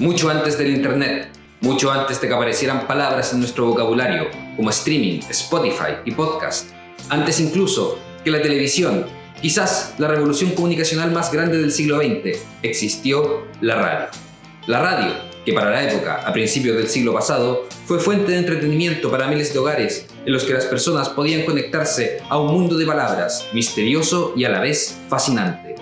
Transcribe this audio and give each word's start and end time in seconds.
mucho 0.00 0.30
antes 0.30 0.56
del 0.56 0.70
Internet, 0.70 1.28
mucho 1.60 1.92
antes 1.92 2.18
de 2.20 2.26
que 2.26 2.32
aparecieran 2.32 2.86
palabras 2.86 3.34
en 3.34 3.40
nuestro 3.40 3.66
vocabulario 3.66 4.28
como 4.56 4.70
streaming, 4.70 5.20
Spotify 5.28 5.98
y 6.06 6.12
podcast, 6.12 6.70
antes 7.10 7.38
incluso 7.38 7.98
que 8.24 8.30
la 8.30 8.40
televisión, 8.40 9.04
quizás 9.42 9.94
la 9.98 10.08
revolución 10.08 10.52
comunicacional 10.52 11.12
más 11.12 11.30
grande 11.30 11.58
del 11.58 11.70
siglo 11.70 11.98
XX, 11.98 12.40
existió 12.62 13.44
la 13.60 13.74
radio. 13.74 14.06
La 14.66 14.80
radio, 14.80 15.12
que 15.44 15.52
para 15.52 15.70
la 15.70 15.84
época, 15.84 16.22
a 16.26 16.32
principios 16.32 16.78
del 16.78 16.88
siglo 16.88 17.12
pasado, 17.12 17.68
fue 17.84 17.98
fuente 17.98 18.32
de 18.32 18.38
entretenimiento 18.38 19.10
para 19.10 19.28
miles 19.28 19.52
de 19.52 19.58
hogares 19.58 20.06
en 20.24 20.32
los 20.32 20.44
que 20.44 20.54
las 20.54 20.64
personas 20.64 21.10
podían 21.10 21.44
conectarse 21.44 22.22
a 22.30 22.38
un 22.38 22.54
mundo 22.54 22.78
de 22.78 22.86
palabras 22.86 23.48
misterioso 23.52 24.32
y 24.34 24.44
a 24.44 24.48
la 24.48 24.60
vez 24.60 24.98
fascinante. 25.10 25.74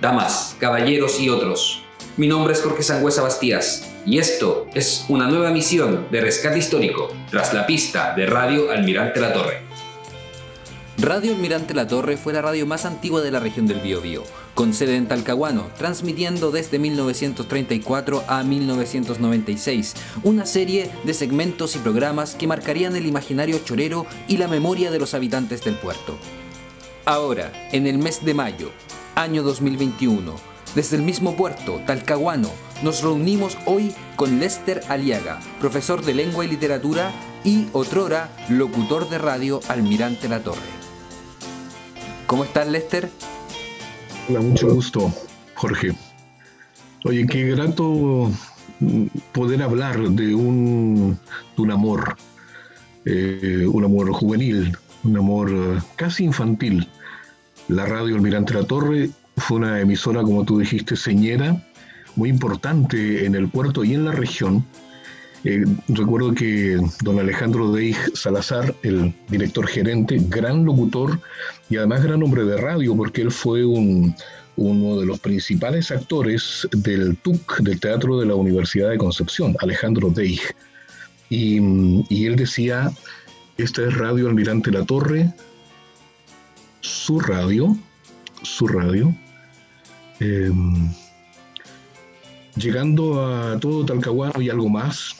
Damas, 0.00 0.56
caballeros 0.58 1.20
y 1.20 1.28
otros, 1.28 1.83
mi 2.16 2.28
nombre 2.28 2.52
es 2.52 2.62
Jorge 2.62 2.82
Sangüesa 2.82 3.22
Bastías 3.22 3.90
y 4.06 4.18
esto 4.18 4.68
es 4.74 5.04
una 5.08 5.26
nueva 5.26 5.50
misión 5.50 6.06
de 6.12 6.20
rescate 6.20 6.58
histórico 6.58 7.08
tras 7.30 7.52
la 7.52 7.66
pista 7.66 8.14
de 8.14 8.26
Radio 8.26 8.70
Almirante 8.70 9.20
La 9.20 9.32
Torre. 9.32 9.62
Radio 10.98 11.32
Almirante 11.32 11.74
La 11.74 11.88
Torre 11.88 12.16
fue 12.16 12.32
la 12.32 12.40
radio 12.40 12.66
más 12.66 12.84
antigua 12.84 13.20
de 13.20 13.32
la 13.32 13.40
región 13.40 13.66
del 13.66 13.80
Biobío, 13.80 14.22
con 14.54 14.74
sede 14.74 14.96
en 14.96 15.08
Talcahuano, 15.08 15.66
transmitiendo 15.76 16.52
desde 16.52 16.78
1934 16.78 18.22
a 18.28 18.44
1996 18.44 19.94
una 20.22 20.46
serie 20.46 20.90
de 21.02 21.14
segmentos 21.14 21.74
y 21.74 21.80
programas 21.80 22.36
que 22.36 22.46
marcarían 22.46 22.94
el 22.94 23.06
imaginario 23.06 23.58
chorero 23.58 24.06
y 24.28 24.36
la 24.36 24.46
memoria 24.46 24.92
de 24.92 25.00
los 25.00 25.14
habitantes 25.14 25.64
del 25.64 25.74
puerto. 25.74 26.16
Ahora, 27.06 27.50
en 27.72 27.88
el 27.88 27.98
mes 27.98 28.24
de 28.24 28.34
mayo, 28.34 28.70
año 29.16 29.42
2021, 29.42 30.53
desde 30.74 30.96
el 30.96 31.02
mismo 31.02 31.36
puerto, 31.36 31.80
Talcahuano, 31.86 32.50
nos 32.82 33.02
reunimos 33.02 33.56
hoy 33.64 33.94
con 34.16 34.40
Lester 34.40 34.80
Aliaga, 34.88 35.38
profesor 35.60 36.04
de 36.04 36.14
lengua 36.14 36.44
y 36.44 36.48
literatura 36.48 37.12
y 37.44 37.68
otrora 37.72 38.30
locutor 38.48 39.08
de 39.08 39.18
radio 39.18 39.60
Almirante 39.68 40.28
La 40.28 40.40
Torre. 40.40 40.60
¿Cómo 42.26 42.44
estás, 42.44 42.66
Lester? 42.66 43.08
Hola, 44.28 44.40
mucho 44.40 44.74
gusto, 44.74 45.12
Jorge. 45.54 45.94
Oye, 47.04 47.26
qué 47.26 47.44
grato 47.50 48.32
poder 49.32 49.62
hablar 49.62 49.98
de 50.00 50.34
un, 50.34 51.18
un 51.56 51.70
amor, 51.70 52.16
eh, 53.04 53.64
un 53.70 53.84
amor 53.84 54.10
juvenil, 54.12 54.76
un 55.04 55.16
amor 55.16 55.50
eh, 55.52 55.78
casi 55.94 56.24
infantil. 56.24 56.88
La 57.68 57.86
radio 57.86 58.16
Almirante 58.16 58.54
La 58.54 58.64
Torre 58.64 59.10
fue 59.36 59.58
una 59.58 59.80
emisora, 59.80 60.22
como 60.22 60.44
tú 60.44 60.58
dijiste, 60.58 60.96
señera, 60.96 61.62
muy 62.16 62.28
importante 62.28 63.26
en 63.26 63.34
el 63.34 63.48
puerto 63.48 63.84
y 63.84 63.94
en 63.94 64.04
la 64.04 64.12
región. 64.12 64.64
Eh, 65.44 65.64
recuerdo 65.88 66.32
que 66.32 66.80
don 67.02 67.18
Alejandro 67.18 67.70
Deig 67.72 67.96
Salazar, 68.14 68.74
el 68.82 69.14
director 69.28 69.66
gerente, 69.66 70.18
gran 70.28 70.64
locutor 70.64 71.20
y 71.68 71.76
además 71.76 72.02
gran 72.02 72.22
hombre 72.22 72.44
de 72.44 72.56
radio, 72.56 72.96
porque 72.96 73.22
él 73.22 73.30
fue 73.30 73.64
uno 73.64 75.00
de 75.00 75.06
los 75.06 75.18
principales 75.20 75.90
actores 75.90 76.66
del 76.72 77.16
TUC, 77.18 77.58
del 77.58 77.78
Teatro 77.78 78.18
de 78.18 78.26
la 78.26 78.34
Universidad 78.36 78.90
de 78.90 78.98
Concepción, 78.98 79.54
Alejandro 79.60 80.08
Deig. 80.08 80.40
Y, 81.28 81.58
y 82.08 82.26
él 82.26 82.36
decía, 82.36 82.90
esta 83.58 83.82
es 83.82 83.94
Radio 83.98 84.28
Almirante 84.28 84.70
La 84.70 84.84
Torre, 84.84 85.32
su 86.80 87.20
radio, 87.20 87.76
su 88.42 88.66
radio, 88.66 89.14
Em, 90.20 90.88
llegando 92.56 93.24
a 93.26 93.58
todo 93.58 93.84
Talcahuano 93.84 94.40
y 94.40 94.48
algo 94.48 94.68
más, 94.68 95.16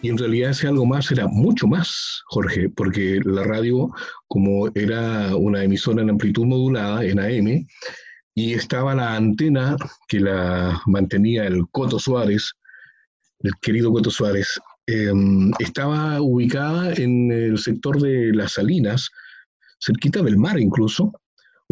y 0.00 0.08
en 0.08 0.18
realidad 0.18 0.50
ese 0.50 0.66
algo 0.66 0.86
más 0.86 1.10
era 1.12 1.28
mucho 1.28 1.66
más, 1.66 2.22
Jorge, 2.26 2.68
porque 2.70 3.20
la 3.24 3.44
radio, 3.44 3.90
como 4.28 4.68
era 4.74 5.36
una 5.36 5.62
emisora 5.62 6.02
en 6.02 6.10
amplitud 6.10 6.46
modulada, 6.46 7.04
en 7.04 7.20
AM, 7.20 7.66
y 8.34 8.54
estaba 8.54 8.94
la 8.94 9.14
antena 9.14 9.76
que 10.08 10.20
la 10.20 10.80
mantenía 10.86 11.46
el 11.46 11.68
Coto 11.70 11.98
Suárez, 11.98 12.52
el 13.40 13.52
querido 13.60 13.92
Coto 13.92 14.10
Suárez, 14.10 14.58
em, 14.86 15.52
estaba 15.58 16.20
ubicada 16.20 16.94
en 16.94 17.30
el 17.30 17.58
sector 17.58 18.00
de 18.00 18.32
las 18.32 18.54
Salinas, 18.54 19.10
cerquita 19.78 20.22
del 20.22 20.38
mar 20.38 20.58
incluso, 20.58 21.12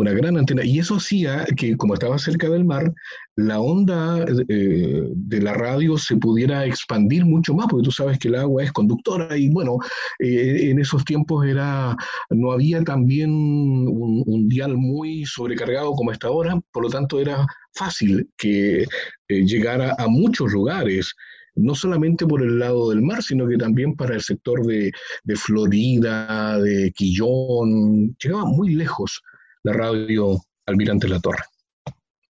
una 0.00 0.12
gran 0.12 0.36
antena. 0.36 0.64
Y 0.64 0.78
eso 0.78 0.96
hacía 0.96 1.44
que, 1.56 1.76
como 1.76 1.94
estaba 1.94 2.18
cerca 2.18 2.48
del 2.48 2.64
mar, 2.64 2.92
la 3.36 3.60
onda 3.60 4.24
eh, 4.48 5.08
de 5.14 5.42
la 5.42 5.54
radio 5.54 5.96
se 5.98 6.16
pudiera 6.16 6.64
expandir 6.66 7.24
mucho 7.24 7.54
más, 7.54 7.66
porque 7.68 7.84
tú 7.84 7.92
sabes 7.92 8.18
que 8.18 8.28
el 8.28 8.36
agua 8.36 8.62
es 8.62 8.72
conductora 8.72 9.36
y 9.36 9.48
bueno, 9.50 9.78
eh, 10.18 10.70
en 10.70 10.78
esos 10.78 11.04
tiempos 11.04 11.46
era, 11.46 11.96
no 12.30 12.52
había 12.52 12.82
también 12.82 13.30
un, 13.30 14.48
dial 14.48 14.76
muy 14.76 15.24
sobrecargado 15.26 15.92
como 15.92 16.12
está 16.12 16.28
ahora, 16.28 16.60
por 16.72 16.82
lo 16.82 16.90
tanto 16.90 17.20
era 17.20 17.46
fácil 17.74 18.28
que 18.36 18.82
eh, 18.82 18.86
llegara 19.28 19.94
a 19.98 20.08
muchos 20.08 20.52
lugares 20.52 21.14
no 21.56 21.74
solamente 21.74 22.26
por 22.26 22.42
el 22.42 22.58
lado 22.58 22.90
del 22.90 23.02
mar, 23.02 23.22
sino 23.22 23.46
que 23.46 23.58
también 23.58 23.94
para 23.94 24.14
el 24.14 24.22
sector 24.22 24.64
de, 24.64 24.92
de 25.24 25.36
Florida, 25.36 26.58
de 26.58 26.92
Quillón, 26.92 28.16
llegaba 28.22 28.44
muy 28.46 28.74
lejos 28.74 29.20
la 29.62 29.72
radio 29.72 30.38
Almirante 30.66 31.08
La 31.08 31.20
Torre. 31.20 31.44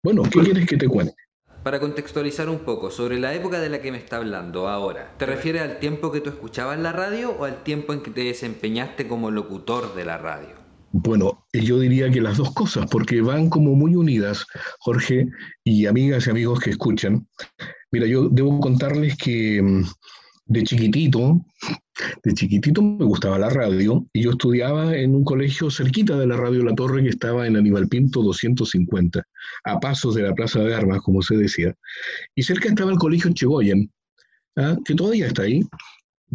Bueno, 0.04 0.24
¿qué 0.24 0.42
quieres 0.42 0.68
que 0.68 0.78
te 0.78 0.88
cuente? 0.88 1.14
Para 1.64 1.80
contextualizar 1.80 2.50
un 2.50 2.60
poco 2.60 2.92
sobre 2.92 3.18
la 3.20 3.34
época 3.34 3.62
de 3.62 3.70
la 3.70 3.82
que 3.82 3.92
me 3.92 3.98
está 3.98 4.18
hablando 4.18 4.68
ahora, 4.68 5.14
¿te 5.18 5.26
refieres 5.26 5.62
al 5.62 5.80
tiempo 5.80 6.12
que 6.12 6.20
tú 6.20 6.30
escuchabas 6.30 6.78
la 6.78 6.92
radio 6.92 7.32
o 7.32 7.46
al 7.46 7.64
tiempo 7.64 7.94
en 7.94 8.02
que 8.02 8.12
te 8.12 8.22
desempeñaste 8.22 9.08
como 9.08 9.32
locutor 9.32 9.96
de 9.96 10.04
la 10.04 10.18
radio? 10.18 10.64
Bueno, 10.92 11.48
yo 11.54 11.80
diría 11.80 12.12
que 12.12 12.22
las 12.22 12.38
dos 12.38 12.54
cosas, 12.54 12.86
porque 12.92 13.22
van 13.22 13.50
como 13.50 13.74
muy 13.76 13.96
unidas, 13.96 14.46
Jorge, 14.80 15.28
y 15.64 15.86
amigas 15.86 16.28
y 16.28 16.32
amigos 16.32 16.60
que 16.60 16.72
escuchan. 16.72 17.26
Mira, 17.92 18.06
yo 18.06 18.28
debo 18.30 18.60
contarles 18.60 19.18
que 19.18 19.62
mm, 19.62 19.86
de 20.46 20.64
chiquitito, 20.64 21.46
de 22.24 22.34
chiquitito 22.34 22.82
me 22.82 23.06
gustaba 23.06 23.40
la 23.40 23.50
radio 23.50 24.06
y 24.14 24.24
yo 24.24 24.32
estudiaba 24.32 24.96
en 24.96 25.16
un 25.16 25.24
colegio 25.24 25.72
cerquita 25.72 26.18
de 26.18 26.28
la 26.28 26.36
radio 26.36 26.64
La 26.64 26.76
Torre 26.76 27.04
que 27.04 27.10
estaba 27.10 27.48
en 27.48 27.56
Aníbal 27.56 27.88
Pinto 27.88 28.22
250, 28.22 29.24
a 29.64 29.80
pasos 29.80 30.16
de 30.16 30.24
la 30.24 30.34
Plaza 30.34 30.60
de 30.60 30.76
Armas, 30.76 31.02
como 31.02 31.22
se 31.22 31.38
decía. 31.38 31.74
Y 32.36 32.44
cerca 32.44 32.70
estaba 32.70 32.92
el 32.92 32.98
colegio 32.98 33.32
Chegoyen, 33.32 33.92
¿ah? 34.58 34.78
que 34.84 34.96
todavía 34.96 35.28
está 35.28 35.44
ahí, 35.44 35.62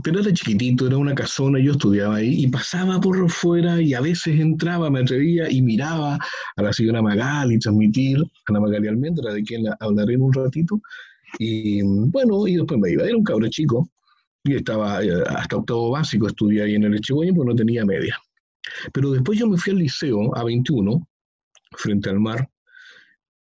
pero 0.02 0.20
era 0.20 0.32
chiquitito, 0.32 0.86
era 0.86 0.96
una 0.96 1.14
casona, 1.14 1.58
yo 1.58 1.72
estudiaba 1.72 2.16
ahí 2.16 2.44
y 2.44 2.46
pasaba 2.46 3.00
por 3.00 3.28
fuera 3.30 3.82
y 3.82 3.94
a 3.94 4.00
veces 4.00 4.40
entraba, 4.40 4.90
me 4.90 5.00
atrevía 5.00 5.50
y 5.50 5.60
miraba 5.60 6.18
a 6.56 6.62
la 6.62 6.72
señora 6.72 7.02
Magali 7.02 7.58
transmitir, 7.58 8.18
a 8.46 8.52
la 8.52 8.60
Magali 8.60 8.88
Almendra, 8.88 9.32
de 9.32 9.42
quien 9.42 9.64
hablaré 9.80 10.14
en 10.14 10.22
un 10.22 10.32
ratito. 10.32 10.80
Y 11.38 11.82
bueno, 11.82 12.46
y 12.46 12.56
después 12.56 12.80
me 12.80 12.92
iba, 12.92 13.04
era 13.04 13.16
un 13.16 13.24
cabro 13.24 13.48
chico, 13.48 13.90
estaba 14.56 15.02
eh, 15.02 15.10
hasta 15.28 15.56
octavo 15.56 15.90
básico, 15.90 16.26
estudié 16.26 16.62
ahí 16.62 16.74
en 16.74 16.84
el 16.84 16.94
Echegoyen, 16.94 17.34
porque 17.34 17.50
no 17.50 17.56
tenía 17.56 17.84
media. 17.84 18.18
Pero 18.92 19.10
después 19.10 19.38
yo 19.38 19.48
me 19.48 19.56
fui 19.56 19.72
al 19.72 19.78
liceo 19.78 20.36
a 20.36 20.44
21, 20.44 21.06
frente 21.72 22.10
al 22.10 22.20
mar, 22.20 22.48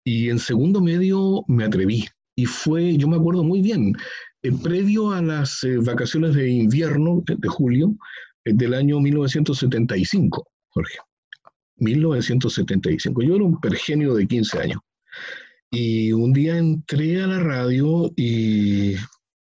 y 0.04 0.30
en 0.30 0.40
segundo 0.40 0.82
medio 0.82 1.44
me 1.48 1.66
atreví. 1.66 2.06
Y 2.36 2.46
fue, 2.46 2.96
yo 2.98 3.08
me 3.08 3.18
acuerdo 3.18 3.44
muy 3.44 3.62
bien, 3.62 3.96
eh, 4.44 4.52
previo 4.64 5.12
a 5.12 5.22
las 5.22 5.64
eh, 5.64 5.78
vacaciones 5.78 6.36
de 6.36 6.50
invierno 6.50 7.24
de, 7.26 7.48
julio 7.48 7.96
del 8.46 8.74
año 8.74 9.00
1975, 9.00 10.48
Jorge. 10.70 10.98
1975. 11.78 13.22
Yo 13.22 13.36
era 13.36 13.44
un 13.44 13.60
pergenio 13.60 14.14
de 14.14 14.28
15 14.28 14.60
años. 14.60 14.80
Y 15.70 16.12
un 16.14 16.32
día 16.32 16.58
entré 16.58 17.22
a 17.22 17.28
la 17.28 17.40
radio 17.40 18.12
y 18.16 18.96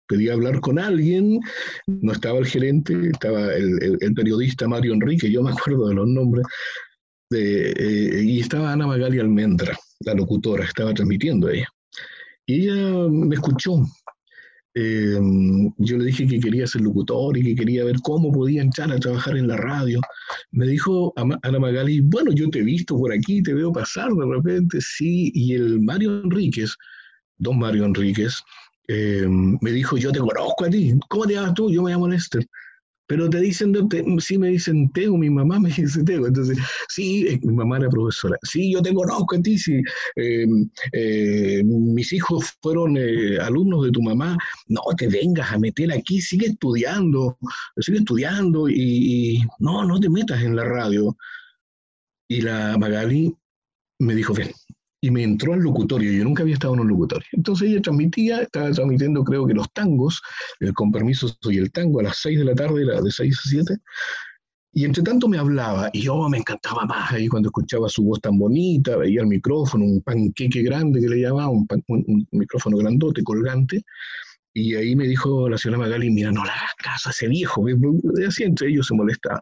pedí 0.06 0.28
hablar 0.28 0.60
con 0.60 0.78
alguien, 0.78 1.40
no 1.86 2.12
estaba 2.12 2.38
el 2.38 2.46
gerente, 2.46 2.94
estaba 3.10 3.54
el, 3.54 4.14
periodista 4.14 4.68
Mario 4.68 4.94
Enrique, 4.94 5.30
yo 5.30 5.42
me 5.42 5.50
acuerdo 5.50 5.88
de 5.88 5.94
los 5.94 6.08
nombres, 6.08 6.44
eh, 7.32 8.22
y 8.24 8.40
estaba 8.40 8.72
Ana 8.72 8.86
Magali 8.86 9.18
Almendra, 9.18 9.76
la 10.00 10.14
locutora, 10.14 10.64
estaba 10.64 10.94
transmitiendo 10.94 11.48
ella. 11.48 11.68
Y 12.46 12.68
ella 12.68 13.08
me 13.08 13.34
escuchó. 13.34 13.82
Eh, 14.78 15.18
yo 15.78 15.96
le 15.96 16.04
dije 16.04 16.26
que 16.26 16.38
quería 16.38 16.66
ser 16.66 16.82
locutor 16.82 17.38
y 17.38 17.42
que 17.42 17.54
quería 17.54 17.82
ver 17.84 17.96
cómo 18.02 18.30
podía 18.30 18.60
entrar 18.60 18.92
a 18.92 19.00
trabajar 19.00 19.36
en 19.36 19.48
la 19.48 19.56
radio. 19.56 20.00
Me 20.50 20.66
dijo 20.66 21.14
Ana 21.16 21.58
Magali, 21.58 22.02
bueno, 22.02 22.30
yo 22.32 22.50
te 22.50 22.58
he 22.58 22.62
visto 22.62 22.96
por 22.96 23.10
aquí, 23.10 23.42
te 23.42 23.54
veo 23.54 23.72
pasar 23.72 24.12
de 24.12 24.26
repente, 24.26 24.78
sí. 24.80 25.32
Y 25.34 25.54
el 25.54 25.80
Mario 25.80 26.22
Enríquez, 26.22 26.76
don 27.38 27.58
Mario 27.58 27.86
Enríquez, 27.86 28.42
eh, 28.88 29.26
me 29.28 29.70
dijo, 29.72 29.96
yo 29.96 30.12
te 30.12 30.20
conozco 30.20 30.64
a 30.64 30.70
ti, 30.70 30.94
¿cómo 31.08 31.26
te 31.26 31.34
llamas 31.34 31.54
tú? 31.54 31.70
Yo 31.70 31.82
me 31.82 31.90
llamo 31.92 32.08
Lester. 32.08 32.46
pero 33.08 33.30
te 33.30 33.40
dicen, 33.40 33.72
sí 34.18 34.38
me 34.38 34.48
dicen 34.48 34.90
Teo, 34.92 35.16
mi 35.16 35.30
mamá 35.30 35.60
me 35.60 35.70
dice 35.76 36.02
Teo, 36.04 36.26
entonces, 36.26 36.58
sí, 36.88 37.26
eh, 37.28 37.40
mi 37.42 37.54
mamá 37.54 37.78
era 37.78 37.88
profesora, 37.88 38.36
sí, 38.42 38.72
yo 38.72 38.82
te 38.82 38.92
conozco 38.94 39.36
a 39.36 39.42
ti, 39.42 39.56
em, 40.16 40.68
eh, 40.92 41.62
mis 41.64 42.12
hijos 42.12 42.54
fueron 42.62 42.96
alumnos 43.40 43.84
de 43.84 43.92
tu 43.92 44.02
mamá, 44.02 44.36
no 44.68 44.82
te 44.96 45.08
vengas 45.08 45.52
a 45.52 45.58
meter 45.58 45.92
aquí, 45.92 46.20
sigue 46.20 46.46
estudiando, 46.48 47.38
sigue 47.78 47.98
estudiando 47.98 48.68
y, 48.68 48.74
y 49.38 49.42
no, 49.60 49.84
no 49.84 50.00
te 50.00 50.08
metas 50.10 50.42
en 50.42 50.56
la 50.56 50.64
radio. 50.64 51.16
Y 52.28 52.40
la 52.40 52.76
Magali 52.76 53.32
me 53.98 54.14
dijo, 54.14 54.34
ven, 54.34 54.50
y 55.06 55.10
me 55.12 55.22
entró 55.22 55.52
al 55.52 55.60
locutorio. 55.60 56.10
Yo 56.10 56.24
nunca 56.24 56.42
había 56.42 56.54
estado 56.54 56.74
en 56.74 56.80
un 56.80 56.88
locutorio. 56.88 57.28
Entonces 57.30 57.70
ella 57.70 57.80
transmitía, 57.80 58.40
estaba 58.40 58.72
transmitiendo 58.72 59.22
creo 59.22 59.46
que 59.46 59.54
los 59.54 59.72
tangos, 59.72 60.20
el 60.58 60.72
con 60.74 60.90
permiso 60.90 61.28
soy 61.40 61.58
el 61.58 61.70
tango, 61.70 62.00
a 62.00 62.02
las 62.02 62.16
6 62.16 62.40
de 62.40 62.44
la 62.44 62.56
tarde, 62.56 62.82
era 62.82 63.00
de 63.00 63.10
6 63.12 63.38
a 63.38 63.48
7. 63.48 63.76
Y 64.72 64.84
entre 64.84 65.04
tanto 65.04 65.28
me 65.28 65.38
hablaba, 65.38 65.90
y 65.92 66.02
yo 66.02 66.28
me 66.28 66.38
encantaba 66.38 66.84
más 66.86 67.12
ahí 67.12 67.28
cuando 67.28 67.50
escuchaba 67.50 67.88
su 67.88 68.02
voz 68.02 68.20
tan 68.20 68.36
bonita, 68.36 68.96
veía 68.96 69.20
el 69.20 69.28
micrófono, 69.28 69.84
un 69.84 70.02
panqueque 70.02 70.62
grande 70.62 71.00
que 71.00 71.08
le 71.08 71.20
llamaba, 71.20 71.50
un, 71.50 71.68
un, 71.86 72.28
micrófono 72.32 72.76
grandote, 72.76 73.22
colgante. 73.22 73.84
Y 74.54 74.74
ahí 74.74 74.96
me 74.96 75.06
dijo 75.06 75.48
la 75.48 75.56
señora 75.56 75.78
Magali, 75.78 76.10
mira, 76.10 76.32
no 76.32 76.44
le 76.44 76.50
hagas 76.50 76.74
caso 76.78 77.10
a 77.10 77.12
ese 77.12 77.28
viejo. 77.28 77.64
Así 78.26 78.42
entre 78.42 78.70
ellos 78.70 78.88
se 78.88 78.94
molesta. 78.94 79.40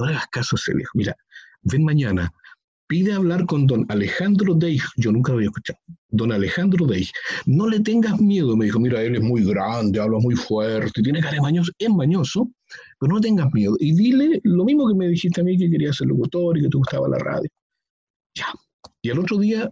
No 0.00 0.06
le 0.06 0.14
hagas 0.14 0.26
caso 0.26 0.56
a 0.56 0.58
ese 0.58 0.74
viejo. 0.74 0.90
Mira, 0.94 1.16
ven 1.62 1.84
mañana, 1.84 2.32
pide 2.86 3.12
hablar 3.12 3.46
con 3.46 3.66
don 3.66 3.86
Alejandro 3.88 4.54
Deig, 4.54 4.82
yo 4.96 5.12
nunca 5.12 5.32
lo 5.32 5.38
había 5.38 5.48
escuchado, 5.48 5.78
don 6.08 6.32
Alejandro 6.32 6.86
Deig, 6.86 7.08
no 7.46 7.68
le 7.68 7.80
tengas 7.80 8.20
miedo, 8.20 8.56
me 8.56 8.66
dijo, 8.66 8.78
mira, 8.80 9.02
él 9.02 9.16
es 9.16 9.22
muy 9.22 9.44
grande, 9.44 10.00
habla 10.00 10.18
muy 10.18 10.34
fuerte, 10.34 11.02
tiene 11.02 11.20
cara 11.20 11.34
de 11.34 11.40
mañoso, 11.40 11.72
es 11.78 11.90
mañoso, 11.90 12.50
pero 12.98 13.14
no 13.14 13.20
tengas 13.20 13.52
miedo, 13.52 13.76
y 13.78 13.94
dile 13.94 14.40
lo 14.44 14.64
mismo 14.64 14.88
que 14.88 14.94
me 14.94 15.08
dijiste 15.08 15.40
a 15.40 15.44
mí 15.44 15.56
que 15.56 15.70
querías 15.70 15.96
ser 15.96 16.08
locutor 16.08 16.58
y 16.58 16.62
que 16.62 16.68
te 16.68 16.76
gustaba 16.78 17.08
la 17.08 17.18
radio. 17.18 17.48
Ya, 18.36 18.52
y 19.02 19.10
el 19.10 19.18
otro 19.18 19.38
día, 19.38 19.70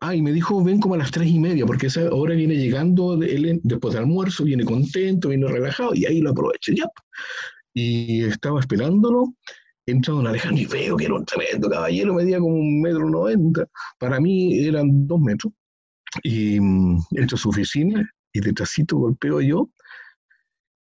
ay, 0.00 0.20
me 0.20 0.32
dijo, 0.32 0.62
ven 0.62 0.80
como 0.80 0.94
a 0.94 0.98
las 0.98 1.10
tres 1.10 1.28
y 1.28 1.38
media, 1.38 1.64
porque 1.64 1.86
esa 1.86 2.12
hora 2.12 2.34
viene 2.34 2.56
llegando, 2.56 3.14
él 3.22 3.60
después 3.62 3.94
del 3.94 4.02
almuerzo, 4.02 4.44
viene 4.44 4.64
contento, 4.64 5.28
viene 5.28 5.46
relajado, 5.46 5.94
y 5.94 6.06
ahí 6.06 6.20
lo 6.20 6.30
aproveché, 6.30 6.74
ya. 6.74 6.86
Y 7.72 8.24
estaba 8.24 8.60
esperándolo, 8.60 9.34
entra 9.86 10.14
don 10.14 10.26
Alejandro 10.26 10.62
y 10.62 10.66
veo 10.66 10.96
que 10.96 11.06
era 11.06 11.14
un 11.14 11.24
tremendo 11.24 11.68
caballero, 11.68 12.14
medía 12.14 12.38
como 12.38 12.54
un 12.54 12.80
metro 12.80 13.08
noventa, 13.10 13.66
para 13.98 14.20
mí 14.20 14.58
eran 14.58 15.06
dos 15.06 15.20
metros, 15.20 15.52
y 16.22 16.60
mm, 16.60 16.98
entra 17.12 17.36
a 17.36 17.38
su 17.38 17.48
oficina 17.48 18.08
y 18.32 18.40
detrásito 18.40 18.96
golpeo 18.96 19.40
yo 19.40 19.68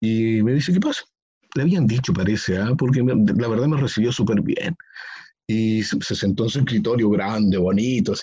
y 0.01 0.43
me 0.43 0.55
dice, 0.55 0.73
¿qué 0.73 0.81
pasa? 0.81 1.03
Le 1.55 1.63
habían 1.63 1.87
dicho, 1.87 2.13
parece, 2.13 2.57
¿ah? 2.57 2.75
porque 2.77 3.03
la 3.03 3.49
verdad 3.49 3.67
me 3.67 3.81
recibió 3.81 4.13
súper 4.13 4.41
bien. 4.41 4.77
Y 5.47 5.83
se, 5.83 6.15
sentó 6.15 6.45
en 6.45 6.51
su 6.51 6.59
escritorio 6.61 7.11
grande, 7.11 7.59
bonito. 7.59 8.15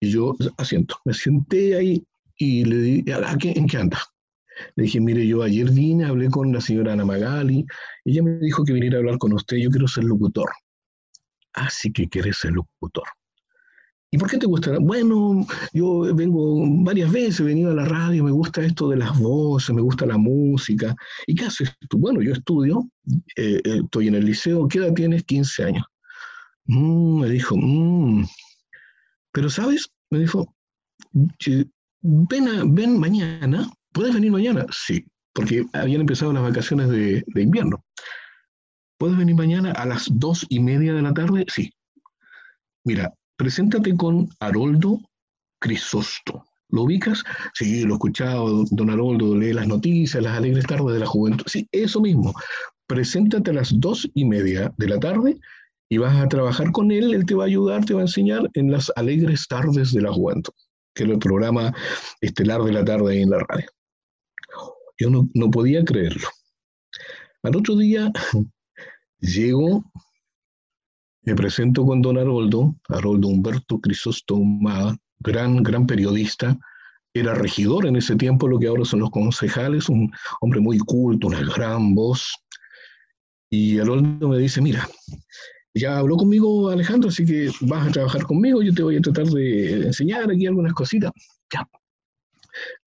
Y 0.00 0.10
yo 0.10 0.36
asiento. 0.58 0.96
Me 1.04 1.14
senté 1.14 1.74
ahí 1.74 2.04
y 2.36 2.64
le 2.64 2.76
dije, 2.76 3.58
¿en 3.58 3.66
qué 3.66 3.78
anda? 3.78 3.98
Le 4.76 4.84
dije, 4.84 5.00
mire, 5.00 5.26
yo 5.26 5.42
ayer 5.42 5.70
vine, 5.70 6.04
hablé 6.04 6.28
con 6.30 6.52
la 6.52 6.60
señora 6.60 6.92
Ana 6.92 7.04
Magali, 7.04 7.66
ella 8.04 8.22
me 8.22 8.38
dijo 8.38 8.64
que 8.64 8.72
viniera 8.72 8.96
a 8.96 9.00
hablar 9.00 9.18
con 9.18 9.32
usted, 9.32 9.56
yo 9.56 9.70
quiero 9.70 9.88
ser 9.88 10.04
locutor. 10.04 10.50
Así 11.52 11.88
ah, 11.88 11.92
que 11.94 12.08
quieres 12.08 12.38
ser 12.38 12.52
locutor. 12.52 13.04
¿Y 14.10 14.18
por 14.18 14.30
qué 14.30 14.38
te 14.38 14.46
gusta? 14.46 14.78
Bueno, 14.78 15.44
yo 15.72 16.14
vengo 16.14 16.62
varias 16.84 17.10
veces, 17.10 17.40
he 17.40 17.44
venido 17.44 17.72
a 17.72 17.74
la 17.74 17.84
radio, 17.84 18.22
me 18.22 18.30
gusta 18.30 18.64
esto 18.64 18.88
de 18.88 18.96
las 18.96 19.18
voces, 19.18 19.74
me 19.74 19.82
gusta 19.82 20.06
la 20.06 20.16
música. 20.16 20.94
¿Y 21.26 21.34
qué 21.34 21.46
haces 21.46 21.74
tú? 21.88 21.98
Bueno, 21.98 22.22
yo 22.22 22.32
estudio, 22.32 22.88
eh, 23.36 23.60
eh, 23.64 23.80
estoy 23.82 24.06
en 24.06 24.14
el 24.14 24.24
liceo, 24.24 24.68
¿qué 24.68 24.78
edad 24.78 24.94
tienes? 24.94 25.24
15 25.24 25.64
años. 25.64 25.84
Mm, 26.66 27.22
me 27.22 27.28
dijo, 27.28 27.56
mm". 27.56 28.24
pero 29.32 29.50
sabes, 29.50 29.88
me 30.10 30.20
dijo, 30.20 30.54
ven, 32.02 32.72
ven 32.72 33.00
mañana 33.00 33.68
¿Puedes 33.94 34.12
venir 34.12 34.32
mañana? 34.32 34.66
Sí, 34.72 35.06
porque 35.32 35.64
habían 35.72 36.00
empezado 36.00 36.32
las 36.32 36.42
vacaciones 36.42 36.88
de, 36.88 37.24
invierno. 37.36 37.84
¿Puedes 38.98 39.16
venir 39.16 39.36
mañana 39.36 39.70
a 39.70 39.86
las 39.86 40.08
dos 40.10 40.44
y 40.48 40.58
media 40.58 40.92
de 40.94 41.02
la 41.02 41.14
tarde? 41.14 41.46
Sí. 41.48 41.72
Mira, 42.84 43.14
preséntate 43.36 43.96
con 43.96 44.28
Haroldo 44.40 44.98
Crisosto. 45.60 46.44
¿Lo 46.70 46.82
ubicas? 46.82 47.22
Sí, 47.54 47.84
lo 47.84 47.94
he 47.94 47.96
escuchado, 47.96 48.64
don 48.72 48.90
Haroldo, 48.90 49.36
lee 49.36 49.52
las 49.52 49.68
noticias, 49.68 50.20
las 50.20 50.38
alegres 50.38 50.66
tardes 50.66 50.94
de 50.94 50.98
la 50.98 51.06
juventud. 51.06 51.44
Sí, 51.46 51.68
eso 51.70 52.00
mismo. 52.00 52.34
Preséntate 52.88 53.52
a 53.52 53.54
las 53.54 53.78
dos 53.78 54.10
y 54.12 54.24
media 54.24 54.74
de 54.76 54.88
la 54.88 54.98
tarde 54.98 55.38
y 55.88 55.98
vas 55.98 56.16
a 56.16 56.28
trabajar 56.28 56.72
con 56.72 56.90
él, 56.90 57.14
él 57.14 57.26
te 57.26 57.36
va 57.36 57.44
a 57.44 57.46
ayudar, 57.46 57.84
te 57.84 57.94
va 57.94 58.00
a 58.00 58.04
enseñar 58.04 58.50
en 58.54 58.72
las 58.72 58.90
alegres 58.96 59.46
tardes 59.46 59.92
de 59.92 60.02
la 60.02 60.12
juventud, 60.12 60.52
que 60.96 61.04
es 61.04 61.08
el 61.08 61.18
programa 61.20 61.72
estelar 62.20 62.60
de 62.64 62.72
la 62.72 62.84
tarde 62.84 63.12
ahí 63.12 63.22
en 63.22 63.30
la 63.30 63.38
radio. 63.38 63.68
Yo 64.98 65.10
no, 65.10 65.50
podía 65.50 65.84
creerlo. 65.84 66.28
Al 67.42 67.56
otro 67.56 67.76
día 67.76 68.12
llego, 69.20 69.84
me 71.22 71.34
presento 71.34 71.84
con 71.84 72.00
don 72.00 72.18
Haroldo, 72.18 72.76
Haroldo 72.88 73.28
Humberto 73.28 73.80
Crisóstomo 73.80 74.96
gran, 75.20 75.62
gran 75.62 75.86
periodista, 75.86 76.58
era 77.14 77.34
regidor 77.34 77.86
en 77.86 77.96
ese 77.96 78.16
tiempo, 78.16 78.48
lo 78.48 78.58
que 78.58 78.66
ahora 78.66 78.84
son 78.84 79.00
los 79.00 79.10
concejales, 79.10 79.88
un 79.88 80.10
hombre 80.40 80.60
muy 80.60 80.78
culto, 80.78 81.28
una 81.28 81.40
gran 81.40 81.94
voz. 81.94 82.34
Y 83.50 83.78
Haroldo 83.78 84.28
me 84.28 84.38
dice, 84.38 84.60
mira, 84.60 84.88
ya 85.74 85.98
habló 85.98 86.16
conmigo 86.16 86.70
Alejandro, 86.70 87.10
así 87.10 87.24
que 87.24 87.50
vas 87.62 87.88
a 87.88 87.92
trabajar 87.92 88.24
conmigo, 88.24 88.62
yo 88.62 88.74
te 88.74 88.82
voy 88.82 88.96
a 88.96 89.00
tratar 89.00 89.26
de 89.26 89.86
enseñar 89.86 90.30
aquí 90.30 90.46
algunas 90.46 90.72
cositas. 90.72 91.12
Ya, 91.52 91.68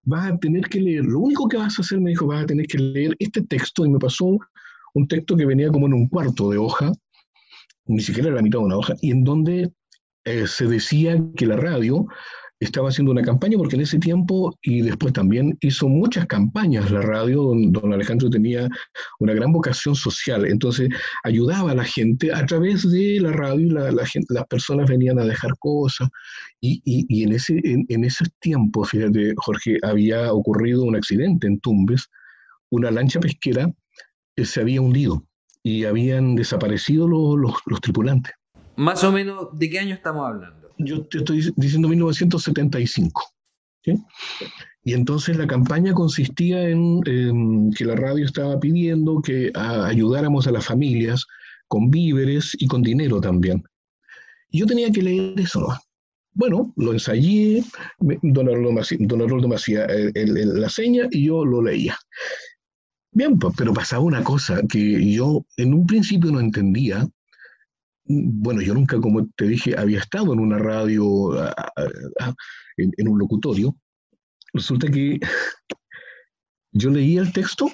vas 0.08 0.32
a 0.32 0.38
tener 0.38 0.64
que 0.70 0.80
leer, 0.80 1.04
lo 1.04 1.20
único 1.20 1.50
que 1.50 1.58
vas 1.58 1.78
a 1.78 1.82
hacer, 1.82 2.00
me 2.00 2.12
dijo, 2.12 2.26
vas 2.28 2.44
a 2.44 2.46
tener 2.46 2.66
que 2.66 2.78
leer 2.78 3.16
este 3.20 3.42
texto, 3.42 3.86
y 3.86 3.90
me 3.90 4.00
pasó 4.00 4.38
un 4.94 5.08
texto 5.08 5.36
que 5.36 5.46
venía 5.46 5.70
como 5.70 5.86
en 5.86 5.94
un 5.94 6.08
cuarto 6.08 6.50
de 6.50 6.58
hoja, 6.58 6.92
ni 7.86 8.00
siquiera 8.00 8.30
era 8.30 8.38
la 8.38 8.42
mitad 8.42 8.60
de 8.60 8.66
una 8.66 8.78
hoja, 8.78 8.96
y 9.02 9.12
en 9.12 9.26
donde 9.26 9.70
eh, 10.24 10.48
se 10.48 10.66
decía 10.66 11.22
que 11.36 11.46
la 11.46 11.58
radio 11.58 12.08
estaba 12.60 12.90
haciendo 12.90 13.12
una 13.12 13.22
campaña, 13.22 13.58
porque 13.58 13.76
en 13.76 13.84
ese 13.84 14.00
tiempo 14.00 14.58
y 14.62 14.82
después 14.82 15.14
también 15.14 15.58
hizo 15.62 15.88
muchas 15.88 16.26
campañas 16.26 16.90
la 16.92 17.02
radio, 17.02 17.44
don, 17.44 17.72
don, 17.72 17.94
Alejandro 17.94 18.30
tenía 18.30 18.68
una 19.20 19.34
gran 19.34 19.52
vocación 19.52 19.96
social, 19.96 20.46
entonces 20.46 20.90
ayudaba 21.24 21.72
a 21.72 21.76
la 21.76 21.84
gente 21.84 22.34
a 22.34 22.46
través 22.46 22.90
de 22.90 23.20
la 23.22 23.32
radio, 23.32 23.72
la, 23.74 24.06
gente, 24.06 24.34
las 24.34 24.48
personas 24.48 24.90
venían 24.90 25.20
a 25.20 25.26
dejar 25.26 25.52
cosas, 25.60 26.10
y, 26.60 27.24
en, 27.24 27.34
ese, 27.34 27.62
en, 27.64 28.04
esos 28.04 28.28
tiempos, 28.40 28.90
fíjate, 28.90 29.34
Jorge, 29.38 29.78
había 29.84 30.34
ocurrido 30.34 30.84
un 30.84 30.96
accidente 30.96 31.46
en 31.48 31.60
Tumbes, 31.60 32.10
una 32.70 32.90
lancha 32.90 33.20
pesquera 33.20 33.72
que 34.36 34.46
se 34.46 34.62
había 34.62 34.82
hundido 34.82 35.24
y 35.62 35.86
habían 35.86 36.36
desaparecido 36.36 37.08
los 37.08 37.82
tripulantes. 37.82 38.34
Más 38.78 39.04
o 39.04 39.12
menos, 39.12 39.48
¿de 39.54 39.70
qué 39.70 39.80
año 39.80 39.96
estamos 39.96 40.28
hablando? 40.28 40.57
Yo 40.80 41.06
te 41.06 41.20
estoy 41.20 41.54
diciendo 41.56 41.88
1975. 41.88 43.24
Y 44.84 44.94
entonces 44.94 45.38
la 45.38 45.48
campaña 45.48 45.94
consistía 45.94 46.70
en, 46.70 47.02
que 47.72 47.86
la 47.86 47.96
radio 47.96 48.26
estaba 48.26 48.60
pidiendo 48.60 49.22
que 49.22 49.52
ayudáramos 49.56 50.48
a 50.48 50.52
las 50.52 50.66
familias 50.66 51.26
con 51.68 51.90
víveres 51.90 52.56
y 52.60 52.68
con 52.68 52.82
dinero 52.82 53.20
también. 53.22 53.64
Y 54.50 54.60
yo 54.60 54.66
tenía 54.66 54.92
que 54.92 55.04
leer 55.04 55.40
eso. 55.40 55.68
Bueno, 56.34 56.74
lo 56.78 56.94
ensayé, 56.94 57.64
don 58.00 58.48
Arnoldo 58.50 59.48
me 59.48 59.56
hacía 59.56 59.88
la 60.14 60.70
seña 60.70 61.08
y 61.12 61.26
yo 61.26 61.44
lo 61.44 61.62
leía. 61.62 61.98
Bien, 63.12 63.40
pero 63.58 63.74
pasaba 63.74 64.04
una 64.04 64.24
cosa 64.24 64.62
que 64.70 65.12
yo 65.12 65.44
en 65.58 65.74
un 65.74 65.88
principio 65.88 66.32
no 66.32 66.40
entendía, 66.40 67.08
bueno, 68.08 68.62
yo 68.62 68.74
nunca, 68.74 69.00
como 69.00 69.28
te 69.36 69.46
dije, 69.46 69.78
había 69.78 70.00
estado 70.00 70.34
en 70.34 70.40
una 70.40 70.58
radio, 70.58 71.34
en, 72.78 73.08
un 73.08 73.20
locutorio. 73.20 73.76
Resulta 74.54 74.88
que 74.88 75.20
yo 76.72 76.90
leía 76.90 77.22
el 77.22 77.34
texto 77.34 77.70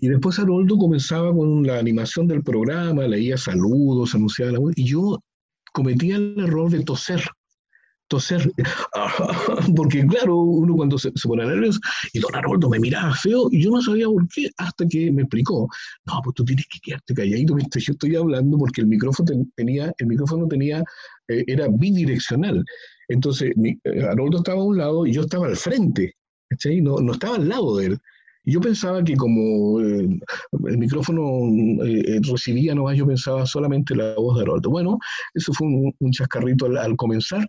y 0.00 0.08
después 0.08 0.38
Haroldo 0.38 0.78
comenzaba 0.78 1.32
con 1.34 1.66
la 1.66 1.78
animación 1.78 2.26
del 2.28 2.42
programa, 2.42 3.06
leía 3.06 3.36
saludos, 3.36 4.14
anunciaba 4.14 4.52
la 4.52 4.58
y 4.76 4.84
yo 4.84 5.22
cometía 5.72 6.16
el 6.16 6.38
error 6.38 6.70
de 6.70 6.84
toser 6.84 7.22
toser, 8.08 8.52
porque 9.76 10.06
claro, 10.06 10.36
uno 10.36 10.74
cuando 10.76 10.98
se, 10.98 11.12
pone 11.12 11.46
nervioso, 11.46 11.78
y 12.12 12.18
don 12.18 12.34
Arnoldo 12.34 12.68
me 12.68 12.78
miraba 12.78 13.14
feo, 13.14 13.48
y 13.50 13.62
yo 13.62 13.70
no 13.70 13.80
sabía 13.82 14.06
por 14.06 14.26
qué, 14.28 14.48
hasta 14.56 14.86
que 14.86 15.12
me 15.12 15.22
explicó, 15.22 15.68
no, 16.06 16.20
pues 16.24 16.34
tú 16.34 16.44
tienes 16.44 16.66
que 16.66 16.80
quedarte 16.80 17.14
calladito, 17.14 17.56
yo 17.58 17.92
estoy 17.92 18.16
hablando 18.16 18.58
porque 18.58 18.80
el 18.80 18.88
micrófono 18.88 19.30
tenía, 19.56 19.92
el 19.98 20.06
micrófono 20.06 20.48
tenía, 20.48 20.82
eh, 21.28 21.44
era 21.46 21.68
bidireccional, 21.68 22.64
entonces 23.08 23.52
mi, 23.56 23.70
eh, 23.84 24.08
estaba 24.38 24.60
a 24.60 24.64
un 24.64 24.78
lado 24.78 25.06
y 25.06 25.12
yo 25.12 25.22
estaba 25.22 25.46
al 25.46 25.56
frente, 25.56 26.14
No, 26.82 26.98
no 26.98 27.12
estaba 27.12 27.36
al 27.36 27.48
lado 27.48 27.76
de 27.76 27.86
él, 27.86 27.98
Yo 28.48 28.62
pensaba 28.62 29.04
que 29.04 29.14
como 29.14 29.78
eh, 29.80 30.08
el 30.68 30.78
micrófono 30.78 31.22
eh, 31.84 32.02
eh, 32.06 32.20
recibía 32.22 32.74
nomás, 32.74 32.96
yo 32.96 33.06
pensaba 33.06 33.44
solamente 33.44 33.94
la 33.94 34.14
voz 34.14 34.36
de 34.36 34.42
Haroldo. 34.42 34.70
Bueno, 34.70 34.98
eso 35.34 35.52
fue 35.52 35.66
un, 35.66 36.12
chascarrito 36.12 36.64
al, 36.64 36.96
comenzar 36.96 37.46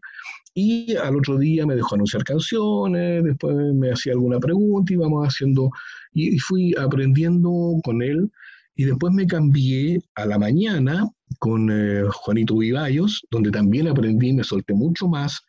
y 0.53 0.96
al 0.98 1.15
otro 1.15 1.38
día 1.38 1.65
me 1.65 1.75
dejó 1.75 1.96
anunciar 1.96 2.25
canciones, 2.25 3.24
después 3.24 3.56
me 3.74 3.91
hacía 3.91 4.12
alguna 4.12 4.39
pregunta 4.41 4.91
y 4.91 4.98
vamos 4.98 5.25
haciendo, 5.25 5.70
y, 6.13 6.38
fui 6.39 6.75
aprendiendo 6.77 7.79
con 7.82 8.01
él 8.01 8.29
y 8.75 8.84
después 8.84 9.13
me 9.13 9.25
cambié 9.25 10.01
a 10.15 10.25
la 10.25 10.38
mañana 10.38 11.08
con 11.38 11.70
Juanito 12.12 12.58
Vivallos, 12.58 13.25
donde 13.32 13.51
también 13.51 13.88
aprendí, 13.88 14.34
me 14.34 14.44
solté 14.44 14.74
mucho 14.74 15.08
más, 15.08 15.46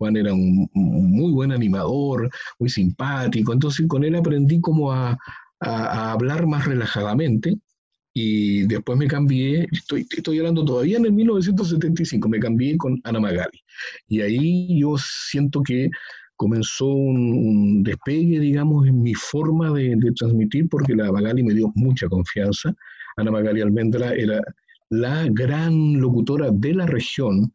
Juan 0.00 0.16
era 0.16 0.32
un, 0.32 0.66
muy 0.72 1.30
buen 1.30 1.52
animador, 1.52 2.30
muy 2.58 2.70
simpático, 2.70 3.52
entonces 3.52 3.86
con 3.86 4.02
él 4.02 4.14
aprendí 4.16 4.58
como 4.60 4.90
a, 4.90 5.18
hablar 5.60 6.46
más 6.46 6.64
relajadamente 6.64 7.54
y 8.14 8.66
después 8.66 8.98
me 8.98 9.06
cambié, 9.06 9.68
estoy, 9.70 10.06
estoy 10.16 10.38
hablando 10.38 10.64
todavía 10.64 10.96
en 10.96 11.04
el 11.04 11.12
1975, 11.12 12.30
me 12.30 12.40
cambié 12.40 12.78
con 12.78 12.98
Ana 13.04 13.20
Magali 13.20 13.60
y 14.08 14.22
ahí 14.22 14.80
yo 14.80 14.96
siento 14.96 15.62
que 15.62 15.90
comenzó 16.36 16.86
un, 16.86 17.82
despegue, 17.82 18.40
digamos, 18.40 18.86
en 18.88 19.02
mi 19.02 19.12
forma 19.12 19.70
de, 19.70 19.94
de, 19.96 20.12
transmitir, 20.12 20.66
porque 20.70 20.94
la 20.94 21.12
Magali 21.12 21.42
me 21.42 21.52
dio 21.52 21.70
mucha 21.74 22.08
confianza. 22.08 22.74
Ana 23.18 23.30
Magali 23.30 23.60
Almendra 23.60 24.14
era 24.14 24.40
la 24.88 25.26
gran 25.28 26.00
locutora 26.00 26.50
de 26.50 26.72
la 26.72 26.86
región, 26.86 27.52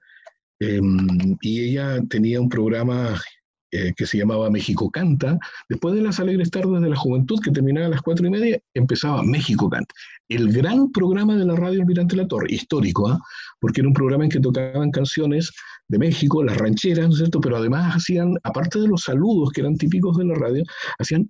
Em, 0.60 1.36
y 1.42 1.70
ella 1.70 2.02
tenía 2.10 2.40
un 2.40 2.50
programa 2.50 3.20
eh, 3.72 3.94
que 3.98 4.06
se 4.06 4.18
llamaba 4.18 4.50
México 4.50 4.90
Canta. 4.90 5.38
Después 5.68 5.96
de 5.96 6.02
las 6.02 6.20
alegres 6.22 6.50
tardes 6.50 6.82
de 6.82 6.90
la 6.90 6.96
juventud, 6.96 7.42
que 7.44 7.52
terminaba 7.52 7.88
a 7.88 7.90
las 7.90 8.02
cuatro 8.02 8.26
y 8.26 8.30
media, 8.30 8.58
empezaba 8.74 9.22
México 9.22 9.70
Canta. 9.70 9.94
El 10.30 10.54
gran 10.54 10.92
programa 10.94 11.36
de 11.36 11.46
la 11.46 11.56
radio 11.56 11.82
Almirante 11.82 12.16
La 12.16 12.28
Torre, 12.28 12.48
histórico, 12.50 13.10
¿ah? 13.10 13.20
porque 13.60 13.82
era 13.82 13.90
un 13.90 13.94
programa 13.94 14.24
en 14.24 14.30
que 14.30 14.40
tocaban 14.40 14.92
canciones 14.92 15.52
de 15.90 16.00
México, 16.00 16.42
las 16.42 16.58
rancheras, 16.58 17.08
¿no 17.08 17.12
es 17.12 17.18
cierto? 17.18 17.42
Pero 17.42 17.58
además 17.58 17.98
hacían, 17.98 18.36
aparte 18.44 18.80
de 18.80 18.88
los 18.88 19.02
saludos 19.02 19.50
que 19.52 19.60
eran 19.62 19.76
típicos 19.76 20.18
de 20.18 20.26
la 20.26 20.36
radio, 20.36 20.64
hacían 20.98 21.30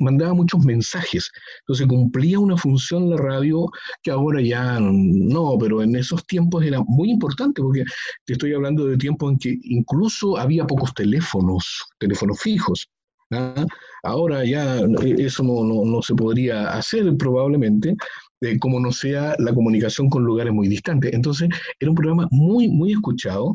mandaba 0.00 0.34
muchos 0.34 0.64
mensajes. 0.64 1.30
Entonces 1.60 1.86
cumplía 1.86 2.38
una 2.38 2.56
función 2.56 3.10
la 3.10 3.16
radio 3.16 3.68
que 4.02 4.10
ahora 4.10 4.40
ya 4.40 4.78
no, 4.80 5.56
pero 5.58 5.82
en 5.82 5.96
esos 5.96 6.26
tiempos 6.26 6.64
era 6.64 6.80
muy 6.86 7.10
importante, 7.10 7.62
porque 7.62 7.84
te 8.24 8.34
estoy 8.34 8.54
hablando 8.54 8.86
de 8.86 8.96
tiempos 8.96 9.32
en 9.32 9.38
que 9.38 9.58
incluso 9.62 10.36
había 10.36 10.66
pocos 10.66 10.94
teléfonos, 10.94 11.84
teléfonos 11.98 12.40
fijos. 12.40 12.88
¿ah? 13.32 13.66
Ahora 14.02 14.44
ya 14.44 14.80
eso 15.18 15.42
no, 15.42 16.02
se 16.02 16.14
podría 16.14 16.72
hacer 16.72 17.16
probablemente, 17.16 17.96
eh, 18.40 18.58
como 18.58 18.80
no 18.80 18.92
sea 18.92 19.34
la 19.38 19.52
comunicación 19.54 20.08
con 20.08 20.24
lugares 20.24 20.52
muy 20.52 20.68
distantes. 20.68 21.12
Entonces 21.12 21.48
era 21.80 21.90
un 21.90 21.96
programa 21.96 22.28
muy, 22.30 22.68
muy 22.68 22.92
escuchado. 22.92 23.54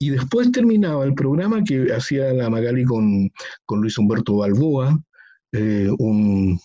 Y 0.00 0.10
después 0.10 0.50
terminaba 0.50 1.04
el 1.04 1.14
programa 1.14 1.62
que 1.62 1.92
hacía 1.92 2.32
la 2.32 2.50
Magali 2.50 2.84
con, 2.84 3.30
con 3.64 3.80
Luis 3.80 3.96
Humberto 3.96 4.36
Balboa, 4.36 5.00
eh, 5.56 5.88
un, 5.98 6.58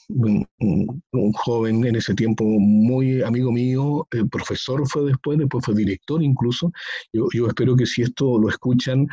joven 1.35 1.85
en 1.85 1.95
ese 1.95 2.15
tiempo 2.15 2.43
muy 2.43 3.21
amigo 3.21 3.51
mío, 3.51 4.07
el 4.09 4.27
profesor 4.29 4.81
fue 4.87 5.03
después, 5.05 5.37
después 5.37 5.63
fue 5.63 5.75
director 5.75 6.23
incluso. 6.23 6.71
Yo, 7.13 7.27
espero 7.47 7.75
que 7.75 7.85
si 7.85 8.01
esto 8.01 8.39
lo 8.39 8.49
escuchan, 8.49 9.07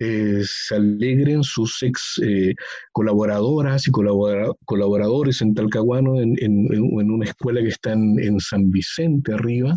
eh, 0.00 0.42
se 0.44 0.74
alegren 0.74 1.44
sus 1.44 1.80
ex 1.84 2.20
eh, 2.24 2.56
colaboradoras 2.90 3.86
y 3.86 3.92
colaboradores 3.92 5.40
en 5.42 5.54
Talcahuano, 5.54 6.20
en, 6.20 6.36
en, 6.40 7.10
una 7.10 7.24
escuela 7.24 7.60
que 7.60 7.68
está 7.68 7.92
en, 7.92 8.40
San 8.40 8.68
Vicente 8.72 9.32
arriba. 9.32 9.76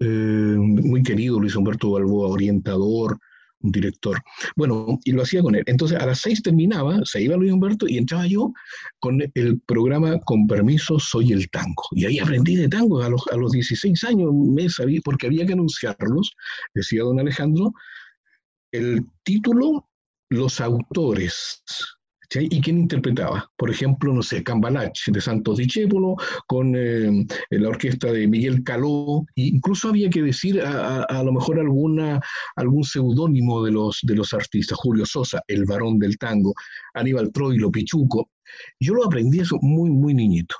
muy 0.00 1.02
querido 1.02 1.40
Luis 1.40 1.56
Humberto 1.56 1.90
Balboa, 1.90 2.28
orientador, 2.28 3.18
un 3.60 3.72
director. 3.72 4.20
Bueno, 4.56 4.98
y 5.04 5.12
lo 5.12 5.22
hacía 5.22 5.42
con 5.42 5.54
él. 5.54 5.62
Entonces 5.66 5.98
a 5.98 6.06
las 6.06 6.20
seis 6.20 6.42
terminaba, 6.42 7.00
se 7.04 7.22
iba 7.22 7.36
Luis 7.36 7.52
Humberto 7.52 7.88
y 7.88 7.98
entraba 7.98 8.26
yo 8.26 8.52
con 9.00 9.20
el 9.34 9.60
programa 9.66 10.18
Con 10.20 10.46
permiso, 10.46 10.98
soy 10.98 11.32
el 11.32 11.48
tango. 11.50 11.82
Y 11.92 12.06
ahí 12.06 12.18
aprendí 12.18 12.56
de 12.56 12.68
tango 12.68 13.02
a 13.02 13.08
los, 13.08 13.26
a 13.28 13.36
los 13.36 13.52
16 13.52 14.04
años, 14.04 14.32
me 14.32 14.68
sabía, 14.68 15.00
porque 15.04 15.26
había 15.26 15.46
que 15.46 15.52
anunciarlos, 15.52 16.34
decía 16.74 17.02
don 17.02 17.20
Alejandro, 17.20 17.72
el 18.72 19.04
título, 19.24 19.88
los 20.30 20.60
autores, 20.60 21.62
¿Y 22.34 22.60
quién 22.60 22.78
interpretaba? 22.78 23.50
Por 23.56 23.70
ejemplo, 23.70 24.12
no 24.12 24.22
sé, 24.22 24.42
Cambalach 24.42 24.98
de 25.06 25.20
Santos 25.20 25.56
Discépolo, 25.56 26.16
con 26.46 26.74
eh, 26.76 27.26
la 27.50 27.68
orquesta 27.70 28.12
de 28.12 28.28
Miguel 28.28 28.62
Caló, 28.62 29.24
e 29.34 29.46
incluso 29.46 29.88
había 29.88 30.10
que 30.10 30.22
decir 30.22 30.60
a, 30.60 31.04
a, 31.04 31.22
lo 31.22 31.32
mejor 31.32 31.58
alguna, 31.58 32.20
algún 32.56 32.84
seudónimo 32.84 33.64
de 33.64 33.72
los, 33.72 34.00
de 34.02 34.14
los 34.14 34.34
artistas, 34.34 34.78
Julio 34.78 35.06
Sosa, 35.06 35.42
el 35.46 35.64
varón 35.64 35.98
del 35.98 36.18
tango, 36.18 36.52
Aníbal 36.92 37.32
Troilo, 37.32 37.70
Pichuco. 37.70 38.30
Yo 38.78 38.92
lo 38.94 39.06
aprendí 39.06 39.40
eso 39.40 39.58
muy, 39.62 39.88
muy 39.88 40.12
niñito. 40.12 40.54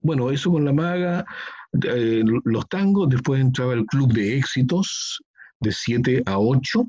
Bueno, 0.00 0.30
eso 0.30 0.50
con 0.50 0.64
la 0.64 0.72
maga, 0.72 1.26
eh, 1.84 2.22
los 2.44 2.68
tangos, 2.68 3.10
después 3.10 3.40
entraba 3.42 3.74
el 3.74 3.84
club 3.84 4.12
de 4.14 4.38
éxitos 4.38 5.22
de 5.60 5.70
7 5.70 6.22
a 6.24 6.38
8, 6.38 6.88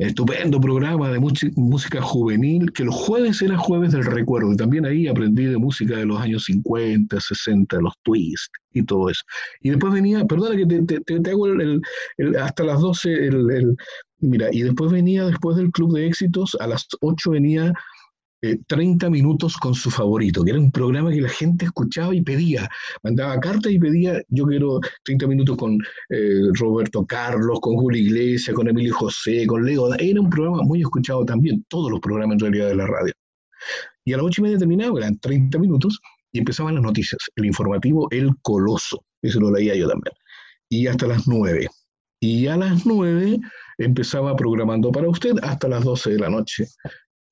estupendo 0.00 0.58
programa 0.58 1.10
de 1.10 1.20
música 1.20 2.00
juvenil, 2.00 2.72
que 2.72 2.84
los 2.84 2.94
jueves 2.94 3.42
era 3.42 3.58
jueves 3.58 3.92
del 3.92 4.04
recuerdo, 4.04 4.52
y 4.52 4.56
también 4.56 4.86
ahí 4.86 5.06
aprendí 5.06 5.44
de 5.44 5.58
música 5.58 5.98
de 5.98 6.06
los 6.06 6.18
años 6.18 6.44
50, 6.44 7.20
60, 7.20 7.76
los 7.80 7.92
twists 8.02 8.50
y 8.72 8.82
todo 8.82 9.10
eso. 9.10 9.22
Y 9.60 9.70
después 9.70 9.92
venía, 9.92 10.24
perdona 10.24 10.56
que 10.56 10.66
te, 10.66 11.00
te, 11.00 11.30
hago 11.30 11.48
el, 11.48 11.82
hasta 12.40 12.64
las 12.64 12.80
12, 12.80 13.12
el, 13.26 13.76
mira, 14.20 14.48
y 14.50 14.62
después 14.62 14.90
venía, 14.90 15.26
después 15.26 15.58
del 15.58 15.70
Club 15.70 15.94
de 15.94 16.06
Éxitos, 16.06 16.56
a 16.60 16.66
las 16.66 16.86
8 17.02 17.32
venía 17.32 17.74
30 18.40 19.06
eh, 19.06 19.10
minutos 19.10 19.56
con 19.56 19.74
su 19.74 19.90
favorito, 19.90 20.42
que 20.42 20.50
era 20.50 20.60
un 20.60 20.70
programa 20.70 21.10
que 21.10 21.20
la 21.20 21.28
gente 21.28 21.66
escuchaba 21.66 22.14
y 22.14 22.22
pedía, 22.22 22.68
mandaba 23.02 23.38
cartas 23.38 23.72
y 23.72 23.78
pedía, 23.78 24.20
yo 24.28 24.46
quiero 24.46 24.80
30 25.04 25.26
minutos 25.26 25.56
con 25.56 25.78
eh, 26.08 26.48
Roberto 26.54 27.04
Carlos, 27.06 27.60
con 27.60 27.76
Julio 27.76 28.00
Iglesias, 28.02 28.54
con 28.54 28.68
Emilio 28.68 28.94
José, 28.94 29.46
con 29.46 29.64
Leo, 29.64 29.92
era 29.94 30.20
un 30.20 30.30
programa 30.30 30.62
muy 30.62 30.80
escuchado 30.80 31.24
también, 31.24 31.64
todos 31.68 31.90
los 31.90 32.00
programas 32.00 32.34
en 32.34 32.40
realidad 32.40 32.68
de 32.68 32.76
la 32.76 32.86
radio. 32.86 33.12
Y 34.04 34.14
a 34.14 34.16
las 34.16 34.26
8 34.26 34.40
y 34.40 34.44
media 34.44 34.58
terminaba, 34.58 34.98
eran 34.98 35.18
30 35.18 35.58
minutos, 35.58 36.00
y 36.32 36.38
empezaban 36.38 36.74
las 36.74 36.82
noticias, 36.82 37.20
el 37.36 37.46
informativo 37.46 38.08
El 38.10 38.30
Coloso, 38.42 39.04
eso 39.20 39.40
lo 39.40 39.50
leía 39.50 39.74
yo 39.74 39.88
también, 39.88 40.14
y 40.68 40.86
hasta 40.86 41.06
las 41.06 41.26
9. 41.28 41.68
Y 42.22 42.46
a 42.46 42.56
las 42.56 42.86
9 42.86 43.38
empezaba 43.78 44.36
programando 44.36 44.92
para 44.92 45.08
usted 45.08 45.34
hasta 45.42 45.68
las 45.68 45.84
12 45.84 46.10
de 46.10 46.18
la 46.18 46.30
noche 46.30 46.66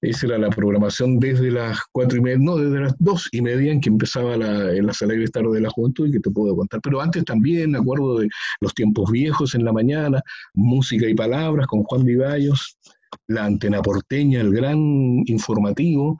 esa 0.00 0.26
era 0.26 0.38
la 0.38 0.50
programación 0.50 1.18
desde 1.18 1.50
las 1.50 1.80
cuatro 1.90 2.18
y 2.18 2.20
media, 2.20 2.38
no, 2.40 2.56
desde 2.56 2.80
las 2.80 2.94
dos 2.98 3.28
y 3.32 3.42
media 3.42 3.72
en 3.72 3.80
que 3.80 3.88
empezaba 3.88 4.36
la, 4.36 4.72
en 4.72 4.86
las 4.86 5.02
alegres 5.02 5.32
de 5.32 5.60
la 5.60 5.70
juventud 5.70 6.08
y 6.08 6.12
que 6.12 6.20
te 6.20 6.30
puedo 6.30 6.54
contar. 6.56 6.80
Pero 6.82 7.00
antes 7.00 7.24
también, 7.24 7.72
me 7.72 7.78
acuerdo 7.78 8.18
de 8.18 8.28
los 8.60 8.74
tiempos 8.74 9.10
viejos 9.10 9.54
en 9.54 9.64
la 9.64 9.72
mañana, 9.72 10.20
música 10.54 11.08
y 11.08 11.14
palabras 11.14 11.66
con 11.66 11.82
Juan 11.82 12.04
Vivallos, 12.04 12.78
la 13.26 13.46
antena 13.46 13.82
porteña, 13.82 14.40
el 14.40 14.52
gran 14.52 14.78
informativo, 15.26 16.18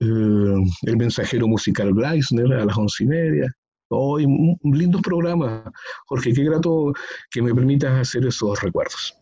eh, 0.00 0.06
el 0.82 0.96
mensajero 0.96 1.48
musical 1.48 1.92
Gleisner 1.94 2.52
a 2.52 2.64
las 2.64 2.76
once 2.76 3.04
y 3.04 3.06
media. 3.06 3.52
Hoy, 3.88 4.24
un, 4.24 4.56
un 4.60 4.78
lindo 4.78 5.00
programa. 5.00 5.64
Jorge, 6.06 6.32
qué 6.32 6.44
grato 6.44 6.92
que 7.30 7.42
me 7.42 7.54
permitas 7.54 8.00
hacer 8.00 8.26
esos 8.26 8.60
recuerdos. 8.60 9.16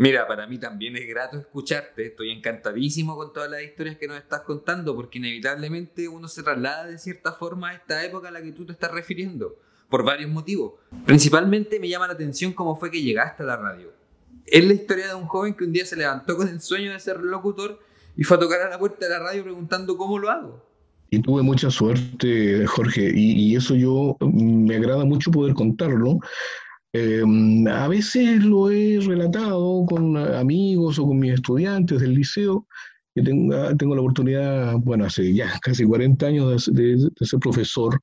Mira, 0.00 0.26
para 0.26 0.46
mí 0.46 0.56
también 0.56 0.96
es 0.96 1.06
grato 1.06 1.36
escucharte. 1.36 2.06
Estoy 2.06 2.30
encantadísimo 2.30 3.16
con 3.16 3.34
todas 3.34 3.50
las 3.50 3.62
historias 3.62 3.98
que 3.98 4.08
nos 4.08 4.16
estás 4.16 4.40
contando, 4.40 4.96
porque 4.96 5.18
inevitablemente 5.18 6.08
uno 6.08 6.26
se 6.26 6.42
traslada 6.42 6.86
de 6.86 6.96
cierta 6.96 7.32
forma 7.32 7.68
a 7.68 7.74
esta 7.74 8.02
época 8.02 8.28
a 8.28 8.30
la 8.30 8.40
que 8.40 8.52
tú 8.52 8.64
te 8.64 8.72
estás 8.72 8.90
refiriendo, 8.92 9.58
por 9.90 10.02
varios 10.02 10.30
motivos. 10.30 10.80
Principalmente 11.04 11.78
me 11.78 11.86
llama 11.86 12.06
la 12.06 12.14
atención 12.14 12.54
cómo 12.54 12.76
fue 12.76 12.90
que 12.90 13.02
llegaste 13.02 13.42
a 13.42 13.46
la 13.46 13.58
radio. 13.58 13.92
Es 14.46 14.64
la 14.64 14.72
historia 14.72 15.06
de 15.06 15.14
un 15.16 15.26
joven 15.26 15.52
que 15.52 15.64
un 15.64 15.72
día 15.74 15.84
se 15.84 15.96
levantó 15.96 16.34
con 16.34 16.48
el 16.48 16.62
sueño 16.62 16.92
de 16.92 16.98
ser 16.98 17.20
locutor 17.20 17.78
y 18.16 18.24
fue 18.24 18.38
a 18.38 18.40
tocar 18.40 18.62
a 18.62 18.70
la 18.70 18.78
puerta 18.78 19.04
de 19.04 19.10
la 19.10 19.18
radio 19.18 19.42
preguntando 19.42 19.98
cómo 19.98 20.18
lo 20.18 20.30
hago. 20.30 20.66
Y 21.10 21.20
tuve 21.20 21.42
mucha 21.42 21.70
suerte, 21.70 22.64
Jorge, 22.66 23.12
y, 23.14 23.32
y 23.32 23.54
eso 23.54 23.74
yo 23.74 24.16
me 24.20 24.76
agrada 24.76 25.04
mucho 25.04 25.30
poder 25.30 25.52
contarlo, 25.52 26.20
Em, 26.92 27.68
a 27.68 27.86
veces 27.88 28.42
lo 28.42 28.70
he 28.70 28.98
relatado 29.00 29.84
con 29.86 30.16
amigos 30.16 30.98
o 30.98 31.06
con 31.06 31.20
mis 31.20 31.34
estudiantes 31.34 32.00
del 32.00 32.14
liceo, 32.14 32.66
que 33.14 33.22
tengo, 33.22 33.76
tengo 33.76 33.94
la 33.94 34.00
oportunidad, 34.00 34.76
bueno, 34.78 35.04
hace 35.04 35.32
ya 35.32 35.58
casi 35.62 35.84
40 35.84 36.26
años 36.26 36.70
de, 36.72 37.10
ser 37.20 37.38
profesor. 37.38 38.00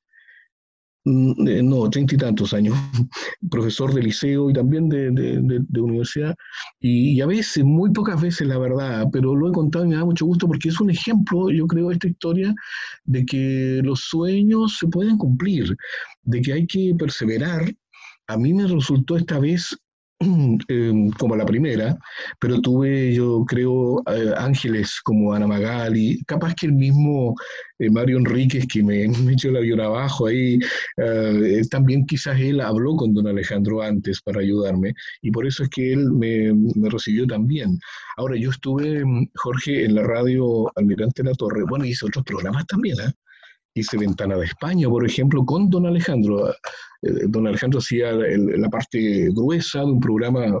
mm, 1.04 1.48
eh, 1.48 1.62
no, 1.62 1.88
treinta 1.90 2.14
y 2.14 2.18
tantos 2.18 2.52
años, 2.54 2.74
profesor 3.50 3.94
de 3.94 4.02
liceo 4.02 4.50
y 4.50 4.52
también 4.54 4.88
de, 4.88 5.10
de, 5.10 5.80
universidad, 5.80 6.34
y, 6.80 7.20
a 7.20 7.26
veces, 7.26 7.64
muy 7.64 7.90
pocas 7.92 8.20
veces 8.20 8.46
la 8.48 8.58
verdad, 8.58 9.06
pero 9.12 9.34
lo 9.34 9.48
he 9.48 9.52
contado 9.52 9.84
y 9.84 9.88
me 9.88 9.96
da 9.96 10.04
mucho 10.04 10.26
gusto 10.26 10.46
porque 10.46 10.68
es 10.70 10.80
un 10.80 10.90
ejemplo, 10.90 11.50
yo 11.50 11.66
creo, 11.66 11.90
esta 11.90 12.08
historia 12.08 12.54
de 13.04 13.24
que 13.26 13.80
los 13.84 14.00
sueños 14.00 14.78
se 14.78 14.88
pueden 14.88 15.18
cumplir, 15.18 15.76
de 16.22 16.42
que 16.42 16.52
hay 16.52 16.66
que 16.66 16.94
perseverar. 16.98 17.72
A 18.28 18.36
mí 18.36 18.54
me 18.54 18.66
resultó 18.66 19.16
esta 19.16 19.38
vez 19.38 19.76
Em, 20.68 21.10
como 21.12 21.36
la 21.36 21.46
primera, 21.46 21.96
pero 22.40 22.60
tuve, 22.60 23.14
yo 23.14 23.44
creo, 23.46 24.02
eh, 24.12 24.32
ángeles 24.36 25.00
como 25.04 25.32
Ana 25.32 25.46
Magali, 25.46 26.20
capaz 26.26 26.54
que 26.56 26.66
el 26.66 26.72
mismo 26.72 27.36
eh, 27.78 27.88
Mario 27.88 28.18
Enríquez 28.18 28.66
que 28.66 28.82
me, 28.82 29.04
echó 29.32 29.50
el 29.50 29.58
avión 29.58 29.80
abajo 29.80 30.26
ahí, 30.26 30.58
eh, 30.96 31.62
también 31.70 32.04
quizás 32.04 32.40
él 32.40 32.60
habló 32.60 32.96
con 32.96 33.14
don 33.14 33.28
Alejandro 33.28 33.80
antes 33.80 34.20
para 34.20 34.40
ayudarme, 34.40 34.92
y 35.22 35.30
por 35.30 35.46
eso 35.46 35.62
es 35.62 35.68
que 35.70 35.92
él 35.92 36.10
me, 36.10 36.52
me 36.52 36.90
recibió 36.90 37.24
también. 37.26 37.78
Ahora, 38.16 38.36
yo 38.36 38.50
estuve, 38.50 39.04
Jorge, 39.36 39.84
en 39.84 39.94
la 39.94 40.02
radio 40.02 40.68
Almirante 40.74 41.22
La 41.22 41.34
Torre, 41.34 41.62
bueno, 41.68 41.84
hice 41.84 42.06
otros 42.06 42.24
programas 42.24 42.66
también, 42.66 42.96
¿eh? 43.00 43.12
Hice 43.78 43.96
Ventana 43.96 44.36
de 44.36 44.46
España, 44.46 44.88
por 44.88 45.06
ejemplo, 45.06 45.44
con 45.44 45.70
don 45.70 45.86
Alejandro. 45.86 46.50
Eh, 47.02 47.26
don 47.28 47.46
Alejandro 47.46 47.78
hacía 47.78 48.12
la 48.12 48.68
parte 48.68 49.28
gruesa 49.30 49.80
de 49.80 49.86
un 49.86 50.00
programa 50.00 50.60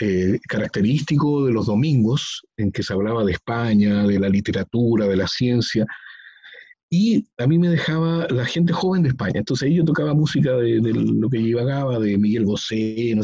eh, 0.00 0.38
característico 0.48 1.46
de 1.46 1.52
los 1.52 1.66
domingos, 1.66 2.42
en 2.56 2.72
que 2.72 2.82
se 2.82 2.92
hablaba 2.92 3.24
de 3.24 3.32
España, 3.32 4.04
de 4.04 4.18
la 4.18 4.28
literatura, 4.28 5.06
de 5.06 5.16
la 5.16 5.28
ciencia. 5.28 5.86
Y 6.90 7.24
a 7.38 7.46
mí 7.46 7.58
me 7.58 7.68
dejaba 7.68 8.26
la 8.28 8.44
gente 8.44 8.72
joven 8.72 9.02
de 9.02 9.10
España. 9.10 9.34
Entonces 9.36 9.66
ahí 9.66 9.76
yo 9.76 9.84
tocaba 9.84 10.12
música 10.12 10.56
de, 10.56 10.80
lo 10.82 11.30
que 11.30 11.38
llevaba 11.38 11.98
de 11.98 12.18
Miguel 12.18 12.44
Bosé, 12.44 13.14
¿no 13.14 13.22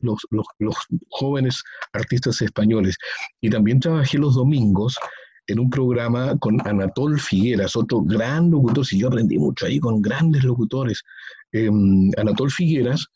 Los, 0.00 0.26
los, 0.30 0.46
los 0.58 0.76
jóvenes 1.08 1.62
artistas 1.92 2.42
españoles. 2.42 2.96
Y 3.40 3.48
también 3.48 3.80
trabajé 3.80 4.18
los 4.18 4.34
domingos 4.34 4.98
en 5.48 5.58
un 5.58 5.70
programa 5.70 6.36
con 6.38 6.60
Anatol 6.66 7.18
Figueras, 7.18 7.74
otro 7.74 8.02
gran 8.02 8.50
locutor, 8.50 8.86
y 8.90 8.98
yo 8.98 9.08
aprendí 9.08 9.38
mucho 9.38 9.66
ahí 9.66 9.80
con 9.80 10.00
grandes 10.00 10.44
locutores. 10.44 11.02
Em, 11.52 12.10
Anatol 12.18 12.50
Figueras 12.50 13.06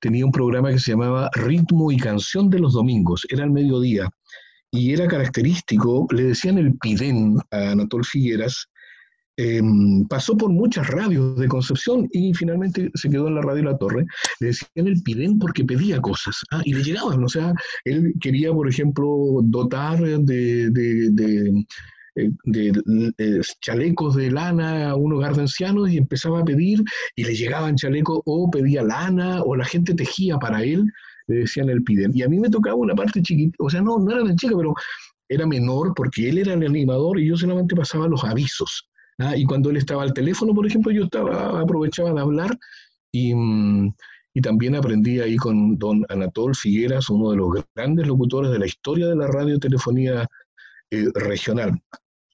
tenía 0.00 0.24
un 0.24 0.32
programa 0.32 0.70
que 0.70 0.78
se 0.78 0.92
llamaba 0.92 1.30
Ritmo 1.34 1.92
y 1.92 1.98
Canción 1.98 2.48
de 2.50 2.58
los 2.58 2.72
Domingos, 2.72 3.26
era 3.28 3.44
al 3.44 3.50
mediodía, 3.50 4.08
y 4.70 4.92
era 4.94 5.06
característico, 5.06 6.06
le 6.10 6.24
decían 6.24 6.56
el 6.56 6.76
Pidén 6.78 7.38
a 7.50 7.72
Anatol 7.72 8.04
Figueras, 8.04 8.68
em, 9.36 10.06
pasó 10.08 10.36
por 10.36 10.50
muchas 10.50 10.86
radios 10.88 11.38
de 11.38 11.48
Concepción 11.48 12.08
y 12.12 12.34
finalmente 12.34 12.90
se 12.94 13.08
quedó 13.08 13.28
en 13.28 13.36
la 13.36 13.42
radio 13.42 13.64
La 13.64 13.78
Torre. 13.78 14.06
Le 14.40 14.48
decían 14.48 14.86
el 14.86 15.02
Pidén 15.02 15.38
porque 15.38 15.64
pedía 15.64 16.00
cosas 16.00 16.36
ah, 16.50 16.62
y 16.64 16.74
le 16.74 16.82
llegaban. 16.82 17.22
O 17.24 17.28
sea, 17.28 17.52
él 17.84 18.12
quería, 18.20 18.52
por 18.52 18.68
ejemplo, 18.68 19.40
dotar 19.44 20.00
de, 20.00 20.70
eh, 22.14 22.30
de, 22.44 23.40
chalecos 23.60 24.16
de 24.16 24.30
lana 24.30 24.90
a 24.90 24.96
unos 24.96 25.20
gardencianos 25.20 25.90
y 25.90 25.96
empezaba 25.96 26.40
a 26.40 26.44
pedir 26.44 26.82
y 27.16 27.24
le 27.24 27.34
llegaban 27.34 27.76
chalecos 27.76 28.20
o 28.26 28.50
pedía 28.50 28.82
lana 28.82 29.42
o 29.42 29.56
la 29.56 29.64
gente 29.64 29.94
tejía 29.94 30.38
para 30.38 30.62
él, 30.62 30.84
le 31.28 31.36
decían 31.36 31.70
el 31.70 31.82
piden. 31.82 32.12
Y 32.14 32.22
a 32.22 32.28
mí 32.28 32.38
me 32.38 32.50
tocaba 32.50 32.76
una 32.76 32.94
parte 32.94 33.22
chiquita, 33.22 33.56
o 33.58 33.70
sea, 33.70 33.80
no, 33.80 33.98
no 33.98 34.10
era 34.10 34.24
tan 34.24 34.36
chica, 34.36 34.54
pero 34.56 34.74
era 35.28 35.46
menor 35.46 35.94
porque 35.94 36.28
él 36.28 36.38
era 36.38 36.52
el 36.54 36.66
animador 36.66 37.18
y 37.18 37.28
yo 37.28 37.36
solamente 37.36 37.74
pasaba 37.74 38.08
los 38.08 38.24
avisos. 38.24 38.88
¿Ah? 39.18 39.36
Y 39.36 39.44
cuando 39.44 39.70
él 39.70 39.76
estaba 39.76 40.02
al 40.02 40.14
teléfono, 40.14 40.54
por 40.54 40.66
ejemplo, 40.66 40.92
yo 40.92 41.04
estaba, 41.04 41.60
aprovechaba 41.60 42.12
de 42.12 42.20
hablar 42.20 42.58
y, 43.12 43.34
mm, 43.34 43.92
y 44.34 44.40
también 44.40 44.74
aprendí 44.74 45.20
ahí 45.20 45.36
con 45.36 45.78
don 45.78 46.04
Anatol 46.08 46.54
Figueras, 46.54 47.10
uno 47.10 47.30
de 47.30 47.36
los 47.36 47.64
grandes 47.74 48.06
locutores 48.06 48.50
de 48.50 48.58
la 48.58 48.66
historia 48.66 49.06
de 49.06 49.16
la 49.16 49.26
radiotelefonía 49.26 50.26
eh, 50.90 51.06
regional. 51.14 51.80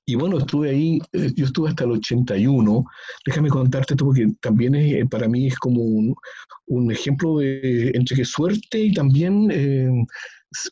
Y 0.06 0.14
bueno, 0.14 0.38
estuve 0.38 0.70
ahí, 0.70 1.00
eh, 1.12 1.32
yo 1.36 1.44
estuve 1.44 1.68
hasta 1.68 1.84
el 1.84 1.92
81. 1.92 2.84
Déjame 3.26 3.50
contarte 3.50 3.94
esto 3.94 4.06
porque 4.06 4.26
también 4.40 4.74
es, 4.74 5.06
para 5.08 5.28
mí 5.28 5.48
es 5.48 5.58
como 5.58 5.82
un, 5.82 6.90
ejemplo 6.90 7.38
de 7.38 7.90
entre 7.94 8.16
que 8.16 8.24
suerte 8.24 8.80
y 8.80 8.92
también 8.94 9.50
eh, 9.50 10.06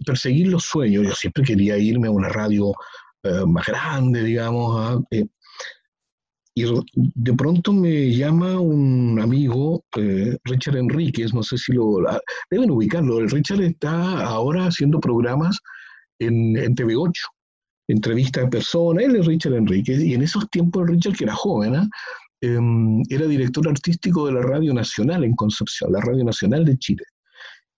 perseguir 0.07 0.49
los 0.49 0.65
sueños. 0.65 1.07
Yo 1.07 1.13
siempre 1.13 1.45
quería 1.45 1.77
irme 1.77 2.09
a 2.09 2.13
una 2.13 2.29
radio 2.29 2.73
más 3.47 3.67
grande, 3.67 4.23
digamos. 4.23 5.03
Y 6.57 6.65
de 6.95 7.35
pronto 7.35 7.73
me 7.73 8.11
llama 8.11 8.59
un 8.59 9.21
amigo, 9.21 9.85
Richard 10.45 10.79
Enríquez, 10.79 11.35
no 11.35 11.43
sé 11.43 11.59
si 11.59 11.73
lo... 11.73 11.99
Deben 12.51 12.71
ubicarlo. 12.71 13.19
El 13.19 13.31
Richard 13.31 13.61
está 13.61 14.25
ahora 14.25 14.65
haciendo 14.65 14.99
programas 14.99 15.59
en, 16.19 16.57
en 16.57 16.75
TV8 16.75 17.13
entrevista 17.89 18.41
de 18.41 18.49
personas, 18.49 19.05
él 19.05 19.17
es 19.17 19.27
Richard 19.27 19.55
Enríquez, 19.55 20.03
y 20.03 20.15
en 20.15 20.23
esos 20.23 20.49
tiempos 20.51 20.89
Richard, 20.89 21.17
que 21.17 21.25
era 21.25 21.35
joven, 21.35 21.77
¿ah? 21.77 21.89
em, 22.41 23.03
era 23.09 23.27
director 23.27 23.69
artístico 23.69 24.27
de 24.27 24.33
la 24.33 24.43
Radio 24.43 24.75
Nacional 24.75 25.25
en 25.25 25.35
Concepción, 25.35 25.93
la 25.93 26.01
Radio 26.01 26.25
Nacional 26.25 26.65
de 26.65 26.77
Chile. 26.79 27.05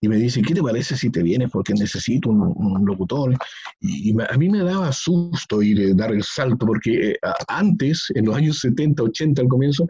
Y 0.01 0.09
me 0.09 0.17
dice, 0.17 0.43
¿qué 0.43 0.55
te 0.55 0.63
parece 0.63 0.97
si 0.97 1.11
te 1.11 1.23
vienes? 1.23 1.51
Porque 1.51 1.75
necesito 1.75 2.31
un, 2.31 2.85
locutor. 2.87 3.37
Y, 3.81 4.15
a 4.21 4.37
mí 4.37 4.49
me 4.49 4.63
daba 4.63 4.93
susto 4.93 5.63
ir, 5.63 5.81
eh, 5.81 5.95
dar 5.95 6.13
el 6.13 6.23
salto, 6.23 6.67
porque 6.67 7.11
eh, 7.11 7.17
antes, 7.49 8.07
en 8.15 8.27
los 8.27 8.37
años 8.37 8.59
70, 8.61 9.03
80, 9.03 9.43
al 9.43 9.49
comienzo, 9.49 9.87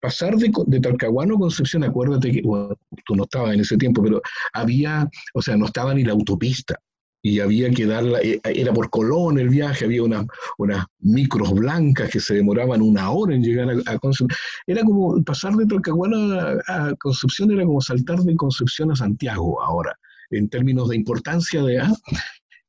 pasar 0.00 0.36
de, 0.36 0.52
de, 0.66 0.80
Talcahuano 0.80 1.36
a 1.36 1.40
Concepción, 1.40 1.84
acuérdate 1.84 2.32
que, 2.32 2.42
tú 2.42 3.16
no 3.16 3.24
estabas 3.24 3.54
en 3.54 3.60
ese 3.60 3.76
tiempo, 3.78 4.02
pero 4.02 4.20
había, 4.52 5.08
o 5.32 5.40
sea, 5.40 5.56
no 5.56 5.66
estaba 5.66 5.94
ni 5.94 6.04
la 6.04 6.12
autopista 6.12 6.78
y 7.26 7.40
había 7.40 7.68
que 7.70 7.86
darla, 7.86 8.20
eh, 8.20 8.40
era 8.44 8.72
por 8.72 8.88
Colón 8.88 9.40
el 9.40 9.48
viaje, 9.48 9.84
había 9.84 10.04
unas, 10.04 10.26
unas 10.58 10.86
micros 11.00 11.52
blancas 11.52 12.08
que 12.08 12.20
se 12.20 12.34
demoraban 12.34 12.80
una 12.80 13.10
hora 13.10 13.34
en 13.34 13.42
llegar 13.42 13.68
a, 13.86 13.98
Concepción. 13.98 14.28
Era 14.64 14.82
como 14.84 15.20
pasar 15.24 15.54
de 15.54 15.66
Talcahuano 15.66 16.38
a, 16.68 16.94
Concepción, 17.00 17.50
era 17.50 17.64
como 17.64 17.80
saltar 17.80 18.20
de 18.20 18.36
Concepción 18.36 18.92
a 18.92 18.96
Santiago 18.96 19.60
ahora, 19.60 19.98
en 20.30 20.48
términos 20.48 20.88
de 20.88 20.96
importancia 20.96 21.64
de... 21.64 21.80
Ah, 21.80 21.92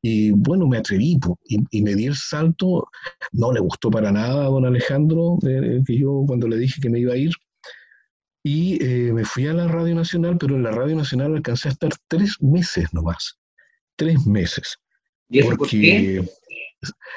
y 0.01 0.31
bueno, 0.31 0.67
me 0.67 0.77
atreví 0.77 1.19
y, 1.45 1.81
me 1.83 1.93
di 1.93 2.05
el 2.05 2.15
salto, 2.15 2.87
no 3.33 3.51
le 3.51 3.59
gustó 3.59 3.91
para 3.91 4.11
nada 4.11 4.45
a 4.45 4.49
don 4.49 4.65
Alejandro, 4.65 5.37
eh, 5.45 5.81
que 5.85 5.99
yo 5.99 6.23
cuando 6.25 6.47
le 6.47 6.57
dije 6.57 6.81
que 6.81 6.89
me 6.89 6.99
iba 6.99 7.13
a 7.13 7.17
ir, 7.17 7.31
y 8.43 8.83
eh, 8.83 9.13
me 9.13 9.23
fui 9.23 9.45
a 9.47 9.53
la 9.53 9.67
Radio 9.67 9.93
Nacional, 9.93 10.37
pero 10.39 10.55
en 10.55 10.63
la 10.63 10.71
Radio 10.71 10.95
Nacional 10.95 11.35
alcancé 11.35 11.67
a 11.67 11.71
estar 11.71 11.91
tres 12.07 12.41
meses 12.41 12.91
nomás 12.93 13.36
tres 13.97 14.25
meses. 14.25 14.77
¿Y 15.29 15.39
eso 15.39 15.55
porque, 15.57 16.23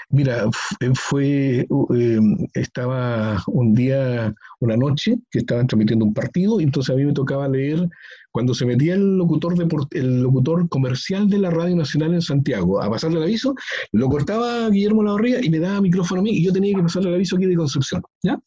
Mira, 0.08 0.44
eh, 0.80 0.90
fue, 0.94 1.66
em, 1.90 2.36
estaba 2.54 3.42
un 3.46 3.74
día, 3.74 4.34
una 4.58 4.76
noche, 4.76 5.18
que 5.30 5.40
estaban 5.40 5.66
transmitiendo 5.66 6.04
un 6.04 6.14
partido, 6.14 6.60
y 6.60 6.64
entonces 6.64 6.92
a 6.92 6.96
mí 6.96 7.04
me 7.04 7.12
tocaba 7.12 7.46
leer, 7.46 7.88
cuando 8.32 8.54
se 8.54 8.66
metía 8.66 8.94
el 8.94 9.18
locutor, 9.18 9.56
de, 9.56 9.68
el 9.92 10.22
locutor 10.22 10.68
comercial 10.68 11.28
de 11.28 11.38
la 11.38 11.50
Radio 11.50 11.76
Nacional 11.76 12.14
en 12.14 12.22
Santiago 12.22 12.82
a 12.82 12.90
pasarle 12.90 13.18
el 13.18 13.24
aviso, 13.24 13.54
lo 13.92 14.08
cortaba 14.08 14.68
Guillermo 14.70 15.02
Lavarría 15.02 15.44
y 15.44 15.50
me 15.50 15.60
daba 15.60 15.80
micrófono 15.80 16.20
a 16.20 16.24
mí, 16.24 16.30
y 16.30 16.44
yo 16.44 16.52
tenía 16.52 16.74
que 16.74 16.82
pasarle 16.82 17.10
el 17.10 17.14
aviso 17.16 17.36
aquí 17.36 17.46
de 17.46 17.56
Concepción, 17.56 18.02
¿ya? 18.22 18.40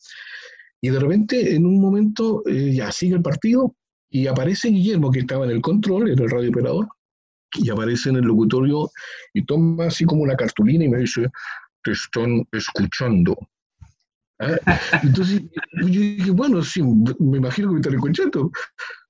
Y 0.81 0.89
de 0.89 0.99
repente, 0.99 1.55
en 1.55 1.65
un 1.65 1.79
momento, 1.79 2.43
eh, 2.47 2.73
ya 2.73 2.91
sigue 2.91 3.15
el 3.15 3.21
partido, 3.21 3.75
y 4.09 4.27
aparece 4.27 4.69
Guillermo, 4.69 5.11
que 5.11 5.19
estaba 5.19 5.45
en 5.45 5.51
el 5.51 5.61
control, 5.61 6.09
era 6.09 6.23
el 6.23 6.29
radio 6.29 6.49
operador, 6.49 6.87
y 7.55 7.69
aparece 7.69 8.09
en 8.09 8.17
el 8.17 8.23
locutorio 8.23 8.89
y 9.33 9.45
toma 9.45 9.85
así 9.85 10.05
como 10.05 10.23
una 10.23 10.35
cartulina 10.35 10.85
y 10.85 10.89
me 10.89 10.99
dice, 10.99 11.27
te 11.83 11.91
están 11.91 12.45
escuchando. 12.51 13.35
¿Ah? 14.39 14.57
Entonces 15.03 15.41
yo 15.81 15.87
dije, 15.87 16.31
bueno, 16.31 16.61
sí, 16.63 16.81
me 17.19 17.37
imagino 17.37 17.69
que 17.69 17.73
me 17.73 17.79
están 17.79 17.95
escuchando. 17.95 18.51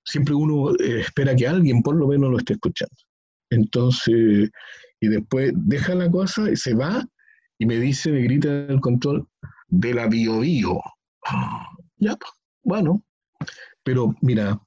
Siempre 0.06 0.34
uno 0.34 0.72
eh, 0.80 1.02
espera 1.02 1.36
que 1.36 1.48
alguien 1.48 1.82
por 1.82 1.96
lo 1.96 2.08
menos 2.08 2.32
lo 2.32 2.38
esté 2.38 2.54
escuchando. 2.54 2.96
Entonces, 3.50 4.50
y 5.00 5.08
después 5.08 5.54
deja 5.56 5.96
la 5.96 6.10
cosa 6.10 6.50
y 6.50 6.56
se 6.56 6.74
va 6.74 7.06
y 7.60 7.66
me 7.66 7.80
dice, 7.80 8.12
me 8.12 8.22
grita 8.22 8.50
el 8.50 8.80
control, 8.82 9.28
de 9.68 9.94
la 9.94 10.08
bio 10.08 10.40
bio. 10.40 10.82
Ya, 11.98 12.18
bueno. 12.64 13.04
Pero 13.84 14.16
mira, 14.22 14.60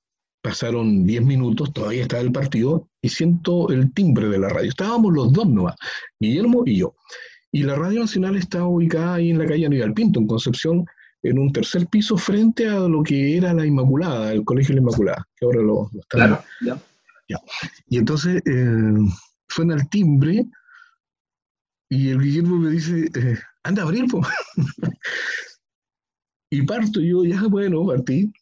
pasaron 0.47 1.05
10 1.05 1.25
minutos, 1.25 1.73
todavía 1.73 2.03
estaba 2.03 2.23
el 2.23 2.31
partido, 2.31 2.89
y 3.03 3.09
siento 3.09 3.69
el 3.71 3.93
timbre 3.93 4.29
de 4.29 4.39
la 4.39 4.49
radio. 4.49 4.69
Estábamos 4.69 5.13
los 5.13 5.33
dos 5.33 5.49
nomás, 5.49 5.75
Guillermo 6.21 6.63
y 6.65 6.79
yo. 6.79 6.95
Y 7.51 7.65
la 7.65 7.75
Radio 7.75 8.03
Nacional 8.03 8.37
estaba 8.37 8.69
ubicada 8.69 9.15
ahí 9.15 9.31
en 9.31 9.39
la 9.39 9.47
calle 9.47 9.67
Aníbal 9.67 9.93
Pinto, 9.93 10.21
en 10.21 10.29
Concepción, 10.29 10.87
en 11.25 11.41
un 11.41 11.53
tercer 11.53 11.89
piso 11.89 12.17
frente 12.17 12.69
a 12.69 12.79
lo 12.79 13.03
que 13.03 13.37
era 13.37 13.53
la 13.53 13.67
Inmaculada, 13.67 14.33
el 14.33 14.45
Colegio 14.45 14.69
de 14.69 14.75
la 14.77 14.83
Inmaculada, 14.83 15.27
que 15.35 15.47
ahora 15.47 15.63
lo, 15.63 15.91
está. 15.99 16.07
Claro, 16.11 16.45
ya. 17.29 17.41
Y 17.89 17.99
entonces 17.99 18.41
eh, 18.47 18.95
suena 19.49 19.75
el 19.75 19.89
timbre 19.89 20.47
y 21.89 22.11
el 22.11 22.21
Guillermo 22.21 22.57
me 22.57 22.71
dice, 22.71 23.11
eh, 23.17 23.39
anda 23.65 23.83
a 23.83 23.87
abrir, 23.87 24.05
y 26.51 26.63
parto 26.63 27.01
yo, 27.01 27.25
ya 27.25 27.43
bueno, 27.49 27.85
partí, 27.85 28.33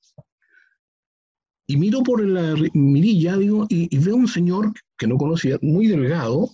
Y 1.66 1.76
miro 1.76 2.02
por 2.02 2.24
la 2.24 2.54
mirilla, 2.74 3.36
digo, 3.36 3.66
y, 3.68 3.96
veo 3.98 4.16
un 4.16 4.28
señor 4.28 4.72
que 4.98 5.06
no 5.06 5.16
conocía, 5.16 5.58
muy 5.62 5.86
delgado, 5.86 6.50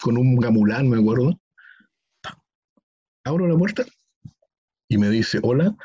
con 0.00 0.16
un 0.16 0.36
gamulán, 0.36 0.88
me 0.88 0.98
acuerdo. 0.98 1.38
Abro 3.24 3.46
la 3.46 3.56
puerta 3.56 3.84
y 4.88 4.98
me 4.98 5.10
dice, 5.10 5.40
hola, 5.42 5.76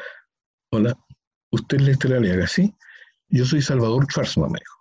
hola, 0.72 0.98
usted 1.52 1.78
es 1.78 1.84
Lester 1.84 2.14
Aliaga, 2.14 2.48
¿sí? 2.48 2.74
Yo 3.30 3.46
soy 3.46 3.62
Salvador 3.62 4.06
Schwarzman, 4.06 4.52
me 4.52 4.60
dijo. 4.60 4.78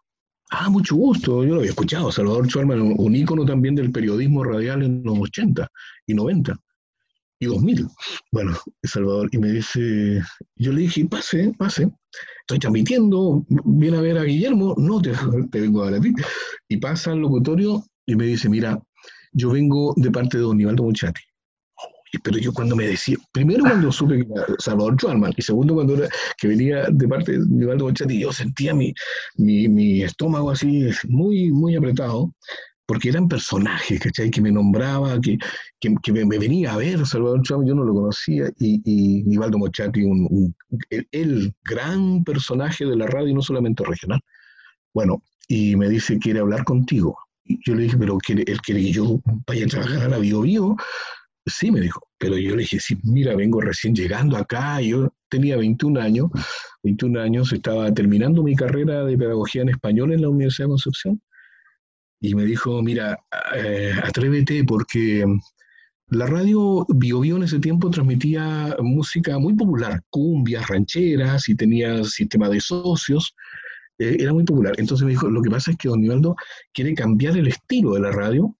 Ah, 0.50 0.68
mucho 0.68 0.96
gusto, 0.96 1.44
yo 1.44 1.54
lo 1.54 1.60
había 1.60 1.70
escuchado, 1.70 2.12
Salvador 2.12 2.46
Schwarzman, 2.48 2.94
un 2.96 3.16
ícono 3.16 3.44
también 3.44 3.74
del 3.74 3.90
periodismo 3.90 4.44
radial 4.44 4.82
en 4.82 5.02
los 5.02 5.18
80 5.18 5.68
y 6.06 6.14
90 6.14 6.60
y 7.40 7.46
2000. 7.46 7.88
Bueno, 8.30 8.56
Salvador, 8.84 9.28
y 9.32 9.38
me 9.38 9.50
dice, 9.50 10.22
yo 10.56 10.72
le 10.72 10.82
dije, 10.82 11.04
pase, 11.06 11.52
pase, 11.58 11.90
estoy 12.42 12.58
transmitiendo, 12.58 13.44
viene 13.48 13.96
a 13.96 14.02
ver 14.02 14.18
a 14.18 14.24
Guillermo, 14.24 14.74
no 14.78 15.02
te, 15.02 15.12
te 15.50 15.60
vengo 15.60 15.82
a 15.82 15.90
ver 15.90 15.98
a 15.98 16.00
ti. 16.00 16.12
Y 16.68 16.76
pasa 16.76 17.12
al 17.12 17.18
locutorio 17.18 17.82
y 18.06 18.14
me 18.14 18.26
dice, 18.26 18.48
mira, 18.48 18.80
yo 19.32 19.50
vengo 19.50 19.94
de 19.96 20.10
parte 20.10 20.36
de 20.36 20.44
don 20.44 20.58
Nivaldo 20.58 20.84
Muchati 20.84 21.20
pero 22.22 22.38
yo 22.38 22.52
cuando 22.52 22.74
me 22.74 22.86
decía, 22.86 23.16
primero 23.32 23.62
cuando 23.62 23.92
supe 23.92 24.18
que 24.18 24.32
era 24.32 24.46
Salvador 24.58 24.96
Schwarman, 24.96 25.32
y 25.36 25.42
segundo 25.42 25.74
cuando 25.74 25.94
era, 25.94 26.08
que 26.36 26.48
venía 26.48 26.86
de 26.90 27.08
parte 27.08 27.32
de 27.32 27.46
Nivaldo 27.46 27.84
Bochati, 27.84 28.18
yo 28.18 28.32
sentía 28.32 28.74
mi, 28.74 28.92
mi, 29.36 29.68
mi, 29.68 30.02
estómago 30.02 30.50
así 30.50 30.88
muy, 31.08 31.50
muy 31.50 31.76
apretado, 31.76 32.34
porque 32.90 33.10
eran 33.10 33.28
personajes, 33.28 34.00
¿cachai? 34.00 34.32
Que 34.32 34.40
me 34.40 34.50
nombraba, 34.50 35.20
que, 35.20 35.38
que, 35.78 36.12
me, 36.12 36.24
venía 36.24 36.72
a 36.72 36.76
ver 36.76 37.06
Salvador 37.06 37.40
Schwarman, 37.44 37.68
yo 37.68 37.74
no 37.76 37.84
lo 37.84 37.94
conocía, 37.94 38.50
y, 38.58 38.82
y 38.84 39.22
Nivaldo 39.22 39.58
Mochati, 39.58 40.02
un, 40.02 40.52
el, 41.12 41.54
gran 41.62 42.24
personaje 42.24 42.84
de 42.84 42.96
la 42.96 43.06
radio, 43.06 43.32
no 43.32 43.42
solamente 43.42 43.84
regional. 43.84 44.20
Bueno, 44.92 45.22
y 45.46 45.76
me 45.76 45.88
dice, 45.88 46.18
quiere 46.18 46.40
hablar 46.40 46.64
contigo. 46.64 47.16
Y 47.44 47.60
yo 47.64 47.76
le 47.76 47.84
dije, 47.84 47.96
pero 47.96 48.18
quiere, 48.18 48.42
él 48.48 48.60
quiere 48.60 48.80
que 48.80 48.90
yo 48.90 49.20
vaya 49.46 49.66
a 49.66 49.68
trabajar 49.68 50.02
a 50.02 50.08
la 50.08 50.18
Bio, 50.18 50.40
Bio 50.40 50.76
Sí, 51.46 51.70
me 51.70 51.80
dijo, 51.80 52.00
pero 52.18 52.36
yo 52.38 52.56
le 52.56 52.62
dije, 52.62 52.80
sí, 52.80 52.98
mira, 53.04 53.36
vengo 53.36 53.60
recién 53.60 53.94
llegando 53.94 54.36
acá, 54.36 54.80
yo 54.80 55.14
tenía 55.28 55.56
21 55.56 56.00
años, 56.00 56.28
21 56.82 57.20
años, 57.20 57.52
estaba 57.52 57.94
terminando 57.94 58.42
mi 58.42 58.56
carrera 58.56 59.04
de 59.04 59.16
pedagogía 59.16 59.62
en 59.62 59.68
español 59.68 60.12
en 60.12 60.22
la 60.22 60.28
Universidad 60.28 60.66
de 60.66 60.70
Concepción, 60.70 61.22
y 62.20 62.34
me 62.34 62.44
dijo, 62.44 62.82
mira, 62.82 63.18
eh, 63.56 63.92
atrévete 64.02 64.64
porque 64.64 65.24
la 66.08 66.26
radio 66.26 66.86
Bio, 66.88 67.24
en 67.24 67.44
ese 67.44 67.60
tiempo 67.60 67.90
transmitía 67.90 68.76
música 68.80 69.38
muy 69.38 69.54
popular, 69.54 70.02
cumbias, 70.10 70.68
rancheras, 70.68 71.48
y 71.48 71.54
tenía 71.54 72.04
sistema 72.04 72.48
de 72.48 72.60
socios, 72.60 73.34
eh, 73.98 74.16
era 74.20 74.32
muy 74.32 74.44
popular. 74.44 74.74
Entonces 74.78 75.04
me 75.04 75.12
dijo, 75.12 75.28
lo 75.28 75.42
que 75.42 75.50
pasa 75.50 75.70
es 75.70 75.76
que 75.76 75.88
Don 75.88 76.00
Nivaldo 76.00 76.36
quiere 76.72 76.94
cambiar 76.94 77.36
el 77.36 77.48
estilo 77.48 77.94
de 77.94 78.00
la 78.00 78.12
radio, 78.12 78.54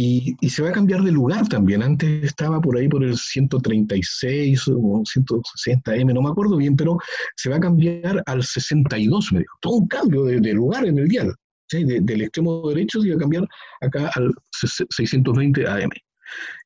y, 0.00 0.36
se 0.48 0.62
va 0.62 0.68
a 0.68 0.72
cambiar 0.72 1.02
de 1.02 1.10
lugar 1.10 1.48
también. 1.48 1.82
Antes 1.82 2.22
estaba 2.22 2.60
por 2.60 2.76
ahí 2.76 2.88
por 2.88 3.02
el 3.02 3.16
136 3.18 4.68
o 4.68 5.02
160M, 5.02 6.14
no 6.14 6.22
me 6.22 6.28
acuerdo 6.28 6.56
bien, 6.56 6.76
pero 6.76 6.98
se 7.34 7.50
va 7.50 7.56
a 7.56 7.60
cambiar 7.60 8.22
al 8.26 8.44
62, 8.44 9.32
me 9.32 9.40
dijo. 9.40 9.56
Todo 9.60 9.78
un 9.78 9.88
cambio 9.88 10.22
de, 10.22 10.52
lugar 10.52 10.86
en 10.86 10.98
el 10.98 11.08
dial. 11.08 11.34
Del 11.70 12.22
extremo 12.22 12.68
derecho 12.68 13.00
se 13.00 13.10
va 13.10 13.16
a 13.16 13.18
cambiar 13.18 13.48
acá 13.80 14.10
al 14.14 14.34
620 14.52 15.66
AM. 15.66 15.90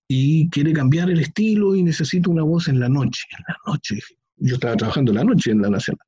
Y 0.08 0.48
quiere 0.50 0.72
cambiar 0.72 1.10
el 1.10 1.20
estilo 1.20 1.74
y 1.74 1.82
necesita 1.82 2.30
una 2.30 2.42
voz 2.42 2.68
en 2.68 2.80
la 2.80 2.88
noche. 2.88 3.24
En 3.38 3.44
la 3.48 3.72
noche. 3.72 3.98
Yo 4.36 4.54
estaba 4.54 4.76
trabajando 4.76 5.12
en 5.12 5.18
la 5.18 5.24
noche 5.24 5.50
en 5.50 5.62
la 5.62 5.70
Nacional. 5.70 6.04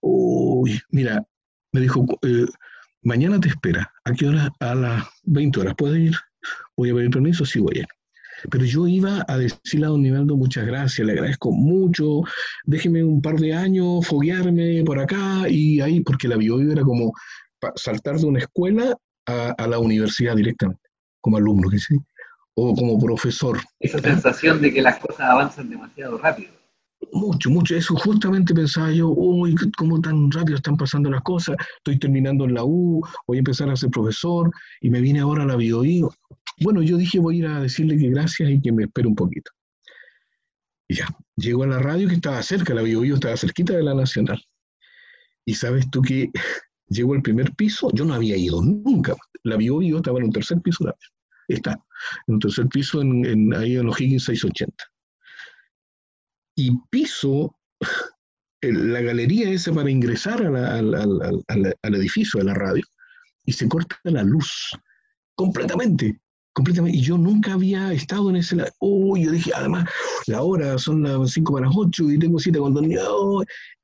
Uy, 0.00 0.80
mira, 0.90 1.24
me 1.72 1.80
dijo, 1.80 2.04
eh, 2.22 2.46
mañana 3.02 3.40
te 3.40 3.48
espera. 3.48 3.92
¿A 4.04 4.12
qué 4.12 4.26
hora? 4.26 4.50
A 4.60 4.74
las 4.74 5.04
20 5.24 5.60
horas. 5.60 5.74
¿Puedes 5.76 5.98
ir? 5.98 6.16
voy 6.76 6.90
a 6.90 6.94
pedir 6.94 7.10
permiso, 7.10 7.44
sí 7.44 7.60
voy 7.60 7.76
a 7.76 7.80
ir. 7.80 7.86
Pero 8.50 8.64
yo 8.64 8.86
iba 8.86 9.24
a 9.28 9.36
decirle 9.36 9.86
a 9.86 9.90
don 9.90 10.02
Nivaldo 10.02 10.36
muchas 10.36 10.66
gracias, 10.66 11.06
le 11.06 11.12
agradezco 11.12 11.52
mucho, 11.52 12.22
déjeme 12.64 13.04
un 13.04 13.20
par 13.20 13.36
de 13.36 13.52
años, 13.52 14.06
foguearme 14.06 14.82
por 14.84 14.98
acá 14.98 15.46
y 15.48 15.80
ahí, 15.80 16.00
porque 16.00 16.26
la 16.26 16.36
bio 16.36 16.58
era 16.60 16.82
como 16.82 17.12
saltar 17.76 18.16
de 18.16 18.26
una 18.26 18.40
escuela 18.40 18.96
a, 19.26 19.66
la 19.66 19.78
universidad 19.78 20.34
directamente, 20.34 20.82
como 21.20 21.36
alumno, 21.36 21.68
que 21.68 21.78
sí, 21.78 21.96
o 22.54 22.74
como 22.74 22.98
profesor. 22.98 23.58
Esa 23.78 23.98
sensación 24.00 24.60
de 24.60 24.72
que 24.72 24.82
las 24.82 24.98
cosas 24.98 25.20
avanzan 25.20 25.70
demasiado 25.70 26.18
rápido. 26.18 26.52
Mucho, 27.12 27.48
mucho. 27.48 27.74
Eso 27.76 27.94
justamente 27.96 28.54
pensaba 28.54 28.90
yo, 28.90 29.08
uy, 29.08 29.54
cómo 29.78 30.00
tan 30.00 30.30
rápido 30.30 30.56
están 30.56 30.76
pasando 30.76 31.10
las 31.10 31.22
cosas. 31.22 31.56
Estoy 31.78 31.98
terminando 31.98 32.44
en 32.44 32.54
la 32.54 32.64
U, 32.64 33.00
voy 33.26 33.38
a 33.38 33.40
empezar 33.40 33.70
a 33.70 33.76
ser 33.76 33.90
profesor 33.90 34.50
y 34.80 34.90
me 34.90 35.00
viene 35.00 35.20
ahora 35.20 35.44
la 35.44 35.56
bio 35.56 35.82
bueno, 36.60 36.82
yo 36.82 36.96
dije 36.98 37.18
voy 37.18 37.36
a 37.36 37.38
ir 37.38 37.46
a 37.46 37.60
decirle 37.60 37.96
que 37.96 38.10
gracias 38.10 38.50
y 38.50 38.60
que 38.60 38.70
me 38.70 38.84
espere 38.84 39.08
un 39.08 39.14
poquito. 39.14 39.50
Y 40.88 40.96
ya, 40.96 41.08
llego 41.36 41.62
a 41.62 41.68
la 41.68 41.78
radio 41.78 42.08
que 42.08 42.16
estaba 42.16 42.42
cerca, 42.42 42.74
la 42.74 42.82
Bio, 42.82 43.02
estaba 43.14 43.36
cerquita 43.36 43.74
de 43.74 43.82
la 43.82 43.94
Nacional. 43.94 44.42
Y 45.46 45.54
sabes 45.54 45.88
tú 45.90 46.02
que 46.02 46.30
llego 46.90 47.14
al 47.14 47.22
primer 47.22 47.54
piso, 47.54 47.90
yo 47.94 48.04
no 48.04 48.14
había 48.14 48.36
ido 48.36 48.62
nunca. 48.62 49.16
La 49.44 49.56
Bio, 49.56 49.80
estaba 49.80 50.18
en 50.18 50.26
un 50.26 50.32
tercer 50.32 50.60
piso, 50.60 50.84
está 51.48 51.72
en 52.26 52.34
un 52.34 52.40
tercer 52.40 52.66
piso 52.68 53.00
en, 53.00 53.54
ahí 53.54 53.76
en 53.76 53.86
los 53.86 54.00
Higgins 54.00 54.24
680. 54.24 54.84
Y 56.56 56.72
piso 56.90 57.56
la 58.60 59.00
galería 59.00 59.50
esa 59.50 59.72
para 59.72 59.90
ingresar 59.90 60.44
al 60.44 61.94
edificio 61.94 62.38
de 62.40 62.44
la 62.44 62.54
radio 62.54 62.84
y 63.46 63.52
se 63.52 63.66
corta 63.66 63.98
la 64.04 64.22
luz 64.22 64.70
completamente 65.34 66.20
completamente. 66.52 66.98
Y 66.98 67.02
yo 67.02 67.18
nunca 67.18 67.54
había 67.54 67.92
estado 67.92 68.30
en 68.30 68.36
ese 68.36 68.56
lado. 68.56 68.70
Uy, 68.80 69.24
yo 69.24 69.32
dije, 69.32 69.50
además, 69.54 69.88
la 70.26 70.42
hora 70.42 70.78
son 70.78 71.02
las 71.02 71.30
5 71.30 71.52
para 71.52 71.66
las 71.66 71.74
8 71.76 72.10
y 72.10 72.18
tengo 72.18 72.38
cita 72.38 72.58
con 72.58 72.74
Don 72.74 72.90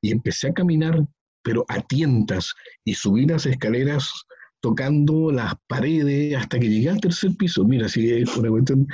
Y 0.01 0.11
empecé 0.11 0.49
a 0.49 0.55
caminar, 0.55 1.07
pero 1.47 1.65
a 1.69 1.81
tientas, 1.81 2.53
y 2.85 2.95
subí 2.95 3.25
las 3.25 3.47
escaleras 3.47 4.11
tocando 4.59 5.31
las 5.31 5.55
paredes 5.69 6.35
hasta 6.35 6.59
que 6.59 6.69
llegué 6.69 6.91
al 6.91 7.01
tercer 7.01 7.37
piso. 7.37 7.65
Mira, 7.65 7.89
sigue 7.89 8.25
una 8.37 8.51
cuestión. 8.51 8.89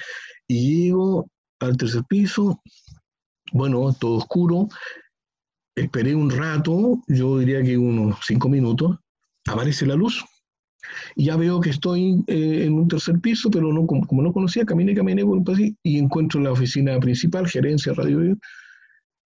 Y 0.47 0.85
llego 0.85 1.31
al 1.61 1.79
tercer 1.79 2.03
piso, 2.07 2.61
bueno, 3.55 3.91
todo 3.99 4.17
oscuro. 4.17 4.69
Esperé 5.75 6.15
un 6.15 6.29
rato, 6.29 7.01
yo 7.09 7.39
diría 7.39 7.63
que 7.63 7.79
unos 7.79 8.19
cinco 8.27 8.51
minutos, 8.51 8.99
aparece 9.47 9.87
la 9.87 9.95
luz 9.95 10.23
y 11.17 11.25
ya 11.25 11.37
veo 11.39 11.59
que 11.59 11.71
estoy 11.71 12.23
eh, 12.27 12.65
en 12.67 12.75
un 12.75 12.87
tercer 12.87 13.19
piso, 13.21 13.51
pero 13.51 13.73
no, 13.73 13.87
como, 13.87 14.23
no 14.23 14.31
conocía, 14.31 14.67
caminé, 14.67 14.95
caminé 14.95 15.25
por 15.25 15.39
un 15.39 15.45
pasillo 15.45 15.75
y 15.83 15.99
encuentro 15.99 16.39
la 16.39 16.53
oficina 16.53 17.01
principal, 17.01 17.49
gerencia, 17.49 17.95
radio, 17.95 18.37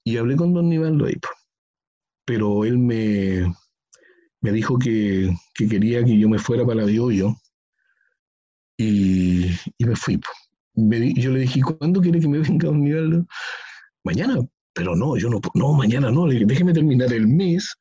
y 0.05 0.17
hablé 0.17 0.37
con 0.37 0.55
don 0.55 0.69
Nivaldo 0.69 1.07
ahí. 1.07 1.17
Pero 2.27 2.65
él 2.65 2.79
me, 2.79 3.55
me 4.43 4.53
dijo 4.53 4.79
que, 4.79 5.35
que, 5.55 5.69
quería 5.69 6.05
que 6.05 6.19
yo 6.19 6.29
me 6.29 6.39
fuera 6.39 6.67
para 6.67 6.81
la 6.83 6.87
bio 6.87 7.11
y, 7.11 7.23
y 8.77 9.85
me 9.85 9.97
fui. 9.97 10.21
Me, 10.75 11.15
yo 11.15 11.31
le 11.31 11.41
dije, 11.41 11.63
¿cuándo 11.63 12.01
quiere 12.01 12.21
que 12.21 12.29
me 12.29 12.39
venga 12.39 12.69
don 12.69 12.83
Nivaldo? 12.83 13.27
Mañana, 14.05 14.37
pero 14.75 14.95
no, 14.95 15.17
yo 15.17 15.31
no, 15.31 15.41
no, 15.55 15.73
mañana 15.73 16.11
no, 16.11 16.27
déjeme 16.27 16.75
terminar 16.75 17.13
el 17.13 17.27
mes 17.27 17.75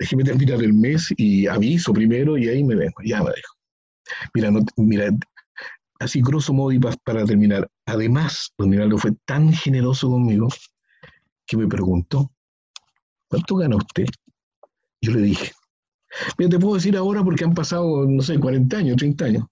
déjeme 0.00 0.24
terminar 0.24 0.62
el 0.62 0.72
mes 0.72 1.12
y 1.18 1.46
aviso 1.46 1.92
primero 1.92 2.38
y 2.38 2.48
ahí 2.48 2.64
me 2.64 2.74
vengo, 2.74 3.02
ya 3.04 3.22
me 3.22 3.30
dejo. 3.30 3.54
Mira, 4.34 4.50
no, 4.50 4.60
mira, 4.78 5.10
así 6.00 6.22
grosso 6.22 6.54
modo 6.54 6.72
y 6.72 6.78
para 6.78 7.24
terminar, 7.26 7.70
además, 7.84 8.50
don 8.56 8.70
Miraldo 8.70 8.96
fue 8.96 9.12
tan 9.26 9.52
generoso 9.52 10.08
conmigo 10.08 10.48
que 11.46 11.58
me 11.58 11.68
preguntó, 11.68 12.32
¿cuánto 13.30 13.56
gana 13.56 13.76
usted? 13.76 14.06
Yo 15.00 15.12
le 15.12 15.22
dije, 15.22 15.52
mira, 16.36 16.50
te 16.50 16.58
puedo 16.58 16.74
decir 16.74 16.96
ahora 16.96 17.24
porque 17.24 17.44
han 17.44 17.54
pasado, 17.54 18.04
no 18.06 18.22
sé, 18.22 18.38
40 18.38 18.76
años, 18.76 18.96
30 18.96 19.24
años. 19.24 19.44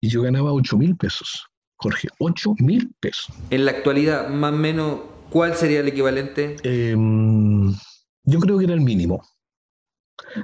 Y 0.00 0.08
yo 0.08 0.22
ganaba 0.22 0.52
8 0.52 0.76
mil 0.76 0.96
pesos, 0.96 1.46
Jorge, 1.76 2.08
8 2.18 2.56
mil 2.58 2.92
pesos. 3.00 3.34
En 3.50 3.64
la 3.64 3.70
actualidad, 3.70 4.28
más 4.28 4.52
o 4.52 4.56
menos, 4.56 5.00
¿cuál 5.30 5.54
sería 5.54 5.80
el 5.80 5.88
equivalente? 5.88 6.56
Eh, 6.64 6.94
yo 8.24 8.40
creo 8.40 8.58
que 8.58 8.64
era 8.64 8.74
el 8.74 8.82
mínimo. 8.82 9.22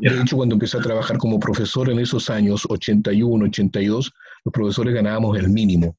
De 0.00 0.20
hecho, 0.20 0.36
cuando 0.36 0.54
empecé 0.54 0.78
a 0.78 0.82
trabajar 0.82 1.18
como 1.18 1.38
profesor 1.38 1.90
en 1.90 1.98
esos 1.98 2.30
años, 2.30 2.66
81, 2.68 3.44
82, 3.46 4.12
los 4.44 4.52
profesores 4.52 4.94
ganábamos 4.94 5.38
el 5.38 5.48
mínimo, 5.48 5.96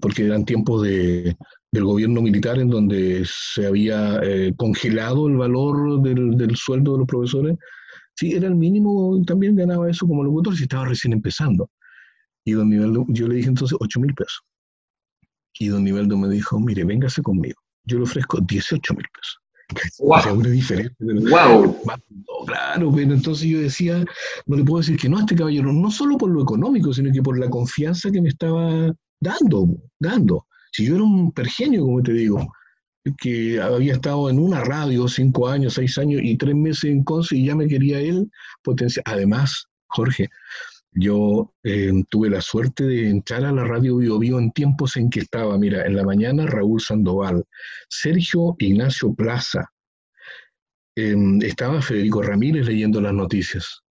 porque 0.00 0.26
eran 0.26 0.44
tiempos 0.44 0.82
de, 0.82 1.36
del 1.74 1.84
gobierno 1.84 2.22
militar 2.22 2.60
en 2.60 2.70
donde 2.70 3.24
se 3.26 3.66
había 3.66 4.20
eh, 4.22 4.54
congelado 4.56 5.26
el 5.26 5.36
valor 5.36 6.00
del, 6.02 6.54
sueldo 6.54 6.92
de 6.92 6.98
los 6.98 7.06
profesores. 7.08 7.56
Sí, 8.14 8.32
era 8.32 8.46
el 8.46 8.54
mínimo, 8.54 9.20
también 9.26 9.56
ganaba 9.56 9.90
eso 9.90 10.06
como 10.06 10.22
locutor 10.22 10.56
si 10.56 10.62
estaba 10.62 10.84
recién 10.84 11.12
empezando. 11.12 11.68
Y 12.44 12.52
don 12.52 12.70
Niveldo, 12.70 13.04
yo 13.08 13.26
le 13.26 13.34
dije 13.34 13.48
entonces 13.48 13.76
8 13.80 13.98
mil 13.98 14.14
pesos. 14.14 14.42
Y 15.58 15.66
don 15.66 15.82
Niveldo 15.82 16.16
me 16.16 16.28
dijo, 16.28 16.60
mire, 16.60 16.84
véngase 16.84 17.22
conmigo. 17.22 17.60
Yo 17.82 17.96
le 17.98 18.04
ofrezco 18.04 18.38
18 18.40 18.94
mil 18.94 19.06
pesos 19.12 19.40
O 19.98 20.20
sea, 20.20 20.32
una 20.32 20.50
diferencia. 20.50 20.94
wow. 21.00 21.76
claro, 22.46 22.92
pero 22.94 23.14
entonces 23.14 23.48
yo 23.48 23.58
decía, 23.58 24.04
no 24.46 24.56
le 24.56 24.62
puedo 24.62 24.78
decir 24.78 24.96
que 24.96 25.08
no 25.08 25.16
a 25.16 25.22
este 25.22 25.34
caballero, 25.34 25.72
no 25.72 25.90
solo 25.90 26.16
por 26.18 26.30
lo 26.30 26.40
económico, 26.40 26.92
sino 26.92 27.12
que 27.12 27.20
por 27.20 27.36
la 27.36 27.50
confianza 27.50 28.12
que 28.12 28.22
me 28.22 28.28
estaba 28.28 28.94
dando, 29.18 29.76
dando. 29.98 30.46
Si 30.74 30.84
yo 30.86 30.96
era 30.96 31.04
un 31.04 31.30
pergenio, 31.30 31.84
como 31.84 32.02
te 32.02 32.12
digo, 32.14 32.52
que 33.20 33.60
había 33.60 33.92
estado 33.92 34.28
en 34.28 34.40
una 34.40 34.64
radio 34.64 35.06
cinco 35.06 35.46
años, 35.46 35.74
seis 35.74 35.96
años 35.98 36.20
y 36.24 36.36
tres 36.36 36.56
meses 36.56 36.90
en 36.90 37.04
Conce 37.04 37.36
y 37.36 37.46
ya 37.46 37.54
me 37.54 37.68
quería 37.68 38.00
él 38.00 38.28
potenciar. 38.60 39.04
Además, 39.06 39.68
Jorge, 39.86 40.30
yo 40.90 41.54
eh, 41.62 41.92
tuve 42.08 42.28
la 42.28 42.40
suerte 42.40 42.82
de 42.82 43.08
entrar 43.08 43.44
a 43.44 43.52
la 43.52 43.62
radio 43.62 43.98
Bio, 43.98 44.18
Bio 44.18 44.40
en 44.40 44.50
tiempos 44.50 44.96
en 44.96 45.10
que 45.10 45.20
estaba, 45.20 45.56
mira, 45.58 45.86
en 45.86 45.94
la 45.94 46.02
mañana 46.02 46.44
Raúl 46.44 46.80
Sandoval, 46.80 47.44
Sergio 47.88 48.56
Ignacio 48.58 49.14
Plaza, 49.14 49.70
em, 50.96 51.40
estaba 51.40 51.82
Federico 51.82 52.20
Ramírez 52.20 52.66
leyendo 52.66 53.00
las 53.00 53.14
noticias, 53.14 53.83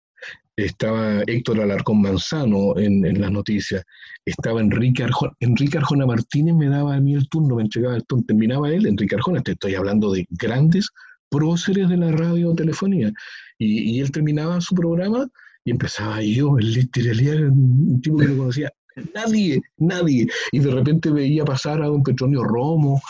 estaba 0.55 1.21
Héctor 1.27 1.61
Alarcón 1.61 2.01
Manzano 2.01 2.77
en, 2.77 3.19
las 3.19 3.31
noticias, 3.31 3.83
estaba 4.25 4.61
Enrique 4.61 5.03
Arjona, 5.03 5.33
Enrique 5.39 5.77
Arjona 5.77 6.05
Martínez 6.05 6.55
me 6.55 6.69
daba 6.69 6.95
a 6.95 6.99
mí 6.99 7.15
el 7.15 7.27
turno, 7.29 7.55
me 7.55 7.63
entregaba 7.63 7.95
el 7.95 8.05
turno, 8.05 8.23
terminaba 8.27 8.69
él, 8.69 8.85
Enrique 8.85 9.15
Arjona, 9.15 9.41
te 9.41 9.53
estoy 9.53 9.75
hablando 9.75 10.11
de 10.11 10.25
grandes 10.29 10.89
próceres 11.29 11.89
de 11.89 11.97
la 11.97 12.11
radio 12.11 12.53
telefonía, 12.53 13.11
y, 13.57 13.95
y 13.95 13.99
él 13.99 14.11
terminaba 14.11 14.61
su 14.61 14.75
programa 14.75 15.27
y 15.65 15.71
empezaba 15.71 16.21
yo, 16.21 16.57
el 16.59 17.51
un 17.51 18.01
tipo 18.01 18.17
que 18.17 18.27
no 18.27 18.37
conocía 18.37 18.69
nadie, 19.13 19.61
nadie. 19.77 20.27
Y 20.51 20.59
de 20.59 20.71
repente 20.71 21.09
veía 21.09 21.45
pasar 21.45 21.81
a 21.81 21.87
don 21.87 22.03
Petronio 22.03 22.43
Romo, 22.43 23.01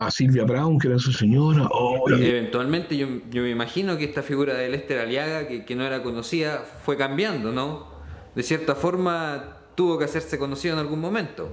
a 0.00 0.10
Silvia 0.10 0.44
Brown, 0.44 0.78
que 0.78 0.88
era 0.88 0.98
su 0.98 1.12
señora. 1.12 1.68
Eventualmente 2.08 2.96
yo, 2.96 3.06
yo, 3.30 3.42
me 3.42 3.50
imagino 3.50 3.98
que 3.98 4.04
esta 4.04 4.22
figura 4.22 4.54
de 4.54 4.70
Lester 4.70 4.98
Aliaga, 4.98 5.46
que, 5.46 5.66
que, 5.66 5.76
no 5.76 5.84
era 5.84 6.02
conocida, 6.02 6.64
fue 6.84 6.96
cambiando, 6.96 7.52
¿no? 7.52 7.86
De 8.34 8.42
cierta 8.42 8.74
forma 8.74 9.58
tuvo 9.74 9.98
que 9.98 10.06
hacerse 10.06 10.38
conocido 10.38 10.74
en 10.74 10.80
algún 10.80 11.00
momento. 11.00 11.50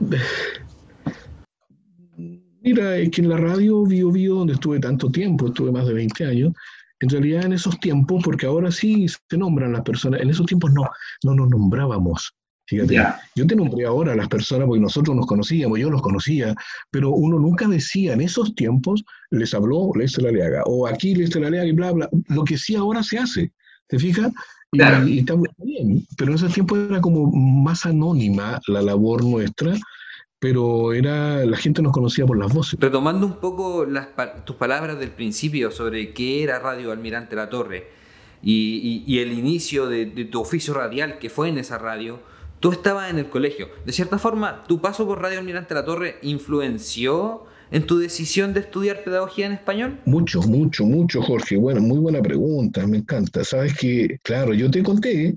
Mira, 2.61 2.97
es 2.97 3.11
que 3.11 3.21
en 3.21 3.29
la 3.29 3.37
radio 3.37 3.85
Bio 3.85 4.11
Bio, 4.11 4.35
donde 4.35 4.53
estuve 4.53 4.79
tanto 4.79 5.11
tiempo, 5.11 5.47
estuve 5.47 5.71
más 5.71 5.85
de 5.85 5.93
20 5.93 6.25
años, 6.25 6.53
en 7.01 7.09
realidad 7.09 7.45
en 7.45 7.53
esos 7.53 7.77
tiempos, 7.81 8.23
porque 8.23 8.45
ahora 8.45 8.71
sí 8.71 9.07
se 9.07 9.37
nombran 9.37 9.73
las 9.73 9.81
personas, 9.81 10.21
en 10.21 10.29
esos 10.29 10.45
tiempos 10.45 10.71
no, 10.71 10.89
no 11.23 11.35
nos 11.35 11.49
nombrábamos. 11.49 12.33
Fíjate, 12.67 13.01
yo 13.33 13.47
te 13.47 13.55
nombré 13.55 13.85
ahora 13.85 14.11
a 14.11 14.15
las 14.15 14.27
personas 14.27 14.67
porque 14.67 14.81
nosotros 14.81 15.15
nos 15.15 15.25
conocíamos, 15.25 15.79
yo 15.79 15.89
los 15.89 16.01
conocía, 16.01 16.53
pero 16.91 17.11
uno 17.11 17.39
nunca 17.39 17.65
decía 17.65 18.11
en 18.11 18.19
esos 18.19 18.53
tiempos, 18.55 19.05
les 19.29 19.53
habló 19.53 19.89
Lester 19.95 20.25
Laleaga, 20.25 20.63
o 20.65 20.85
aquí 20.85 21.15
Lester 21.15 21.43
Laleaga 21.43 21.65
y 21.65 21.71
bla, 21.71 21.93
bla. 21.93 22.09
Lo 22.27 22.43
que 22.43 22.57
sí 22.57 22.75
ahora 22.75 23.03
se 23.03 23.19
hace, 23.19 23.53
¿te 23.87 23.97
fijas? 23.97 24.33
Y, 24.73 25.19
está 25.19 25.35
muy 25.37 25.47
bien, 25.63 26.05
pero 26.17 26.31
en 26.31 26.35
esos 26.35 26.53
tiempos 26.53 26.77
era 26.89 26.99
como 26.99 27.31
más 27.31 27.85
anónima 27.85 28.59
la 28.67 28.81
labor 28.81 29.23
nuestra 29.23 29.73
pero 30.39 30.93
era 30.93 31.43
la 31.45 31.57
gente 31.57 31.81
nos 31.81 31.93
conocía 31.93 32.23
por 32.23 32.37
las 32.37 32.53
voces. 32.53 32.79
Retomando 32.79 33.25
un 33.25 33.37
poco 33.37 33.85
las, 33.85 34.09
tus 34.45 34.55
palabras 34.55 34.99
del 34.99 35.09
principio 35.09 35.71
sobre 35.71 36.13
qué 36.13 36.43
era 36.43 36.59
Radio 36.59 36.91
Almirante 36.91 37.35
La 37.35 37.49
Torre 37.49 37.87
y, 38.43 39.17
el 39.19 39.33
inicio 39.33 39.87
de, 39.87 40.05
de, 40.05 40.25
tu 40.25 40.39
oficio 40.39 40.75
radial 40.75 41.17
que 41.17 41.31
fue 41.31 41.49
en 41.49 41.57
esa 41.57 41.79
radio, 41.79 42.19
tú 42.59 42.71
estabas 42.71 43.09
en 43.09 43.19
el 43.19 43.29
colegio. 43.29 43.69
De 43.85 43.91
cierta 43.91 44.17
forma, 44.17 44.63
tu 44.63 44.81
paso 44.81 45.05
por 45.05 45.21
Radio 45.21 45.39
Almirante 45.39 45.73
La 45.73 45.85
Torre 45.85 46.17
influenció 46.21 47.45
en 47.71 47.85
tu 47.85 47.97
decisión 47.97 48.53
de 48.53 48.61
estudiar 48.61 49.03
pedagogía 49.03 49.45
en 49.45 49.51
español? 49.51 49.99
Mucho, 50.05 50.41
mucho, 50.41 50.85
mucho, 50.85 51.21
Jorge. 51.21 51.57
Bueno, 51.57 51.81
muy 51.81 51.97
buena 51.99 52.21
pregunta, 52.21 52.87
me 52.87 52.97
encanta. 52.97 53.43
Sabes 53.43 53.77
que, 53.77 54.19
claro, 54.23 54.53
yo 54.53 54.71
te 54.71 54.83
conté, 54.83 55.35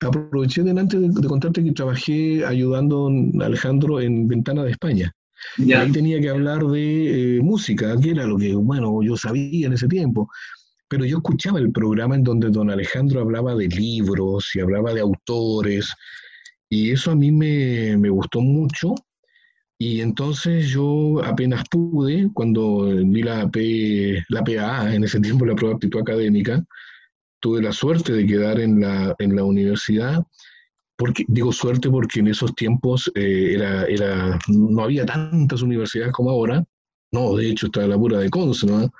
aproveché 0.00 0.62
delante 0.62 0.98
de, 0.98 1.08
de 1.08 1.28
contarte 1.28 1.64
que 1.64 1.72
trabajé 1.72 2.44
ayudando 2.44 3.10
a 3.40 3.46
Alejandro 3.46 4.00
en 4.00 4.28
Ventana 4.28 4.62
de 4.62 4.70
España. 4.70 5.12
Y 5.58 5.72
ahí 5.72 5.92
tenía 5.92 6.20
que 6.20 6.30
hablar 6.30 6.64
de 6.64 7.36
eh, 7.36 7.40
música, 7.42 7.98
que 8.00 8.10
era 8.10 8.26
lo 8.26 8.38
que, 8.38 8.54
bueno, 8.54 9.02
yo 9.02 9.16
sabía 9.16 9.66
en 9.66 9.74
ese 9.74 9.88
tiempo. 9.88 10.28
Pero 10.88 11.04
yo 11.04 11.18
escuchaba 11.18 11.58
el 11.58 11.72
programa 11.72 12.14
en 12.14 12.24
donde 12.24 12.50
don 12.50 12.70
Alejandro 12.70 13.20
hablaba 13.20 13.54
de 13.54 13.68
libros 13.68 14.50
y 14.54 14.60
hablaba 14.60 14.92
de 14.94 15.00
autores, 15.00 15.92
y 16.68 16.90
eso 16.90 17.10
a 17.10 17.14
mí 17.14 17.30
me, 17.30 17.96
me 17.96 18.10
gustó 18.10 18.40
mucho. 18.40 18.94
Y 19.78 20.00
entonces 20.00 20.68
yo 20.68 21.22
apenas 21.24 21.64
pude, 21.68 22.30
cuando 22.32 22.86
di 22.94 23.22
la, 23.22 23.48
P, 23.50 24.24
la 24.28 24.42
PAA, 24.42 24.94
en 24.94 25.04
ese 25.04 25.20
tiempo 25.20 25.44
la 25.44 25.54
prueba 25.54 25.72
de 25.72 25.76
aptitud 25.76 26.00
académica, 26.00 26.64
tuve 27.40 27.60
la 27.60 27.72
suerte 27.72 28.12
de 28.12 28.26
quedar 28.26 28.60
en 28.60 28.80
la, 28.80 29.14
en 29.18 29.36
la 29.36 29.44
universidad, 29.44 30.24
porque, 30.96 31.24
digo 31.28 31.52
suerte 31.52 31.90
porque 31.90 32.20
en 32.20 32.28
esos 32.28 32.54
tiempos 32.54 33.10
eh, 33.14 33.52
era, 33.54 33.84
era, 33.84 34.38
no 34.48 34.82
había 34.82 35.04
tantas 35.04 35.60
universidades 35.60 36.12
como 36.12 36.30
ahora, 36.30 36.64
no, 37.12 37.36
de 37.36 37.50
hecho 37.50 37.66
estaba 37.66 37.86
la 37.86 37.98
pura 37.98 38.18
de 38.18 38.30
¿no? 38.66 38.90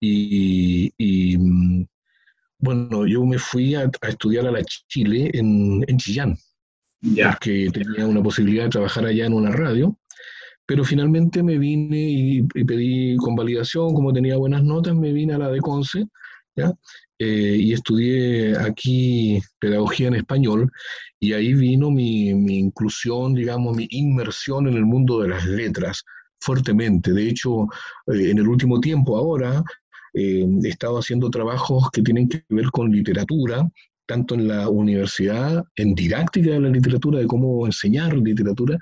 Y, 0.00 0.92
y, 0.98 1.36
bueno, 2.58 3.06
yo 3.06 3.24
me 3.26 3.38
fui 3.38 3.74
a, 3.74 3.90
estudiar 4.08 4.46
a 4.46 4.52
la 4.52 4.62
Chile 4.64 5.30
en, 5.34 5.84
en 5.86 5.98
Chillán, 5.98 6.36
ya. 7.02 7.32
porque 7.32 7.68
tenía 7.72 8.06
una 8.06 8.22
posibilidad 8.22 8.64
de 8.64 8.70
trabajar 8.70 9.04
allá 9.04 9.26
en 9.26 9.34
una 9.34 9.50
radio, 9.50 9.98
pero 10.66 10.84
finalmente 10.84 11.42
me 11.42 11.58
vine 11.58 11.98
y, 11.98 12.42
pedí 12.42 13.16
convalidación, 13.16 13.92
como 13.94 14.12
tenía 14.12 14.36
buenas 14.36 14.62
notas, 14.62 14.94
me 14.94 15.12
vine 15.12 15.34
a 15.34 15.38
la 15.38 15.50
de 15.50 15.60
Conce, 15.60 16.06
¿ya? 16.56 16.72
Eh, 17.18 17.56
y 17.58 17.72
estudié 17.72 18.58
aquí 18.58 19.40
pedagogía 19.58 20.08
en 20.08 20.14
español, 20.14 20.70
y 21.20 21.34
ahí 21.34 21.54
vino 21.54 21.90
mi, 21.90 22.34
mi, 22.34 22.58
inclusión, 22.58 23.34
digamos, 23.34 23.76
mi 23.76 23.86
inmersión 23.90 24.66
en 24.66 24.74
el 24.74 24.84
mundo 24.84 25.20
de 25.20 25.28
las 25.28 25.44
letras, 25.46 26.04
fuertemente. 26.40 27.12
De 27.12 27.28
hecho, 27.28 27.64
eh, 28.08 28.30
en 28.30 28.38
el 28.38 28.48
último 28.48 28.80
tiempo 28.80 29.16
ahora, 29.16 29.62
eh, 30.14 30.44
he 30.64 30.68
estado 30.68 30.98
haciendo 30.98 31.30
trabajos 31.30 31.90
que 31.90 32.02
tienen 32.02 32.28
que 32.28 32.44
ver 32.48 32.70
con 32.70 32.90
literatura, 32.90 33.68
tanto 34.06 34.34
en 34.34 34.48
la 34.48 34.68
universidad, 34.68 35.64
en 35.76 35.94
didáctica 35.94 36.50
de 36.50 36.60
la 36.60 36.68
literatura, 36.68 37.20
de 37.20 37.26
cómo 37.26 37.66
enseñar 37.66 38.14
literatura, 38.14 38.78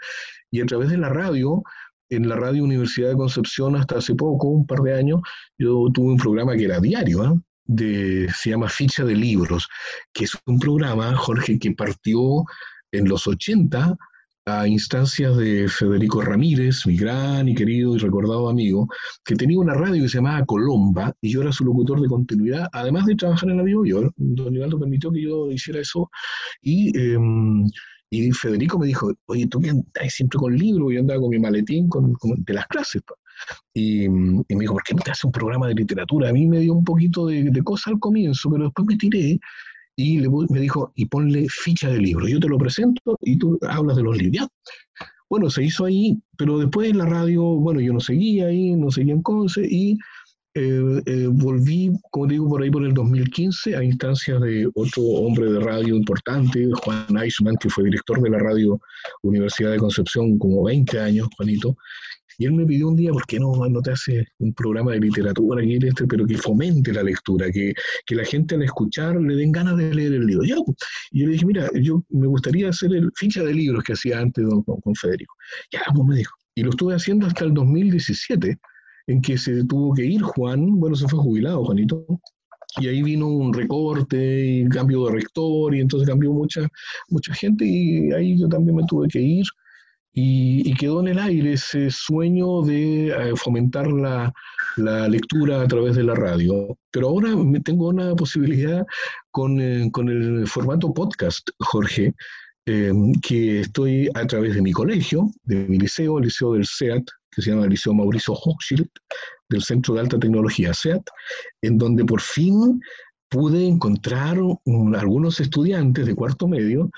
y 0.51 0.61
a 0.61 0.67
través 0.67 0.91
de 0.91 0.99
la 0.99 1.09
radio, 1.09 1.63
en 2.11 2.29
la 2.29 2.37
radio 2.37 2.65
Universidad 2.65 3.11
de 3.11 3.17
Concepción 3.17 3.77
hasta 3.77 3.99
hace 3.99 4.15
poco, 4.15 4.49
un 4.49 4.67
par 4.67 4.81
de 4.81 4.95
años, 4.95 5.21
yo 5.59 5.87
tuve 5.95 6.13
un 6.13 6.19
programa 6.19 6.57
que 6.57 6.65
era 6.65 6.81
diario, 6.81 7.23
¿ah? 7.23 7.35
de, 7.67 8.29
se 8.35 8.51
llama 8.51 8.69
Ficha 8.69 9.05
de 9.05 9.15
Libros, 9.15 9.69
que 10.13 10.25
es 10.25 10.37
un 10.47 10.59
programa, 10.59 11.15
Jorge, 11.15 11.59
que 11.59 11.73
partió 11.73 12.45
en 12.93 13.09
los 13.09 13.27
80 13.29 13.97
a 14.47 14.67
instancias 14.67 15.37
de 15.37 15.69
Federico 15.69 16.23
Ramírez, 16.23 16.87
mi 16.87 16.97
gran 16.97 17.49
y 17.49 17.55
querido 17.55 17.95
y 17.95 17.99
recordado 17.99 18.49
amigo, 18.49 18.89
que 19.25 19.37
tenía 19.37 19.59
una 19.59 19.75
radio 19.75 20.03
que 20.03 20.09
se 20.09 20.19
llamaba 20.19 20.45
Colomba 20.47 21.15
y 21.21 21.31
yo 21.31 21.43
era 21.43 21.53
su 21.53 21.65
locutor 21.65 22.01
de 22.01 22.09
continuidad, 22.09 22.69
además 22.73 23.07
de 23.07 23.17
trabajar 23.17 23.51
en 23.51 23.59
la 23.59 23.63
Bio, 23.63 23.83
don 24.17 24.55
Ivaldo 24.55 24.79
permitió 24.79 25.11
que 25.11 25.23
yo 25.23 25.51
hiciera 25.51 25.81
eso 25.81 26.11
y, 26.63 26.97
em, 26.99 27.67
y 28.11 28.33
Federico 28.33 28.79
me 28.79 28.87
dijo, 28.87 29.13
oye, 29.27 29.47
tú 29.47 29.61
que 29.61 29.71
andas 29.71 29.93
siempre 30.09 30.39
con 30.39 30.57
libros, 30.57 30.93
yo 30.93 31.01
andaba 31.01 31.21
con 31.21 31.31
mi 31.31 31.39
maletín 31.39 31.89
con, 31.89 32.15
de 32.39 32.55
las 32.55 32.67
clases. 32.67 33.03
Y, 33.73 34.05
y, 34.05 34.09
me 34.09 34.45
dijo, 34.49 34.75
¿por 34.75 34.83
qué 34.83 34.95
no 34.95 35.03
te 35.03 35.13
haces 35.13 35.25
un 35.25 35.33
programa 35.33 35.69
de 35.69 35.75
literatura? 35.75 36.29
A 36.29 36.33
mí 36.33 36.47
me 36.47 36.59
dio 36.59 36.75
un 36.75 36.85
poquito 36.85 37.27
de, 37.27 37.45
de 37.45 37.63
cosa 37.63 37.91
al 37.91 38.01
comienzo, 38.01 38.51
pero 38.51 38.65
después 38.65 38.87
me 38.87 38.97
tiré 38.97 39.39
y 39.97 40.19
le, 40.19 40.29
me 40.29 40.61
dijo, 40.61 40.93
y 40.95 41.07
ponle 41.07 41.47
ficha 41.49 41.91
de 41.91 41.99
libro, 41.99 42.27
yo 42.29 42.41
te 42.41 42.49
lo 42.49 42.59
presento 42.59 43.19
y 43.21 43.37
tú 43.37 43.59
hablas 43.69 43.97
de 43.97 44.03
los 44.03 44.17
libros. 44.17 44.49
Bueno, 45.29 45.49
se 45.49 45.65
hizo 45.65 45.85
ahí, 45.85 46.21
pero 46.37 46.59
después 46.59 46.95
la 46.95 47.07
radio, 47.07 47.43
bueno, 47.43 47.81
yo 47.81 47.93
no 47.93 48.01
seguía 48.01 48.47
ahí, 48.47 48.75
no 48.75 48.91
seguía 48.91 49.15
en 49.15 49.23
Conce 49.23 49.65
y 49.65 49.97
eh, 50.55 51.03
eh, 51.07 51.29
volví, 51.31 51.93
como 52.11 52.27
digo, 52.27 52.49
por 52.49 52.61
ahí 52.61 52.71
por 52.71 52.85
el 52.85 52.93
2015 52.93 53.77
a 53.77 53.85
instancias 53.85 54.41
de 54.41 54.69
otro 54.75 55.03
hombre 55.03 55.53
de 55.53 55.61
radio 55.61 55.95
importante, 55.95 56.69
Juan 56.83 57.07
Eichmann, 57.23 57.57
que 57.57 57.71
fue 57.71 57.85
director 57.85 58.21
de 58.21 58.31
la 58.31 58.39
radio 58.41 58.81
Universidad 59.23 59.71
de 59.71 59.79
Concepción 59.79 60.37
como 60.41 60.65
20 60.65 60.99
años, 60.99 61.29
Juanito, 61.37 61.77
y 62.41 62.47
él 62.47 62.55
me 62.55 62.65
pidió 62.65 62.89
un 62.89 62.97
día, 62.97 63.13
¿por 63.13 63.27
qué 63.27 63.39
no, 63.39 63.53
no 63.69 63.83
te 63.83 63.93
hace 63.93 64.27
un 64.39 64.55
programa 64.55 64.93
de 64.93 65.01
literatura, 65.01 65.63
aquí 65.63 65.77
este, 65.83 66.07
pero 66.07 66.27
que 66.27 66.39
fomente 66.39 66.91
la 66.91 67.03
lectura, 67.03 67.53
que, 67.53 67.75
que, 68.07 68.15
la 68.15 68.25
gente 68.25 68.55
al 68.55 68.63
escuchar 68.63 69.21
le 69.21 69.37
den 69.37 69.53
ganas 69.53 69.77
de 69.77 69.95
leer 69.95 70.15
el 70.15 70.25
libro? 70.25 70.45
Ya, 70.45 70.57
pues. 70.65 70.79
y 71.11 71.21
yo 71.21 71.27
le 71.27 71.33
dije, 71.33 71.45
mira, 71.45 71.69
yo 71.83 72.03
me 72.09 72.27
gustaría 72.27 72.71
hacer 72.71 72.95
el 72.95 73.11
ficha 73.15 73.43
de 73.43 73.53
libros 73.53 73.85
que 73.85 73.93
hacía 73.93 74.21
antes 74.21 74.43
con, 74.47 74.63
con 74.63 74.95
Federico. 74.95 75.35
Ya, 75.71 75.83
pues 75.95 76.09
me 76.09 76.17
dijo. 76.17 76.35
Y 76.55 76.63
lo 76.63 76.71
estuve 76.71 76.95
haciendo 76.95 77.27
hasta 77.27 77.45
el 77.45 77.53
2017, 77.53 78.59
en 79.09 79.21
que 79.21 79.37
se 79.37 79.63
tuvo 79.65 79.93
que 79.93 80.07
ir 80.07 80.23
Juan, 80.23 80.81
bueno, 80.81 80.97
se 80.97 81.07
fue 81.09 81.19
jubilado, 81.19 81.63
Juanito, 81.67 82.07
y 82.79 82.89
ahí 82.89 83.03
vino 83.03 83.29
un 83.29 83.53
recorte 83.53 84.47
y 84.47 84.69
cambio 84.71 85.05
de 85.05 85.13
rector 85.13 85.75
y 85.75 85.81
entonces 85.81 86.09
cambió 86.09 86.33
mucha, 86.33 86.67
mucha 87.11 87.35
gente 87.35 87.67
y 87.67 88.11
ahí 88.13 88.39
yo 88.39 88.49
también 88.49 88.77
me 88.77 88.85
tuve 88.87 89.09
que 89.09 89.21
ir 89.21 89.45
y, 90.13 90.75
quedó 90.75 91.01
en 91.01 91.09
el 91.09 91.19
aire 91.19 91.53
ese 91.53 91.91
sueño 91.91 92.63
de 92.63 93.09
eh, 93.09 93.37
fomentar 93.37 93.91
la, 93.91 94.33
lectura 95.09 95.63
a 95.63 95.69
través 95.69 95.97
de 95.97 96.05
la 96.05 96.15
radio. 96.15 96.77
Pero 96.91 97.09
ahora 97.09 97.31
tengo 97.65 97.89
una 97.89 98.15
posibilidad 98.15 98.87
con, 99.31 99.61
eh, 99.61 99.91
con 99.93 100.09
el 100.09 100.47
formato 100.47 100.93
podcast, 100.95 101.51
Jorge, 101.59 102.15
em, 102.67 103.13
que 103.21 103.61
estoy 103.61 104.09
a 104.15 104.27
través 104.27 104.55
de 104.55 104.63
mi 104.63 104.73
colegio, 104.73 105.31
de 105.45 105.67
mi 105.69 105.79
liceo, 105.79 106.19
el 106.19 106.25
liceo 106.25 106.55
del 106.55 106.67
SEAT, 106.67 107.05
que 107.31 107.43
se 107.43 107.51
llama 107.51 107.65
el 107.65 107.71
Liceo 107.71 107.95
Mauricio 107.95 108.35
Hochschild, 108.35 108.89
del 109.49 109.63
Centro 109.63 109.95
de 109.95 110.01
Alta 110.01 110.19
Tecnología 110.19 110.73
SEAT, 110.73 111.03
en 111.63 111.79
donde 111.79 112.05
por 112.05 112.21
fin 112.21 112.81
pude 113.29 113.65
encontrar 113.65 114.39
algunos 114.97 115.41
estudiantes 115.41 116.07
de 116.07 116.15
cuarto 116.15 116.49
medio 116.49 116.91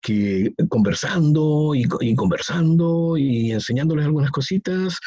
que 0.00 0.52
conversando 0.68 1.74
y, 1.74 2.14
conversando 2.14 3.16
y 3.16 3.52
enseñándoles 3.52 4.06
algunas 4.06 4.30
cositas, 4.30 4.98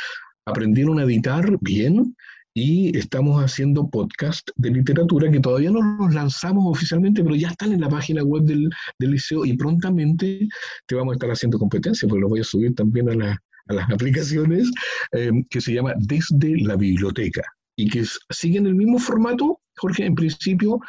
aprendieron 0.45 0.99
a 0.99 1.03
editar 1.03 1.57
bien 1.61 2.15
y 2.53 2.97
estamos 2.97 3.41
haciendo 3.41 3.89
podcast 3.89 4.49
de 4.57 4.71
literatura 4.71 5.31
que 5.31 5.39
todavía 5.39 5.71
no 5.71 5.81
los 5.99 6.13
lanzamos 6.13 6.65
oficialmente, 6.67 7.23
pero 7.23 7.35
ya 7.35 7.49
están 7.49 7.71
en 7.71 7.81
la 7.81 7.89
página 7.89 8.23
web 8.23 8.43
del, 8.43 8.69
liceo 8.99 9.45
y 9.45 9.55
prontamente 9.55 10.47
te 10.85 10.95
vamos 10.95 11.13
a 11.13 11.15
estar 11.15 11.31
haciendo 11.31 11.57
competencia, 11.57 12.07
porque 12.07 12.21
los 12.21 12.29
voy 12.29 12.41
a 12.41 12.43
subir 12.43 12.75
también 12.75 13.09
a, 13.21 13.37
las 13.67 13.89
aplicaciones, 13.91 14.69
eh, 15.13 15.31
que 15.49 15.61
se 15.61 15.73
llama 15.73 15.93
Desde 15.97 16.57
la 16.61 16.75
Biblioteca 16.75 17.43
y 17.77 17.89
que 17.89 18.03
siguen 18.29 18.67
el 18.67 18.75
mismo 18.75 18.99
formato, 18.99 19.61
Jorge, 19.77 20.05
en 20.05 20.15
principio, 20.15 20.79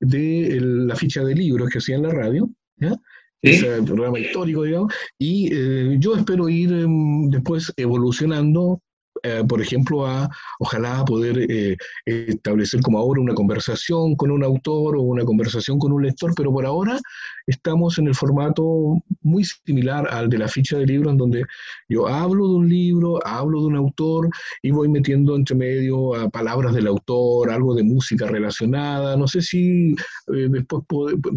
de 0.00 0.58
la 0.60 0.94
ficha 0.94 1.24
de 1.24 1.34
libros 1.34 1.68
que 1.68 1.78
hacía 1.78 1.96
en 1.96 2.04
la 2.04 2.10
radio, 2.10 2.48
¿ya? 2.76 2.94
Ese 3.42 3.82
programa 3.82 4.18
histórico, 4.18 4.62
digamos, 4.64 4.92
y 5.18 5.52
eh, 5.52 5.96
yo 5.98 6.16
espero 6.16 6.48
ir 6.48 6.72
em, 6.72 7.30
después 7.30 7.72
evolucionando 7.76 8.80
eh, 9.22 9.42
por 9.48 9.60
ejemplo, 9.60 10.06
a 10.06 10.28
ojalá 10.60 11.04
poder 11.04 11.46
eh, 11.50 11.76
establecer 12.04 12.80
como 12.82 12.98
ahora 12.98 13.20
una 13.20 13.34
conversación 13.34 14.14
con 14.16 14.30
un 14.30 14.44
autor 14.44 14.96
o 14.96 15.02
una 15.02 15.24
conversación 15.24 15.78
con 15.78 15.92
un 15.92 16.02
lector, 16.02 16.32
pero 16.36 16.52
por 16.52 16.66
ahora 16.66 16.98
estamos 17.48 17.98
en 17.98 18.06
el 18.06 18.14
formato 18.14 19.02
muy 19.22 19.42
similar 19.44 20.06
al 20.10 20.28
de 20.28 20.38
la 20.38 20.48
ficha 20.48 20.78
de 20.78 20.86
libro, 20.86 21.10
en 21.10 21.16
donde 21.16 21.44
yo 21.88 22.06
hablo 22.06 22.46
de 22.46 22.54
un 22.54 22.68
libro, 22.68 23.18
hablo 23.26 23.62
de 23.62 23.66
un 23.66 23.76
autor 23.76 24.28
y 24.62 24.70
voy 24.70 24.88
metiendo 24.88 25.34
entre 25.34 25.56
medio 25.56 26.14
a 26.14 26.28
palabras 26.28 26.74
del 26.74 26.86
autor, 26.86 27.50
algo 27.50 27.74
de 27.74 27.82
música 27.82 28.26
relacionada. 28.26 29.16
No 29.16 29.26
sé 29.26 29.40
si 29.40 29.92
eh, 29.92 30.48
después 30.50 30.84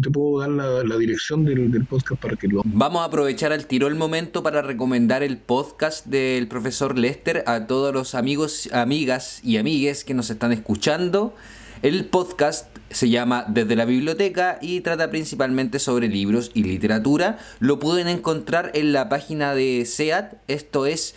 te 0.02 0.10
puedo 0.10 0.40
dar 0.40 0.50
la, 0.50 0.84
la 0.84 0.96
dirección 0.98 1.44
del, 1.44 1.70
del, 1.70 1.86
podcast 1.86 2.20
para 2.20 2.36
que 2.36 2.46
lo... 2.46 2.62
Vamos 2.64 3.02
a 3.02 3.06
aprovechar 3.06 3.52
al 3.52 3.66
tiro 3.66 3.86
el 3.86 3.94
momento 3.94 4.42
para 4.42 4.62
recomendar 4.62 5.22
el 5.22 5.38
podcast 5.38 6.06
del 6.06 6.46
profesor 6.46 6.98
Lester 6.98 7.42
a 7.46 7.66
todos 7.66 7.92
los 7.94 8.14
amigos, 8.14 8.68
amigas 8.72 9.40
y 9.42 9.56
amigues 9.56 10.04
que 10.04 10.14
nos 10.14 10.28
están 10.30 10.52
escuchando. 10.52 11.34
El 11.82 12.04
podcast 12.04 12.71
se 12.92 13.08
llama 13.08 13.44
Desde 13.48 13.76
la 13.76 13.84
Biblioteca 13.84 14.58
y 14.60 14.80
trata 14.80 15.10
principalmente 15.10 15.78
sobre 15.78 16.08
libros 16.08 16.50
y 16.54 16.64
literatura. 16.64 17.38
Lo 17.60 17.78
pueden 17.78 18.08
encontrar 18.08 18.70
en 18.74 18.92
la 18.92 19.08
página 19.08 19.54
de 19.54 19.84
SEAT, 19.84 20.34
esto 20.48 20.86
es 20.86 21.14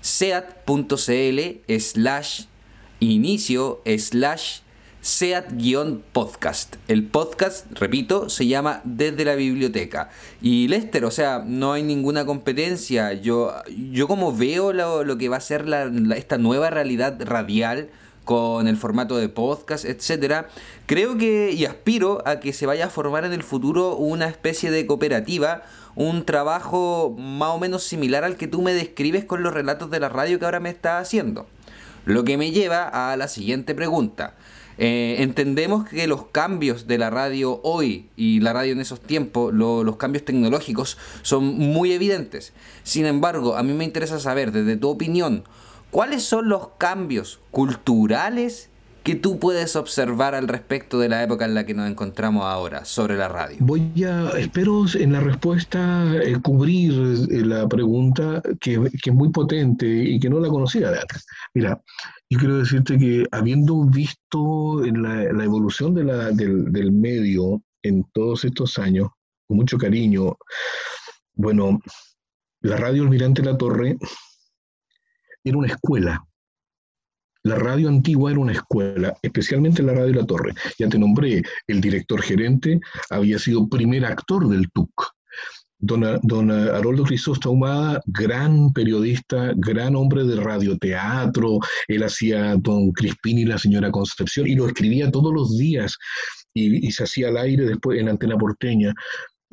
seat.cl 0.00 1.40
slash 1.78 2.42
inicio 3.00 3.82
slash 3.98 4.60
SEAT-podcast. 5.04 6.76
El 6.88 7.04
podcast, 7.04 7.66
repito, 7.72 8.30
se 8.30 8.46
llama 8.46 8.80
Desde 8.84 9.26
la 9.26 9.34
Biblioteca. 9.34 10.08
Y 10.40 10.68
Lester, 10.68 11.04
o 11.04 11.10
sea, 11.10 11.42
no 11.46 11.74
hay 11.74 11.82
ninguna 11.82 12.24
competencia. 12.24 13.12
Yo, 13.12 13.52
yo 13.92 14.08
como 14.08 14.34
veo 14.34 14.72
lo, 14.72 15.18
que 15.18 15.28
va 15.28 15.36
a 15.36 15.40
ser 15.40 15.66
esta 16.16 16.38
nueva 16.38 16.70
realidad 16.70 17.20
radial 17.22 17.90
con 18.24 18.68
el 18.68 18.76
formato 18.76 19.16
de 19.16 19.28
podcast, 19.28 19.84
etcétera, 19.84 20.48
creo 20.86 21.16
que 21.16 21.52
y 21.52 21.64
aspiro 21.66 22.22
a 22.26 22.40
que 22.40 22.52
se 22.52 22.66
vaya 22.66 22.86
a 22.86 22.90
formar 22.90 23.24
en 23.24 23.32
el 23.32 23.42
futuro 23.42 23.96
una 23.96 24.26
especie 24.26 24.70
de 24.70 24.86
cooperativa, 24.86 25.62
un 25.94 26.24
trabajo 26.24 27.14
más 27.18 27.50
o 27.50 27.58
menos 27.58 27.84
similar 27.84 28.24
al 28.24 28.36
que 28.36 28.48
tú 28.48 28.62
me 28.62 28.72
describes 28.72 29.24
con 29.24 29.42
los 29.42 29.54
relatos 29.54 29.90
de 29.90 30.00
la 30.00 30.08
radio 30.08 30.38
que 30.38 30.44
ahora 30.44 30.60
me 30.60 30.70
está 30.70 30.98
haciendo. 30.98 31.46
Lo 32.04 32.24
que 32.24 32.36
me 32.36 32.50
lleva 32.50 33.12
a 33.12 33.16
la 33.16 33.28
siguiente 33.28 33.74
pregunta. 33.74 34.34
Eh, 34.76 35.16
entendemos 35.20 35.88
que 35.88 36.06
los 36.08 36.26
cambios 36.26 36.88
de 36.88 36.98
la 36.98 37.08
radio 37.08 37.60
hoy 37.62 38.08
y 38.16 38.40
la 38.40 38.52
radio 38.52 38.72
en 38.72 38.80
esos 38.80 39.00
tiempos, 39.00 39.54
los 39.54 39.96
cambios 39.96 40.24
tecnológicos 40.24 40.98
son 41.22 41.44
muy 41.44 41.92
evidentes. 41.92 42.52
Sin 42.82 43.06
embargo, 43.06 43.56
a 43.56 43.62
mí 43.62 43.72
me 43.72 43.84
interesa 43.84 44.18
saber, 44.18 44.50
desde 44.50 44.76
tu 44.76 44.88
opinión, 44.88 45.44
cuáles 45.94 46.24
son 46.24 46.48
los 46.48 46.70
cambios 46.76 47.40
culturales 47.52 48.68
que 49.04 49.14
tú 49.14 49.38
puedes 49.38 49.76
observar 49.76 50.34
al 50.34 50.48
respecto 50.48 50.98
de 50.98 51.08
la 51.08 51.22
época 51.22 51.44
en 51.44 51.54
la 51.54 51.66
que 51.66 51.72
nos 51.72 51.88
encontramos 51.88 52.44
ahora 52.46 52.84
sobre 52.84 53.16
la 53.16 53.28
radio? 53.28 53.58
Voy 53.60 54.02
a, 54.02 54.30
espero 54.30 54.86
en 54.92 55.12
la 55.12 55.20
respuesta 55.20 56.04
eh, 56.16 56.36
cubrir 56.42 56.94
eh, 57.30 57.44
la 57.44 57.68
pregunta 57.68 58.42
que, 58.60 58.90
que, 59.00 59.10
es 59.10 59.14
muy 59.14 59.30
potente 59.30 59.86
y 59.86 60.18
que 60.18 60.28
no 60.28 60.40
la 60.40 60.48
conocía 60.48 60.90
de 60.90 60.98
antes. 60.98 61.24
Mira, 61.54 61.80
yo 62.28 62.40
quiero 62.40 62.58
decirte 62.58 62.98
que 62.98 63.24
habiendo 63.30 63.84
visto 63.84 64.82
la, 64.84 65.44
evolución 65.44 65.94
del, 65.94 66.72
del 66.72 66.90
medio 66.90 67.62
en 67.84 68.04
todos 68.12 68.44
estos 68.44 68.80
años, 68.80 69.10
con 69.46 69.58
mucho 69.58 69.78
cariño, 69.78 70.36
bueno, 71.34 71.78
la 72.62 72.78
radio 72.78 73.04
Almirante 73.04 73.44
La 73.44 73.56
Torre 73.56 73.96
era 75.44 75.58
una 75.58 75.68
escuela. 75.68 76.24
La 77.42 77.56
radio 77.56 77.90
antigua 77.90 78.30
era 78.30 78.40
una 78.40 78.52
escuela, 78.52 79.14
especialmente 79.20 79.82
la 79.82 79.92
radio 79.92 80.14
La 80.14 80.26
Torre. 80.26 80.54
Ya 80.78 80.88
te 80.88 80.98
nombré, 80.98 81.42
el 81.66 81.80
director 81.80 82.22
gerente 82.22 82.80
había 83.10 83.38
sido 83.38 83.68
primer 83.68 84.06
actor 84.06 84.48
del 84.48 84.70
TUC. 84.70 84.90
Don, 85.78 86.18
don 86.22 86.50
Haroldo 86.50 87.04
Crisóstomo 87.04 87.66
gran 88.06 88.72
periodista, 88.72 89.52
gran 89.56 89.94
hombre 89.94 90.24
de 90.24 90.36
radioteatro, 90.36 91.58
él 91.88 92.02
hacía 92.04 92.56
Don 92.56 92.90
Crispín 92.92 93.38
y 93.40 93.44
la 93.44 93.58
señora 93.58 93.90
Concepción 93.90 94.46
y 94.46 94.54
lo 94.54 94.66
escribía 94.66 95.10
todos 95.10 95.34
los 95.34 95.58
días 95.58 95.98
y, 96.54 96.90
se 96.92 97.04
hacía 97.04 97.28
al 97.28 97.36
aire 97.36 97.66
después 97.66 98.00
en 98.00 98.08
Antena 98.08 98.38
Porteña. 98.38 98.94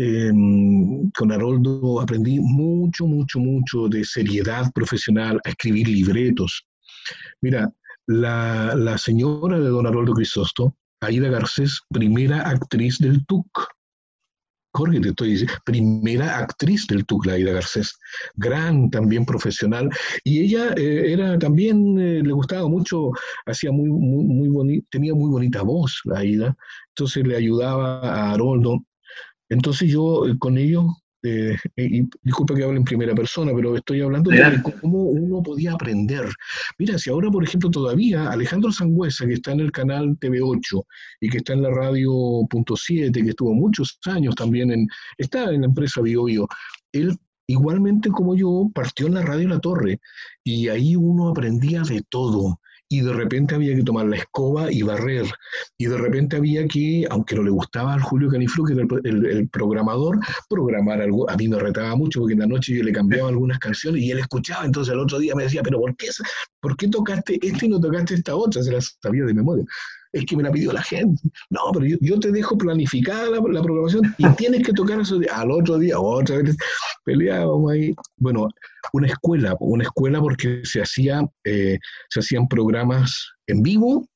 Em, 0.04 1.12
con 1.12 1.32
Haroldo 1.32 2.02
aprendí 2.02 2.40
mucho, 2.40 3.06
mucho, 3.06 3.38
mucho 3.38 3.88
de 3.88 4.04
seriedad 4.04 4.72
profesional, 4.74 5.40
a 5.46 5.50
escribir 5.50 5.88
libretos. 5.88 6.66
Mira, 7.40 7.72
la, 8.08 8.74
la 8.76 8.98
señora 8.98 9.60
de 9.60 9.68
don 9.70 9.86
Haroldo 9.86 10.14
Crisóstomo, 10.14 10.76
Aida 11.02 11.30
Garcés, 11.30 11.82
primera 11.92 12.50
actriz 12.50 12.98
del 12.98 13.24
TUC, 13.28 13.46
Jorge, 14.74 15.02
te 15.02 15.10
estoy 15.10 15.32
diciendo, 15.32 15.54
primera 15.66 16.38
actriz 16.40 16.88
del 16.88 17.06
Tucla, 17.06 17.34
Aida 17.34 17.52
Garcés, 17.52 17.94
gran 18.36 18.90
también 18.90 19.26
profesional, 19.26 19.90
y 20.24 20.40
ella 20.40 20.74
eh, 20.78 21.12
era 21.12 21.38
también, 21.38 22.00
eh, 22.00 22.24
le 22.24 22.32
gustaba 22.32 22.68
mucho, 22.68 23.12
hacía 23.46 23.72
muy, 23.72 23.90
muy, 23.90 24.50
muy 24.50 24.86
tenía 24.90 25.14
muy 25.14 25.30
bonita 25.30 25.62
voz, 25.62 26.00
la 26.06 26.20
Aida, 26.20 26.56
entonces 26.96 27.28
le 27.28 27.36
ayudaba 27.36 28.00
a 28.02 28.32
Haroldo. 28.32 28.80
Entonces 29.52 29.92
yo 29.92 30.28
eh, 30.28 30.38
con 30.40 30.58
ellos 30.58 30.86
eh, 31.24 31.56
y 31.76 32.10
disculpa 32.24 32.56
que 32.56 32.64
hable 32.64 32.78
en 32.78 32.84
primera 32.84 33.14
persona, 33.14 33.52
pero 33.54 33.76
estoy 33.76 34.02
hablando 34.02 34.32
de 34.32 34.62
cómo 34.82 35.04
uno 35.04 35.44
podía 35.44 35.74
aprender. 35.74 36.28
Mira, 36.80 36.98
si 36.98 37.12
ahora, 37.12 37.30
por 37.30 37.44
ejemplo, 37.44 37.70
todavía 37.70 38.32
Alejandro 38.32 38.72
Sangüesa, 38.72 39.28
que 39.28 39.34
está 39.34 39.52
en 39.52 39.60
el 39.60 39.72
canal 39.72 40.18
TV8 40.20 40.84
y 41.20 41.30
que 41.30 41.38
está 41.38 41.54
en 41.54 41.62
la 41.62 41.70
radio 41.70 42.12
punto 42.50 42.76
7, 42.76 43.24
que 43.24 43.30
estuvo 43.30 43.54
muchos 43.54 44.00
años 44.06 44.34
también 44.36 44.72
en, 44.72 44.88
está 45.18 45.44
en 45.52 45.62
la 45.62 45.68
empresa 45.68 46.02
BioBio, 46.02 46.48
él 46.92 47.16
igualmente 47.46 48.10
como 48.10 48.36
yo 48.36 48.72
partió 48.74 49.08
en 49.08 49.16
la 49.16 49.22
radio 49.22 49.50
La 49.50 49.60
Torre. 49.60 50.00
Y 50.44 50.70
ahí 50.70 50.96
uno 50.96 51.30
aprendía 51.30 51.82
de 51.84 52.02
todo 52.10 52.60
y 52.92 53.00
de 53.00 53.14
repente 53.14 53.56
había 53.56 53.74
que 53.74 53.84
tomar 53.84 54.06
la 54.06 54.18
escoba 54.18 54.70
y 54.70 54.82
barrer, 54.82 55.26
y 55.78 55.86
de 55.86 55.98
repente 55.98 56.36
había 56.36 56.68
que, 56.68 57.08
aunque 57.10 57.36
no 57.36 57.44
le 57.44 57.50
gustaba 57.50 57.94
al 57.94 58.02
Julio 58.02 58.30
Caniflu, 58.30 58.66
que 58.66 58.74
era 58.74 58.86
el, 59.06 59.48
programador, 59.48 60.20
programar 60.50 61.02
algo, 61.02 61.28
a 61.30 61.38
mí 61.38 61.48
me 61.48 61.58
retaba 61.58 61.96
mucho 61.96 62.20
porque 62.20 62.34
en 62.34 62.40
la 62.40 62.48
noche 62.48 62.76
yo 62.76 62.84
le 62.84 62.92
cambiaba 62.92 63.30
algunas 63.30 63.60
canciones 63.60 64.04
y 64.04 64.12
él 64.12 64.20
escuchaba, 64.20 64.66
entonces 64.66 64.94
el 64.94 65.00
otro 65.00 65.20
día 65.20 65.34
me 65.36 65.44
decía, 65.44 65.64
pero 65.64 65.80
¿por 65.80 65.96
qué, 65.96 66.10
¿por 66.60 66.76
qué 66.76 66.90
tocaste 66.90 67.40
esta 67.42 67.66
y 67.66 67.70
no 67.70 67.80
tocaste 67.80 68.16
esta 68.16 68.36
otra? 68.36 68.62
Se 68.62 68.74
la 68.74 68.82
sabía 68.82 69.24
de 69.24 69.36
memoria 69.36 69.64
es 70.14 70.26
que 70.26 70.36
me 70.36 70.44
la 70.44 70.52
pidió 70.52 70.72
la 70.74 70.84
gente. 70.84 71.22
No, 71.50 71.60
pero 71.74 71.86
yo, 72.02 72.20
te 72.20 72.32
dejo 72.32 72.58
planificada 72.58 73.30
la, 73.30 73.42
programación 73.42 74.14
y 74.18 74.28
tienes 74.36 74.66
que 74.66 74.74
tocar 74.74 75.00
eso 75.00 75.20
al 75.34 75.52
otro 75.52 75.78
día, 75.78 76.00
otra 76.00 76.38
vez 76.38 76.56
peleábamos 77.06 77.72
ahí. 77.72 77.94
Bueno, 78.18 78.48
una 78.94 79.08
escuela, 79.08 79.56
una 79.60 79.84
escuela 79.84 80.20
porque 80.20 80.62
se, 80.64 80.82
hacía, 80.82 81.22
eh, 81.46 81.78
se 82.10 82.20
hacían 82.20 82.48
programas 82.48 83.32
en 83.48 83.64
vivo 83.64 84.08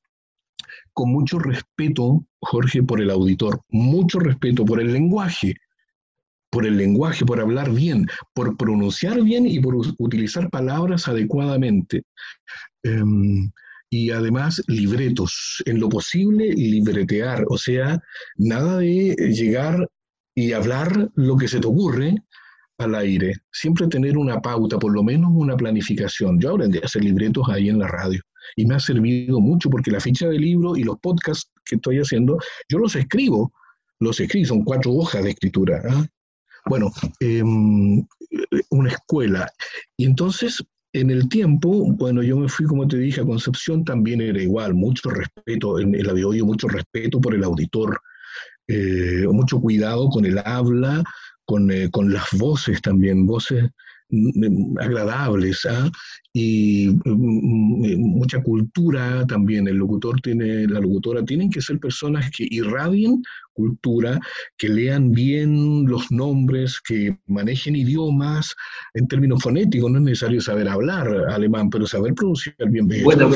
con 0.92 1.12
mucho 1.12 1.38
respeto, 1.38 2.24
Jorge, 2.40 2.82
por 2.82 3.02
el 3.02 3.10
auditor, 3.10 3.60
mucho 3.68 4.18
respeto 4.18 4.64
por 4.64 4.80
el 4.80 4.92
lenguaje. 4.92 5.54
por 6.48 6.64
el 6.64 6.78
lenguaje, 6.78 7.26
por 7.26 7.38
hablar 7.38 7.70
bien, 7.70 8.06
por 8.32 8.56
pronunciar 8.56 9.20
bien 9.22 9.46
y 9.46 9.60
por 9.60 9.74
utilizar 9.98 10.48
palabras 10.48 11.06
adecuadamente. 11.06 12.04
Em, 12.82 13.50
y 13.90 14.10
además 14.10 14.62
libretos, 14.66 15.62
en 15.66 15.80
lo 15.80 15.88
posible 15.88 16.52
libretear, 16.52 17.44
o 17.48 17.56
sea, 17.56 18.00
nada 18.36 18.78
de 18.78 19.14
llegar 19.30 19.88
y 20.34 20.52
hablar 20.52 21.10
lo 21.14 21.36
que 21.36 21.48
se 21.48 21.60
te 21.60 21.66
ocurre 21.66 22.14
al 22.78 22.94
aire, 22.94 23.34
siempre 23.52 23.86
tener 23.86 24.18
una 24.18 24.40
pauta, 24.40 24.78
por 24.78 24.92
lo 24.92 25.02
menos 25.02 25.30
una 25.34 25.56
planificación. 25.56 26.38
Yo 26.38 26.54
aprendí 26.54 26.78
a 26.78 26.82
hacer 26.84 27.04
libretos 27.04 27.48
ahí 27.48 27.68
en 27.68 27.78
la 27.78 27.88
radio 27.88 28.20
y 28.54 28.66
me 28.66 28.74
ha 28.74 28.80
servido 28.80 29.40
mucho 29.40 29.70
porque 29.70 29.90
la 29.90 30.00
ficha 30.00 30.28
de 30.28 30.38
libro 30.38 30.76
y 30.76 30.84
los 30.84 30.98
podcasts 30.98 31.50
que 31.64 31.76
estoy 31.76 31.98
haciendo, 31.98 32.38
yo 32.68 32.78
los 32.78 32.94
escribo, 32.94 33.52
los 33.98 34.20
escribo, 34.20 34.46
son 34.46 34.64
cuatro 34.64 34.92
hojas 34.92 35.24
de 35.24 35.30
escritura. 35.30 35.82
¿ah? 35.88 36.06
Bueno, 36.66 36.92
em, 37.20 38.06
una 38.70 38.90
escuela. 38.90 39.50
Y 39.96 40.04
entonces, 40.04 40.62
en 40.92 41.10
el 41.10 41.28
tiempo, 41.28 41.92
bueno, 41.92 42.22
yo 42.22 42.38
me 42.38 42.48
fui, 42.48 42.66
como 42.66 42.88
te 42.88 42.96
dije, 42.96 43.20
a 43.20 43.24
Concepción, 43.24 43.84
también 43.84 44.20
era 44.20 44.40
igual, 44.40 44.74
mucho 44.74 45.10
respeto, 45.10 45.78
en 45.78 45.94
el 45.94 46.08
audio, 46.08 46.46
mucho 46.46 46.68
respeto 46.68 47.20
por 47.20 47.34
el 47.34 47.44
auditor, 47.44 48.00
eh, 48.68 49.26
mucho 49.28 49.60
cuidado 49.60 50.08
con 50.08 50.24
el 50.24 50.38
habla, 50.38 51.04
con, 51.44 51.70
eh, 51.70 51.90
con 51.90 52.12
las 52.12 52.26
voces 52.32 52.80
también, 52.80 53.26
voces 53.26 53.70
agradables 54.80 55.66
¿ah? 55.66 55.90
y 56.32 56.88
mm, 57.04 57.10
mm, 57.10 57.96
mucha 57.98 58.42
cultura 58.42 59.26
también. 59.26 59.68
El 59.68 59.76
locutor 59.76 60.20
tiene, 60.20 60.66
la 60.66 60.80
locutora, 60.80 61.24
tienen 61.24 61.50
que 61.50 61.60
ser 61.60 61.78
personas 61.78 62.30
que 62.30 62.46
irradien 62.50 63.22
cultura, 63.52 64.20
que 64.58 64.68
lean 64.68 65.12
bien 65.12 65.86
los 65.86 66.12
nombres, 66.12 66.78
que 66.86 67.16
manejen 67.26 67.74
idiomas 67.74 68.54
en 68.94 69.08
términos 69.08 69.42
fonéticos. 69.42 69.90
No 69.90 69.98
es 69.98 70.04
necesario 70.04 70.40
saber 70.40 70.68
hablar 70.68 71.08
alemán, 71.30 71.70
pero 71.70 71.86
saber 71.86 72.14
pronunciar 72.14 72.54
bien. 72.70 72.86
Bueno, 73.02 73.30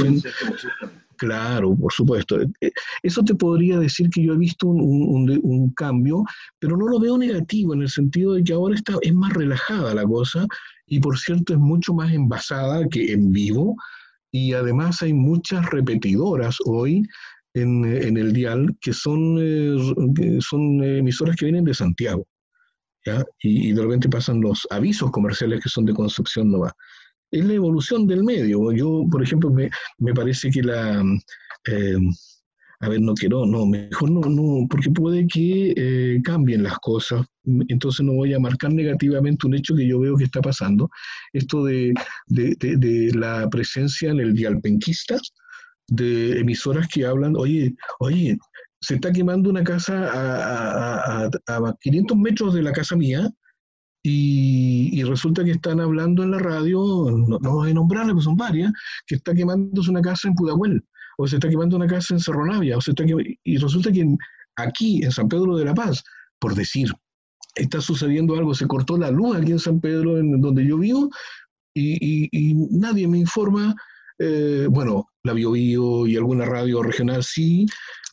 Claro, 1.20 1.76
por 1.76 1.92
supuesto. 1.92 2.40
Eh, 2.40 2.46
eh, 2.62 2.70
eso 3.02 3.22
te 3.22 3.34
podría 3.34 3.78
decir 3.78 4.08
que 4.08 4.24
yo 4.24 4.32
he 4.32 4.38
visto 4.38 4.66
un, 4.68 5.70
cambio, 5.76 6.24
pero 6.58 6.78
no 6.78 6.88
lo 6.88 6.98
veo 6.98 7.18
negativo 7.18 7.74
en 7.74 7.82
el 7.82 7.90
sentido 7.90 8.32
de 8.32 8.42
que 8.42 8.54
ahora 8.54 8.74
está, 8.74 8.94
es 9.02 9.14
más 9.14 9.34
relajada 9.34 9.94
la 9.94 10.04
cosa 10.04 10.46
y 10.86 10.98
por 10.98 11.18
cierto 11.18 11.52
es 11.52 11.58
mucho 11.58 11.92
más 11.92 12.10
envasada 12.10 12.88
que 12.88 13.12
en 13.12 13.32
vivo 13.32 13.76
y 14.30 14.54
además 14.54 15.02
hay 15.02 15.12
muchas 15.12 15.68
repetidoras 15.70 16.56
hoy 16.64 17.02
en, 17.52 17.84
el 18.16 18.32
dial 18.32 18.74
que 18.80 18.94
son, 18.94 19.36
eh, 19.38 20.38
son 20.40 20.82
emisoras 20.82 21.36
que 21.36 21.46
vienen 21.46 21.64
de 21.64 21.74
Santiago. 21.74 22.26
¿ya? 23.04 23.22
Y, 23.42 23.72
de 23.72 23.82
repente 23.82 24.08
pasan 24.08 24.40
los 24.40 24.66
avisos 24.70 25.10
comerciales 25.10 25.62
que 25.62 25.68
son 25.68 25.84
de 25.84 25.92
Concepción 25.92 26.50
Nova 26.50 26.74
es 27.30 27.44
la 27.44 27.52
evolución 27.54 28.06
del 28.06 28.24
medio. 28.24 28.72
Yo, 28.72 29.04
por 29.10 29.22
ejemplo, 29.22 29.50
me, 29.50 29.70
me 29.98 30.14
parece 30.14 30.50
que 30.50 30.62
la... 30.62 31.02
Eh, 31.66 31.98
a 32.82 32.88
ver, 32.88 33.00
no 33.00 33.12
quiero, 33.12 33.44
no, 33.44 33.66
mejor 33.66 34.10
no, 34.10 34.20
no, 34.22 34.66
porque 34.68 34.90
puede 34.90 35.26
que 35.26 35.74
eh, 35.76 36.20
cambien 36.24 36.62
las 36.62 36.78
cosas, 36.78 37.26
entonces 37.68 38.06
no 38.06 38.14
voy 38.14 38.32
a 38.32 38.40
marcar 38.40 38.72
negativamente 38.72 39.46
un 39.46 39.54
hecho 39.54 39.76
que 39.76 39.86
yo 39.86 40.00
veo 40.00 40.16
que 40.16 40.24
está 40.24 40.40
pasando, 40.40 40.88
esto 41.34 41.62
de, 41.64 41.92
de, 42.26 42.56
de, 42.58 43.12
la 43.12 43.50
presencia 43.50 44.10
en 44.10 44.20
el 44.20 44.32
dialpenquista 44.32 45.18
de 45.88 46.40
emisoras 46.40 46.88
que 46.88 47.04
hablan, 47.04 47.36
oye, 47.36 47.74
oye, 47.98 48.38
se 48.80 48.94
está 48.94 49.12
quemando 49.12 49.50
una 49.50 49.62
casa 49.62 50.08
a, 50.10 51.24
a, 51.24 51.30
a, 51.48 51.56
a 51.56 51.76
500 51.82 52.16
metros 52.16 52.54
de 52.54 52.62
la 52.62 52.72
casa 52.72 52.96
mía, 52.96 53.30
y, 54.02 55.02
resulta 55.04 55.44
que 55.44 55.52
están 55.52 55.80
hablando 55.80 56.22
en 56.22 56.30
la 56.30 56.38
radio, 56.38 56.80
no, 57.10 57.38
no 57.38 57.52
voy 57.52 57.70
a 57.70 57.74
nombrarle, 57.74 58.12
pues 58.12 58.24
son 58.24 58.36
varias, 58.36 58.72
que 59.06 59.16
está 59.16 59.34
quemándose 59.34 59.90
una 59.90 60.00
casa 60.00 60.28
en 60.28 60.34
Pudahuel, 60.34 60.84
o 61.18 61.26
se 61.26 61.36
está 61.36 61.48
quemando 61.48 61.76
una 61.76 61.86
casa 61.86 62.14
en 62.14 62.20
Cerro 62.20 62.46
Navia, 62.46 62.78
o 62.78 62.80
se 62.80 62.92
está 62.92 63.04
y 63.44 63.56
resulta 63.56 63.92
que 63.92 64.06
aquí, 64.56 65.02
en 65.02 65.12
San 65.12 65.28
Pedro 65.28 65.56
de 65.56 65.64
la 65.64 65.74
Paz, 65.74 66.02
por 66.38 66.54
decir, 66.54 66.90
está 67.54 67.80
sucediendo 67.80 68.36
algo, 68.36 68.54
se 68.54 68.66
cortó 68.66 68.96
la 68.96 69.10
luz 69.10 69.36
aquí 69.36 69.52
en 69.52 69.58
San 69.58 69.80
Pedro, 69.80 70.18
en 70.18 70.40
donde 70.40 70.64
yo 70.66 70.78
vivo, 70.78 71.10
y, 71.74 72.28
y 72.32 72.54
nadie 72.70 73.06
me 73.06 73.18
informa, 73.18 73.74
eh, 74.18 74.66
bueno, 74.70 75.08
la 75.24 75.32
Bio, 75.34 75.52
Bio 75.52 76.06
y 76.06 76.16
alguna 76.16 76.44
radio 76.44 76.82
regional 76.82 77.22
sí, 77.22 77.66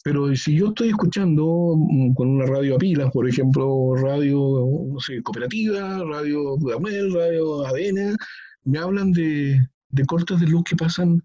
pero 0.08 0.34
si 0.38 0.56
yo 0.56 0.70
estoy 0.70 0.88
escuchando 0.88 1.76
mm, 1.76 2.14
con 2.14 2.30
una 2.30 2.46
radio 2.46 2.76
a 2.76 2.78
pilas, 2.78 3.12
por 3.12 3.28
ejemplo, 3.28 3.94
radio, 3.94 4.66
no 4.88 4.98
cooperativa, 5.22 6.02
radio 6.02 6.56
Dudamel, 6.56 7.14
radio 7.14 7.66
ADN, 7.66 8.16
me 8.64 8.80
hablan 8.80 9.12
de, 9.12 9.68
de 9.90 10.06
cortes 10.06 10.40
de 10.40 10.48
luz 10.48 10.64
que 10.64 10.78
pasan 10.78 11.22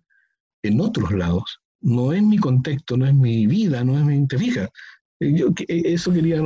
en 0.64 0.80
otros 0.80 1.12
lados. 1.12 1.61
No 1.80 2.12
es 2.12 2.24
mi 2.24 2.39
contexto, 2.39 2.97
no 2.97 3.07
es 3.07 3.14
mi 3.14 3.47
vida, 3.47 3.85
no 3.85 3.97
es 3.97 4.05
mi... 4.05 4.26
¿Te 4.26 4.37
fijas? 4.37 4.68
Eh, 5.20 5.33
yo, 5.33 5.51
eh, 5.68 5.83
eso 5.85 6.12
quería... 6.12 6.43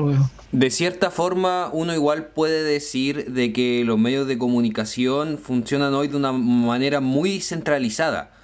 De 0.52 0.70
cierta 0.70 1.10
forma, 1.10 1.70
uno 1.72 1.94
igual 1.94 2.32
puede 2.34 2.64
decir 2.64 3.32
de 3.32 3.54
que 3.54 3.82
los 3.86 3.98
medios 3.98 4.28
de 4.28 4.36
comunicación 4.36 5.38
funcionan 5.38 5.94
hoy 5.94 6.08
de 6.08 6.18
una 6.18 6.32
manera 6.32 7.00
muy 7.00 7.40
centralizada 7.40 8.35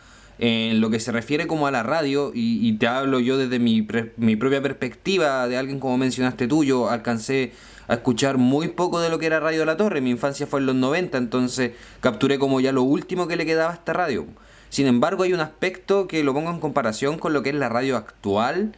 en 0.44 0.80
lo 0.80 0.90
que 0.90 0.98
se 0.98 1.12
refiere 1.12 1.46
como 1.46 1.68
a 1.68 1.70
la 1.70 1.84
radio, 1.84 2.32
y, 2.34 2.72
te 2.72 2.88
hablo 2.88 3.20
yo 3.20 3.38
desde 3.38 3.60
mi, 3.60 3.86
mi, 4.16 4.34
propia 4.34 4.60
perspectiva, 4.60 5.46
de 5.46 5.56
alguien 5.56 5.78
como 5.78 5.96
mencionaste 5.96 6.48
tú, 6.48 6.64
yo 6.64 6.90
alcancé 6.90 7.52
a 7.86 7.94
escuchar 7.94 8.38
muy 8.38 8.66
poco 8.66 8.98
de 8.98 9.08
lo 9.08 9.20
que 9.20 9.26
era 9.26 9.38
Radio 9.38 9.64
La 9.64 9.76
Torre, 9.76 10.00
mi 10.00 10.10
infancia 10.10 10.48
fue 10.48 10.58
en 10.58 10.66
los 10.66 10.74
90, 10.74 11.16
entonces 11.16 11.74
capturé 12.00 12.40
como 12.40 12.58
ya 12.58 12.72
lo 12.72 12.82
último 12.82 13.28
que 13.28 13.36
le 13.36 13.46
quedaba 13.46 13.70
a 13.70 13.74
esta 13.74 13.92
radio. 13.92 14.26
Sin 14.68 14.88
embargo, 14.88 15.22
hay 15.22 15.32
un 15.32 15.38
aspecto 15.38 16.08
que 16.08 16.24
lo 16.24 16.34
pongo 16.34 16.50
en 16.50 16.58
comparación 16.58 17.20
con 17.20 17.32
lo 17.32 17.44
que 17.44 17.50
es 17.50 17.54
la 17.54 17.68
radio 17.68 17.96
actual, 17.96 18.74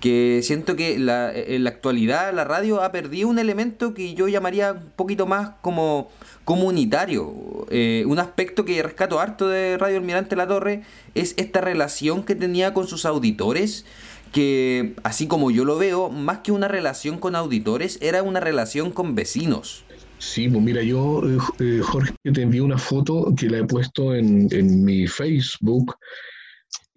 que 0.00 0.40
siento 0.42 0.76
que 0.76 0.98
la, 0.98 1.32
en 1.34 1.64
la 1.64 1.70
actualidad 1.70 2.32
la 2.32 2.44
radio 2.44 2.82
ha 2.82 2.92
perdido 2.92 3.28
un 3.28 3.38
elemento 3.38 3.94
que 3.94 4.14
yo 4.14 4.28
llamaría 4.28 4.72
un 4.72 4.90
poquito 4.94 5.26
más 5.26 5.50
como 5.60 6.10
comunitario. 6.44 7.66
Eh, 7.70 8.04
un 8.06 8.18
aspecto 8.18 8.64
que 8.64 8.82
rescato 8.82 9.20
harto 9.20 9.48
de 9.48 9.76
Radio 9.76 9.98
Almirante 9.98 10.36
La 10.36 10.46
Torre 10.46 10.82
es 11.14 11.34
esta 11.36 11.60
relación 11.60 12.22
que 12.22 12.34
tenía 12.34 12.72
con 12.72 12.86
sus 12.86 13.04
auditores, 13.04 13.84
que 14.32 14.94
así 15.02 15.26
como 15.26 15.50
yo 15.50 15.64
lo 15.64 15.78
veo, 15.78 16.10
más 16.10 16.38
que 16.38 16.52
una 16.52 16.68
relación 16.68 17.18
con 17.18 17.34
auditores, 17.34 17.98
era 18.00 18.22
una 18.22 18.40
relación 18.40 18.92
con 18.92 19.14
vecinos. 19.14 19.84
Sí, 20.18 20.48
pues 20.48 20.62
mira, 20.62 20.82
yo, 20.82 21.22
eh, 21.60 21.80
Jorge, 21.82 22.12
te 22.22 22.42
envío 22.42 22.64
una 22.64 22.78
foto 22.78 23.32
que 23.36 23.48
la 23.48 23.58
he 23.58 23.64
puesto 23.64 24.14
en, 24.14 24.48
en 24.50 24.84
mi 24.84 25.06
Facebook 25.06 25.96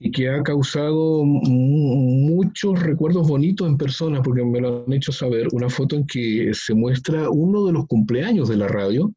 y 0.04 0.10
que 0.12 0.30
ha 0.30 0.42
causado 0.42 1.24
muchos 1.24 2.82
recuerdos 2.82 3.28
bonitos 3.28 3.68
en 3.68 3.78
personas, 3.78 4.22
porque 4.24 4.44
me 4.44 4.60
lo 4.60 4.84
han 4.84 4.94
hecho 4.94 5.12
saber, 5.12 5.48
una 5.52 5.70
foto 5.70 5.96
en 5.96 6.08
que 6.08 6.52
se 6.54 6.74
muestra 6.74 7.30
uno 7.30 7.66
de 7.68 7.74
los 7.74 7.86
cumpleaños 7.86 8.50
de 8.50 8.58
la 8.58 8.68
radio, 8.68 9.14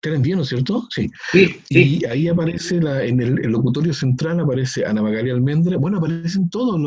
¿Te 0.00 0.16
bien, 0.16 0.36
¿no 0.36 0.42
es 0.42 0.48
cierto? 0.50 0.86
Sí. 0.90 1.10
Y 1.70 2.04
ahí 2.04 2.28
aparece, 2.28 2.80
la, 2.80 3.04
en 3.04 3.20
el, 3.20 3.34
locutorio 3.50 3.92
central 3.92 4.38
aparece 4.38 4.86
Ana 4.86 5.02
Magalia 5.02 5.34
Almendra, 5.34 5.76
bueno, 5.76 5.98
aparecen 5.98 6.48
todos, 6.50 6.80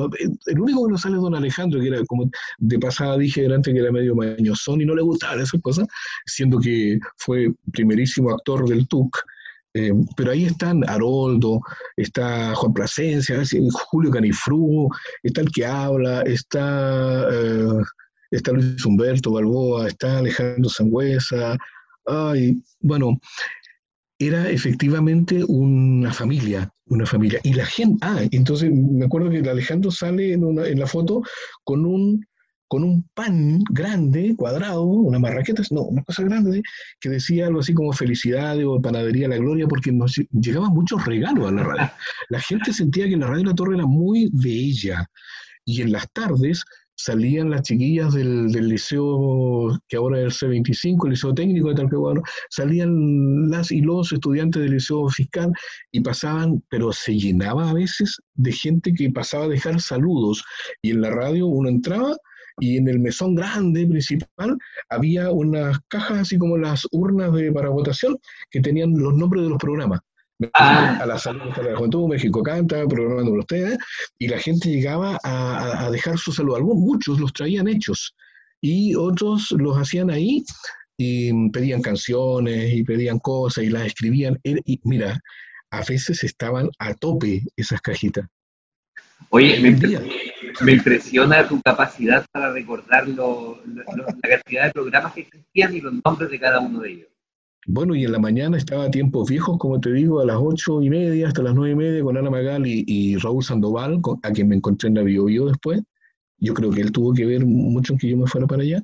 el 0.46 0.60
único 0.60 0.86
que 0.86 0.92
no 0.94 0.98
sale 0.98 1.18
es 1.18 1.22
don 1.22 1.36
Alejandro, 1.36 1.82
que 1.82 1.88
era 1.88 2.06
como 2.06 2.32
de 2.60 2.80
pasada 2.80 3.18
dije 3.18 3.42
delante 3.42 3.74
que 3.74 3.80
era 3.80 3.92
medio 3.92 4.16
mañosón 4.16 4.80
y 4.80 4.86
no 4.86 4.96
le 4.96 5.02
gustaban 5.02 5.42
esas 5.42 5.62
cosas, 5.62 5.90
siendo 6.26 6.58
que 6.60 7.00
fue 7.18 7.54
primerísimo 7.74 8.32
actor 8.32 8.66
del 8.70 8.88
TUC. 8.88 9.18
Eh, 9.74 9.94
pero 10.18 10.32
ahí 10.32 10.46
están 10.46 10.88
Haroldo, 10.90 11.62
está 11.96 12.54
Juan 12.56 12.74
Plasencia, 12.74 13.42
Julio 13.72 14.12
Canifru, 14.12 14.90
está 15.24 15.42
el 15.42 15.52
que 15.52 15.66
habla, 15.66 16.22
está, 16.24 17.28
eh, 17.32 17.82
está 18.32 18.52
Luis 18.52 18.86
Humberto 18.86 19.32
Balboa, 19.32 19.88
está 19.88 20.18
Alejandro 20.18 20.70
Sangüesa, 20.70 21.58
Ay, 22.06 22.62
bueno, 22.80 23.20
era 24.20 24.50
efectivamente 24.50 25.44
una 25.48 26.12
familia, 26.12 26.72
una 26.88 27.06
familia. 27.06 27.40
Y 27.44 27.54
la 27.54 27.66
gente, 27.66 27.98
ah, 28.02 28.22
entonces 28.32 28.72
me 28.72 29.06
acuerdo 29.06 29.30
que 29.30 29.48
Alejandro 29.50 29.92
sale 29.92 30.34
en, 30.34 30.44
una, 30.44 30.68
en 30.68 30.80
la 30.80 30.88
foto 30.88 31.22
con 31.64 31.86
un, 31.86 32.26
con 32.72 32.86
un 32.86 33.04
pan 33.14 33.60
grande, 33.70 34.34
cuadrado, 34.38 34.86
una 34.86 35.20
marraqueta, 35.20 35.62
no, 35.72 35.82
una 35.82 36.04
cosa 36.04 36.24
grande, 36.24 36.64
que 37.02 37.10
decía 37.10 37.48
algo 37.48 37.60
así 37.60 37.74
como 37.74 37.92
felicidades 37.92 38.64
o 38.66 38.82
panadería 38.82 39.28
la 39.28 39.36
gloria, 39.36 39.68
porque 39.68 39.92
nos 39.92 40.16
llegaban 40.32 40.74
muchos 40.74 41.06
regalos 41.06 41.50
a 41.50 41.52
la 41.52 41.64
radio. 41.64 41.92
La 42.30 42.40
gente 42.40 42.72
sentía 42.72 43.10
que 43.10 43.18
la 43.18 43.28
radio 43.28 43.40
de 43.40 43.50
la 43.50 43.56
Torre 43.56 43.76
era 43.76 43.86
muy 43.86 44.30
bella. 44.32 45.06
Y 45.66 45.82
en 45.82 45.92
las 45.92 46.10
tardes 46.14 46.64
salían 46.96 47.50
las 47.50 47.64
chiquillas 47.64 48.14
del, 48.14 48.48
liceo, 48.48 49.78
que 49.90 49.98
ahora 49.98 50.22
es 50.22 50.42
el 50.42 50.64
C25, 50.64 51.08
el 51.08 51.12
liceo 51.12 51.34
técnico 51.34 51.68
de 51.68 51.76
Talcahuano, 51.76 52.22
salían 52.52 53.50
las 53.50 53.74
y 53.74 53.82
los 53.82 54.14
estudiantes 54.14 54.62
del 54.62 54.72
liceo 54.72 55.10
fiscal 55.10 55.52
y 55.92 56.00
pasaban, 56.00 56.64
pero 56.70 56.94
se 56.94 57.18
llenaba 57.18 57.70
a 57.70 57.74
veces 57.74 58.16
de 58.36 58.54
gente 58.54 58.94
que 58.94 59.10
pasaba 59.10 59.44
a 59.44 59.50
dejar 59.50 59.82
saludos. 59.82 60.42
Y 60.82 60.92
en 60.92 61.02
la 61.02 61.10
radio 61.10 61.48
uno 61.48 61.68
entraba 61.68 62.16
y 62.62 62.78
en 62.78 62.88
el 62.88 63.00
mesón 63.00 63.36
grande 63.36 63.86
principal 63.86 64.58
había 64.90 65.32
unas 65.32 65.78
cajas 65.90 66.20
así 66.20 66.38
como 66.38 66.58
las 66.58 66.88
urnas 66.92 67.34
de, 67.34 67.52
para 67.52 67.70
votación 67.70 68.18
que 68.50 68.62
tenían 68.62 68.94
los 68.98 69.14
nombres 69.16 69.44
de 69.44 69.50
los 69.50 69.58
programas. 69.58 70.00
Ah. 70.54 71.00
A 71.02 71.06
la 71.06 71.20
salud 71.20 71.54
de 71.56 71.64
la 71.72 71.76
juventud, 71.76 72.08
México 72.08 72.42
canta, 72.42 72.88
programando 72.88 73.34
ustedes, 73.34 73.78
y 74.18 74.28
la 74.28 74.40
gente 74.40 74.70
llegaba 74.70 75.20
a, 75.24 75.86
a 75.86 75.92
dejar 75.92 76.18
su 76.18 76.32
salud. 76.32 76.56
Algunos, 76.56 76.78
muchos 76.78 77.20
los 77.20 77.34
traían 77.34 77.68
hechos 77.68 78.16
y 78.62 78.96
otros 78.96 79.52
los 79.52 79.78
hacían 79.78 80.10
ahí 80.10 80.44
y 80.98 81.50
pedían 81.50 81.82
canciones 81.82 82.74
y 82.74 82.84
pedían 82.84 83.20
cosas 83.20 83.64
y 83.64 83.70
las 83.70 83.88
escribían. 83.88 84.40
Y 84.44 84.80
mira, 84.84 85.20
a 85.72 85.84
veces 85.84 86.24
estaban 86.24 86.70
a 86.80 86.94
tope 86.94 87.44
esas 87.56 87.82
cajitas. 87.82 88.26
Oye, 89.30 89.60
me, 89.60 89.72
impresiona 90.68 91.48
tu 91.48 91.62
capacidad 91.62 92.26
para 92.32 92.52
recordar 92.52 93.08
la 93.08 93.26
cantidad 94.22 94.66
de 94.66 94.72
programas 94.72 95.14
que 95.14 95.22
existían 95.22 95.76
y 95.76 95.82
los 95.82 95.94
nombres 96.04 96.30
de 96.30 96.40
cada 96.40 96.60
uno 96.60 96.80
de 96.80 96.92
ellos. 96.92 97.08
Bueno, 97.68 97.94
y 97.94 98.06
en 98.06 98.12
la 98.12 98.20
mañana 98.20 98.58
estaba 98.58 98.86
a 98.86 98.92
tiempos 98.92 99.30
viejos, 99.30 99.58
como 99.60 99.80
te 99.80 99.94
digo, 99.94 100.20
a 100.20 100.26
las 100.26 100.38
ocho 100.40 100.82
y 100.82 100.90
media 100.90 101.28
hasta 101.28 101.44
las 101.44 101.54
nueve 101.54 101.74
y 101.74 101.76
media 101.76 102.04
con 102.04 102.18
Ana 102.18 102.32
Magal 102.32 102.64
y, 102.66 103.16
Raúl 103.18 103.44
Sandoval, 103.44 104.02
a 104.24 104.32
quien 104.32 104.48
me 104.48 104.56
encontré 104.56 104.90
en 104.90 104.96
la 104.96 105.04
Bio, 105.04 105.46
después. 105.46 105.82
Yo 106.40 106.56
creo 106.56 106.72
que 106.72 106.82
él 106.82 106.92
tuvo 106.92 107.14
que 107.14 107.26
ver 107.26 107.46
mucho 107.46 107.94
en 107.94 108.00
que 108.00 108.10
yo 108.10 108.18
me 108.18 108.26
fuera 108.26 108.48
para 108.48 108.64
allá. 108.64 108.84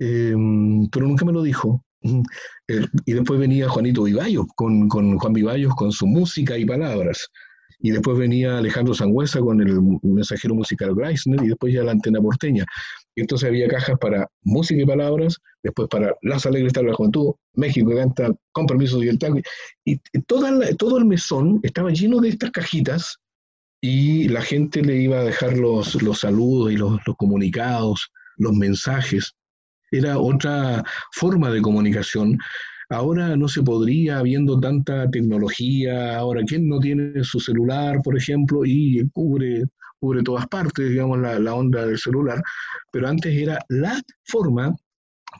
Em, 0.00 0.88
pero 0.90 1.06
nunca 1.06 1.24
me 1.24 1.32
lo 1.32 1.42
dijo. 1.42 1.84
y 2.02 3.12
después 3.12 3.38
venía 3.38 3.68
Juanito 3.68 4.02
Vivallos, 4.02 4.46
con, 4.56 4.88
con, 4.88 5.16
Juan 5.18 5.32
Vivallos, 5.32 5.74
con 5.76 5.92
su 5.92 6.06
música 6.06 6.58
y 6.58 6.64
palabras. 6.64 7.28
Y 7.80 7.90
después 7.90 8.18
venía 8.18 8.58
Alejandro 8.58 8.92
Sangüesa 8.92 9.40
con 9.40 9.60
el 9.60 9.80
mensajero 10.02 10.54
musical 10.54 10.94
Greisner 10.94 11.42
y 11.44 11.48
después 11.48 11.72
ya 11.72 11.84
la 11.84 11.92
antena 11.92 12.20
porteña. 12.20 12.64
Y 13.14 13.20
entonces 13.20 13.48
había 13.48 13.68
cajas 13.68 13.96
para 14.00 14.28
música 14.42 14.82
y 14.82 14.86
palabras, 14.86 15.38
después 15.62 15.88
para 15.88 16.14
Las 16.22 16.44
Alegres 16.46 16.72
de 16.72 16.82
la 16.82 16.94
Juventud, 16.94 17.34
México 17.54 17.94
canta 17.94 18.32
con 18.52 18.66
permiso 18.66 18.98
de 18.98 19.16
Y, 19.84 19.92
y 19.92 20.22
toda 20.26 20.58
todo 20.76 20.98
el 20.98 21.04
mesón 21.04 21.60
estaba 21.62 21.90
lleno 21.90 22.20
de 22.20 22.30
estas 22.30 22.50
cajitas 22.50 23.18
y 23.80 24.28
la 24.28 24.42
gente 24.42 24.82
le 24.82 24.96
iba 24.96 25.20
a 25.20 25.24
dejar 25.24 25.56
los, 25.56 26.02
los 26.02 26.20
saludos 26.20 26.72
y 26.72 26.76
los, 26.76 26.98
los 27.06 27.16
comunicados, 27.16 28.10
los 28.36 28.52
mensajes 28.52 29.34
era 29.90 30.18
otra 30.18 30.84
forma 31.12 31.50
de 31.50 31.62
comunicación. 31.62 32.38
Ahora 32.90 33.36
no 33.36 33.48
se 33.48 33.62
podría, 33.62 34.18
habiendo 34.18 34.58
tanta 34.60 35.10
tecnología, 35.10 36.16
ahora, 36.18 36.42
¿quién 36.46 36.68
no 36.68 36.78
tiene 36.80 37.22
su 37.22 37.38
celular, 37.40 38.00
por 38.02 38.16
ejemplo, 38.16 38.64
y 38.64 39.06
cubre, 39.12 39.64
cubre 40.00 40.22
todas 40.22 40.46
partes, 40.48 40.88
digamos, 40.88 41.18
la, 41.18 41.38
la 41.38 41.54
onda 41.54 41.86
del 41.86 41.98
celular? 41.98 42.42
Pero 42.90 43.08
antes 43.08 43.34
era 43.34 43.58
la 43.68 44.00
forma 44.24 44.74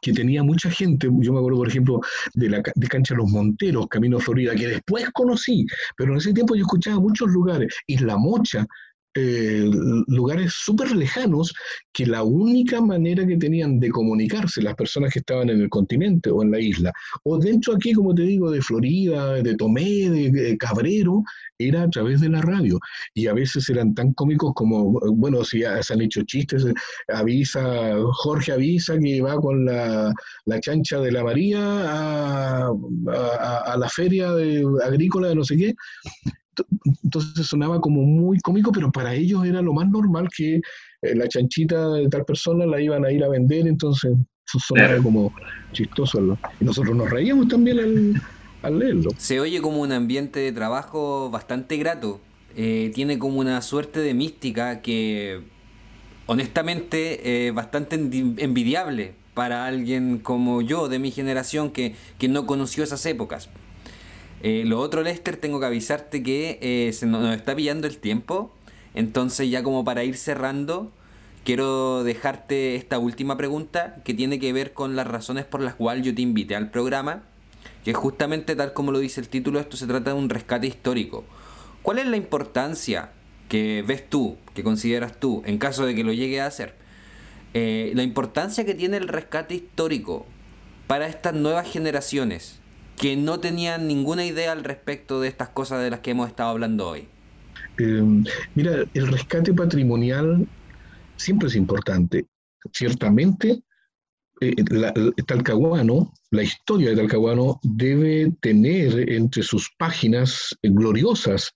que 0.03 0.12
tenía 0.12 0.42
mucha 0.42 0.70
gente, 0.70 1.09
yo 1.20 1.32
me 1.32 1.38
acuerdo 1.38 1.59
por 1.59 1.68
ejemplo 1.68 2.01
de 2.34 2.51
la 2.51 2.62
de 2.74 2.86
Cancha 2.86 3.14
Los 3.14 3.30
Monteros, 3.30 3.86
Camino 3.88 4.18
Florida, 4.20 4.55
que 4.55 4.68
después 4.68 5.09
conocí, 5.12 5.66
pero 5.96 6.12
en 6.12 6.18
ese 6.18 6.32
tiempo 6.32 6.55
yo 6.55 6.62
escuchaba 6.62 7.01
muchos 7.01 7.28
lugares, 7.30 7.74
Isla 7.86 8.16
Mocha, 8.18 8.66
eh, 9.15 9.69
lugares 10.07 10.53
súper 10.53 10.95
lejanos 10.95 11.53
que 11.93 12.07
la 12.07 12.23
única 12.23 12.81
manera 12.81 13.27
que 13.27 13.37
tenían 13.37 13.81
de 13.81 13.91
comunicarse 13.91 14.63
las 14.63 14.75
personas 14.75 15.13
que 15.13 15.21
estaban 15.21 15.51
en 15.51 15.61
el 15.61 15.69
continente 15.69 16.31
o 16.31 16.43
en 16.43 16.51
la 16.51 16.61
isla, 16.61 16.93
o 17.25 17.39
dentro 17.39 17.75
aquí, 17.75 17.93
como 17.93 18.15
te 18.15 18.23
digo, 18.23 18.51
de 18.51 18.63
Florida, 18.63 19.35
de 19.35 19.57
Tomé, 19.57 20.11
de, 20.11 20.57
Cabrero, 20.59 21.23
era 21.59 21.83
a 21.83 21.91
través 21.91 22.21
de 22.21 22.29
la 22.29 22.43
radio. 22.43 22.79
Y 23.15 23.27
a 23.27 23.33
veces 23.33 23.69
eran 23.71 23.95
tan 23.95 24.13
cómicos 24.13 24.53
como, 24.55 25.01
bueno, 25.17 25.43
si 25.43 25.63
se 25.81 25.93
han 25.93 26.01
hecho 26.01 26.23
chistes, 26.23 26.67
avisa, 27.09 27.97
Jorge 28.13 28.53
avisa 28.53 28.99
que 28.99 29.21
va 29.21 29.37
con 29.37 29.65
la, 29.65 30.15
chancha 30.61 31.01
de 31.01 31.13
la 31.13 31.25
María 31.25 31.59
a, 31.61 32.69
a 33.67 33.77
la 33.77 33.89
feria 33.89 34.33
de, 34.33 34.65
agrícola 34.85 35.29
de 35.29 35.35
no 35.35 35.45
sé 35.45 35.57
qué, 35.57 35.75
entonces 37.05 37.47
sonaba 37.47 37.80
como 37.80 38.03
muy 38.03 38.39
cómico, 38.41 38.72
pero 38.72 38.91
para 38.91 39.14
ellos 39.14 39.45
era 39.45 39.62
lo 39.62 39.72
más 39.72 39.89
normal 39.89 40.28
que 40.34 40.57
eh, 40.57 41.14
la 41.14 41.28
chanchita 41.28 41.91
de 41.93 42.09
tal 42.09 42.24
persona 42.24 42.66
la 42.66 42.80
iban 42.80 43.05
a 43.05 43.12
ir 43.12 43.22
a 43.24 43.28
vender, 43.28 43.66
entonces 43.66 44.12
eso 44.47 44.59
sonaba 44.59 45.03
como 45.03 45.32
chistoso. 45.72 46.39
Y 46.61 46.64
nosotros 46.64 46.97
nos 46.97 47.11
reíamos 47.11 47.49
también 47.49 48.20
al, 48.62 48.78
leerlo. 48.78 49.11
Se 49.16 49.41
oye 49.41 49.61
como 49.61 49.80
un 49.80 49.93
ambiente 49.93 50.41
de 50.41 50.53
trabajo 50.53 51.30
bastante 51.30 51.76
grato. 51.76 52.20
Eh, 52.57 52.91
tiene 52.95 53.18
como 53.18 53.39
una 53.39 53.62
suerte 53.62 54.01
de 54.01 54.14
mística 54.14 54.80
que 54.80 55.43
honestamente 56.26 57.47
es 57.47 57.55
bastante 57.55 57.97
envidiable 57.97 59.14
para 59.34 59.66
alguien 59.66 60.18
como 60.18 60.62
yo 60.62 60.89
de 60.89 60.99
mi 60.99 61.12
generación 61.12 61.70
que, 61.70 61.95
que 62.18 62.28
no 62.28 62.47
conoció 62.47 62.82
esas 62.82 63.07
épocas. 63.07 63.49
Eh, 64.43 64.62
lo 64.64 64.78
otro, 64.80 65.03
Lester, 65.03 65.36
tengo 65.36 65.59
que 65.59 65.66
avisarte 65.66 66.22
que 66.22 66.59
eh, 66.62 66.93
se 66.93 67.07
nos 67.07 67.34
está 67.34 67.57
pillando 67.57 67.86
el 67.86 67.99
tiempo. 67.99 68.55
Entonces, 68.95 69.51
ya 69.51 69.62
como 69.62 69.84
para 69.84 70.05
ir 70.05 70.16
cerrando, 70.16 70.93
quiero 71.45 72.05
dejarte 72.05 72.76
esta 72.76 72.99
última 72.99 73.36
pregunta 73.36 73.97
que 74.05 74.14
tiene 74.14 74.39
que 74.39 74.53
ver 74.53 74.72
con 74.72 74.97
las 74.97 75.07
razones 75.07 75.45
por 75.45 75.61
las 75.61 75.74
cuales 75.74 76.05
yo 76.05 76.14
te 76.14 76.22
invité 76.22 76.57
al 76.57 76.70
programa. 76.70 77.24
Que 77.84 77.95
justamente 77.95 78.55
tal 78.55 78.72
como 78.72 78.93
lo 78.93 78.99
dice 78.99 79.20
el 79.20 79.28
título, 79.28 79.61
esto 79.61 79.76
se 79.76 79.86
trata 79.86 80.12
de 80.12 80.16
un 80.16 80.28
rescate 80.28 80.66
histórico. 80.66 81.24
¿Cuál 81.82 81.99
es 81.99 82.07
la 82.07 82.16
importancia 82.16 83.11
que 83.49 83.82
ves 83.86 84.09
tú, 84.09 84.36
que 84.55 84.62
consideras 84.62 85.18
tú, 85.18 85.43
en 85.47 85.59
caso 85.59 85.86
de 85.86 85.95
que 85.95 86.05
lo 86.05 86.12
llegue 86.12 86.41
a 86.41 86.47
hacer? 86.47 86.74
Eh, 87.55 87.93
la 87.95 88.03
importancia 88.03 88.64
que 88.64 88.74
tiene 88.74 88.99
el 88.99 89.09
rescate 89.09 89.55
histórico 89.55 90.26
para 90.86 91.07
estas 91.07 91.34
nuevas 91.34 91.70
generaciones 91.70 92.61
que 92.99 93.16
no 93.16 93.40
tenían 93.40 93.86
ninguna 93.86 94.24
idea 94.24 94.53
al 94.53 94.64
respecto 94.64 95.20
de 95.20 95.28
estas 95.28 95.49
cosas 95.49 95.82
de 95.82 95.90
las 95.90 96.01
que 96.01 96.11
hemos 96.11 96.28
estado 96.28 96.51
hablando 96.51 96.88
hoy? 96.88 97.09
Eh, 97.78 98.03
mira, 98.55 98.84
el 98.94 99.07
rescate 99.07 99.55
patrimonial 99.55 100.46
siempre 101.16 101.49
es 101.49 101.57
importante. 101.57 102.26
Ciertamente, 102.72 103.62
eh, 104.40 104.55
Talcahuano, 105.26 106.12
la 106.30 106.42
historia 106.42 106.90
de 106.90 106.96
Talcahuano 106.96 107.61
debe 107.62 108.32
tener 108.40 109.11
entre 109.11 109.42
sus 109.42 109.70
páginas 109.78 110.57
gloriosas 110.62 111.53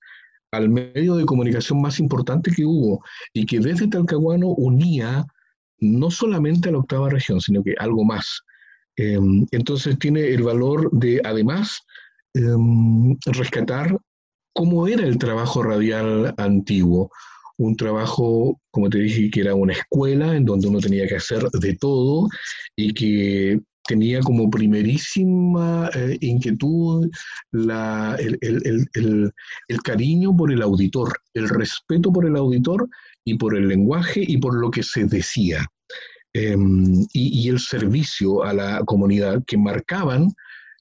al 0.52 0.68
medio 0.68 1.16
de 1.16 1.24
comunicación 1.24 1.80
más 1.80 1.98
importante 1.98 2.52
que 2.52 2.64
hubo 2.64 3.02
y 3.32 3.46
que 3.46 3.58
desde 3.58 3.88
Talcahuano 3.88 4.48
unía 4.48 5.26
no 5.78 6.10
solamente 6.10 6.68
a 6.68 6.72
la 6.72 6.78
octava 6.78 7.10
región, 7.10 7.40
sino 7.40 7.62
que 7.62 7.74
algo 7.78 8.04
más. 8.04 8.42
Em, 8.96 9.46
entonces 9.50 9.98
tiene 9.98 10.28
el 10.28 10.42
valor 10.42 10.90
de, 10.92 11.20
además, 11.24 11.80
em, 12.34 13.16
rescatar 13.26 13.96
cómo 14.54 14.86
era 14.86 15.06
el 15.06 15.18
trabajo 15.18 15.62
radial 15.62 16.34
antiguo. 16.36 17.10
Un 17.58 17.76
trabajo, 17.76 18.60
como 18.70 18.90
te 18.90 18.98
dije, 18.98 19.30
que 19.30 19.40
era 19.40 19.54
una 19.54 19.72
escuela 19.74 20.36
en 20.36 20.44
donde 20.44 20.68
uno 20.68 20.80
tenía 20.80 21.06
que 21.06 21.16
hacer 21.16 21.42
de 21.50 21.76
todo 21.76 22.28
y 22.76 22.92
que 22.94 23.60
tenía 23.86 24.20
como 24.20 24.50
primerísima 24.50 25.90
eh, 25.94 26.16
inquietud 26.20 27.10
el, 27.52 29.32
el, 29.68 29.82
cariño 29.82 30.36
por 30.36 30.52
el 30.52 30.62
auditor, 30.62 31.12
el 31.34 31.48
respeto 31.48 32.12
por 32.12 32.26
el 32.26 32.36
auditor 32.36 32.88
y 33.24 33.34
por 33.34 33.56
el 33.56 33.68
lenguaje 33.68 34.24
y 34.26 34.38
por 34.38 34.54
lo 34.54 34.70
que 34.70 34.82
se 34.82 35.04
decía. 35.04 35.66
Em, 36.34 37.06
y, 37.12 37.48
el 37.50 37.58
servicio 37.58 38.42
a 38.42 38.54
la 38.54 38.82
comunidad 38.86 39.44
que 39.46 39.58
marcaban 39.58 40.28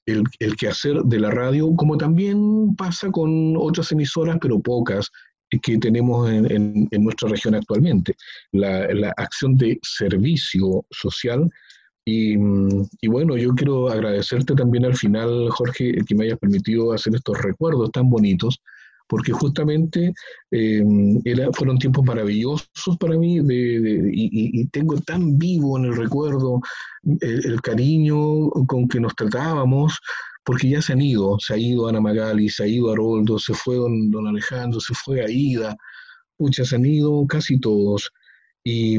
el, 0.06 0.24
el, 0.40 0.56
quehacer 0.56 1.02
de 1.04 1.20
la 1.20 1.30
radio, 1.30 1.76
como 1.76 1.98
también 1.98 2.74
pasa 2.78 3.12
con 3.12 3.58
otras 3.58 3.92
emisoras, 3.92 4.38
pero 4.42 4.62
pocas, 4.62 5.12
que 5.62 5.78
tenemos 5.78 6.30
en, 6.30 6.88
en, 6.90 7.04
nuestra 7.04 7.28
región 7.28 7.56
actualmente. 7.56 8.16
La, 8.54 8.88
la, 8.94 9.14
acción 9.18 9.58
de 9.58 9.78
servicio 9.84 10.86
social. 10.90 11.50
Y, 12.06 12.36
y, 13.02 13.08
bueno, 13.10 13.36
yo 13.36 13.54
quiero 13.54 13.90
agradecerte 13.90 14.56
también 14.56 14.86
al 14.86 14.96
final, 14.96 15.50
Jorge, 15.50 15.98
que 16.08 16.16
me 16.16 16.26
hayas 16.26 16.40
permitido 16.40 16.94
hacer 16.94 17.14
estos 17.14 17.42
recuerdos 17.42 17.92
tan 17.92 18.10
bonitos 18.10 18.62
porque 19.12 19.34
justamente 19.34 20.14
eh, 20.52 20.84
era, 21.26 21.52
fueron 21.52 21.78
tiempos 21.78 22.06
maravillosos 22.06 22.98
para 22.98 23.18
mí 23.18 23.40
y, 23.44 24.68
tengo 24.68 24.96
tan 25.02 25.38
vivo 25.38 25.78
en 25.78 25.84
el 25.84 25.98
recuerdo 25.98 26.62
el, 27.20 27.62
cariño 27.62 28.50
con 28.68 28.88
que 28.88 29.02
nos 29.02 29.14
tratábamos, 29.14 30.00
porque 30.46 30.70
ya 30.70 30.82
se 30.82 30.94
han 30.94 31.02
ido, 31.02 31.38
se 31.40 31.54
ha 31.54 31.58
ido 31.58 31.90
Ana 31.90 32.00
Magali, 32.00 32.50
se 32.50 32.64
ha 32.64 32.68
ido 32.68 32.90
Haroldo, 32.90 33.38
se 33.38 33.54
fue 33.54 33.76
don, 33.76 34.28
Alejandro, 34.28 34.80
se 34.80 34.94
fue 34.94 35.20
Aida, 35.26 35.76
pucha, 36.38 36.64
se 36.64 36.78
han 36.78 36.86
ido 36.86 37.28
casi 37.28 37.60
todos. 37.60 38.10
Y, 38.64 38.98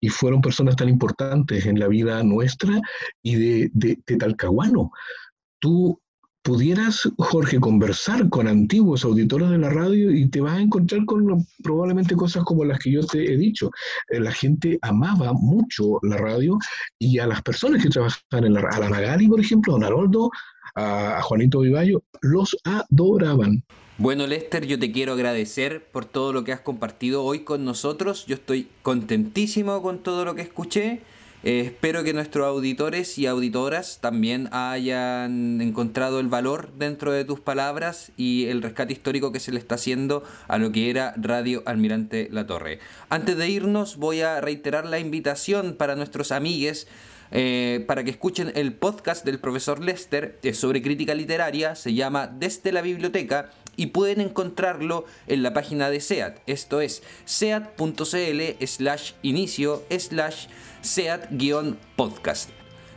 y, 0.00 0.08
fueron 0.08 0.40
personas 0.40 0.76
tan 0.76 0.88
importantes 0.88 1.66
en 1.66 1.80
la 1.80 1.88
vida 1.88 2.22
nuestra 2.22 2.80
y 3.24 3.34
de, 3.34 3.70
de, 3.74 3.98
de 4.06 4.16
Talcahuano. 4.18 4.92
Tú 5.58 6.00
pudieras, 6.46 7.08
Jorge, 7.18 7.58
conversar 7.58 8.28
con 8.28 8.46
antiguos 8.46 9.04
auditores 9.04 9.50
de 9.50 9.58
la 9.58 9.68
radio 9.68 10.12
y 10.12 10.28
te 10.28 10.40
vas 10.40 10.56
a 10.56 10.60
encontrar 10.60 11.04
con 11.04 11.44
probablemente 11.60 12.14
cosas 12.14 12.44
como 12.44 12.64
las 12.64 12.78
que 12.78 12.92
yo 12.92 13.04
te 13.04 13.24
he 13.24 13.36
dicho. 13.36 13.72
Eh, 14.10 14.20
la 14.20 14.30
gente 14.30 14.78
amaba 14.82 15.32
mucho 15.32 15.98
la 16.02 16.16
radio 16.16 16.56
y 17.00 17.18
a 17.18 17.26
las 17.26 17.42
personas 17.42 17.82
que 17.82 17.88
trabajaban 17.88 18.44
en 18.44 18.54
la 18.54 18.60
a 18.60 18.78
la 18.78 18.88
Magali, 18.88 19.26
por 19.26 19.40
ejemplo, 19.40 19.72
a 19.72 19.74
Don 19.74 19.84
Haroldo, 19.84 20.30
a, 20.76 21.20
Juanito 21.20 21.60
Vivallo, 21.60 22.04
los 22.22 22.56
adoraban. 22.62 23.64
Bueno, 23.98 24.28
Lester, 24.28 24.66
yo 24.66 24.78
te 24.78 24.92
quiero 24.92 25.14
agradecer 25.14 25.84
por 25.90 26.04
todo 26.04 26.32
lo 26.32 26.44
que 26.44 26.52
has 26.52 26.60
compartido 26.60 27.24
hoy 27.24 27.40
con 27.40 27.64
nosotros. 27.64 28.24
Yo 28.26 28.36
estoy 28.36 28.68
contentísimo 28.82 29.82
con 29.82 29.98
todo 29.98 30.24
lo 30.24 30.36
que 30.36 30.42
escuché. 30.42 31.00
Eh, 31.46 31.60
espero 31.60 32.02
que 32.02 32.12
nuestros 32.12 32.44
auditores 32.44 33.18
y 33.18 33.26
auditoras 33.28 34.00
también 34.00 34.48
hayan 34.50 35.60
encontrado 35.60 36.18
el 36.18 36.26
valor 36.26 36.72
dentro 36.76 37.12
de 37.12 37.24
tus 37.24 37.38
palabras 37.38 38.10
y 38.16 38.46
el 38.46 38.62
rescate 38.62 38.92
histórico 38.92 39.30
que 39.30 39.38
se 39.38 39.52
le 39.52 39.60
está 39.60 39.76
haciendo 39.76 40.24
a 40.48 40.58
lo 40.58 40.72
que 40.72 40.90
era 40.90 41.14
Radio 41.16 41.62
Almirante 41.64 42.26
La 42.32 42.48
Torre. 42.48 42.80
Antes 43.10 43.36
de 43.36 43.48
irnos, 43.48 43.96
voy 43.96 44.22
a 44.22 44.40
reiterar 44.40 44.86
la 44.86 44.98
invitación 44.98 45.76
para 45.78 45.94
nuestros 45.94 46.32
amigues 46.32 46.88
eh, 47.30 47.84
para 47.86 48.02
que 48.02 48.10
escuchen 48.10 48.50
el 48.56 48.72
podcast 48.72 49.24
del 49.24 49.38
profesor 49.38 49.80
Lester 49.80 50.40
sobre 50.52 50.82
crítica 50.82 51.14
literaria, 51.14 51.76
se 51.76 51.94
llama 51.94 52.26
Desde 52.26 52.72
la 52.72 52.82
Biblioteca 52.82 53.50
y 53.76 53.86
pueden 53.86 54.20
encontrarlo 54.20 55.04
en 55.26 55.42
la 55.42 55.52
página 55.52 55.90
de 55.90 56.00
SEAT, 56.00 56.38
esto 56.46 56.80
es 56.80 57.02
seat.cl 57.24 58.66
slash 58.66 59.12
inicio 59.22 59.84
slash 59.90 60.46
seat-podcast. 60.86 62.50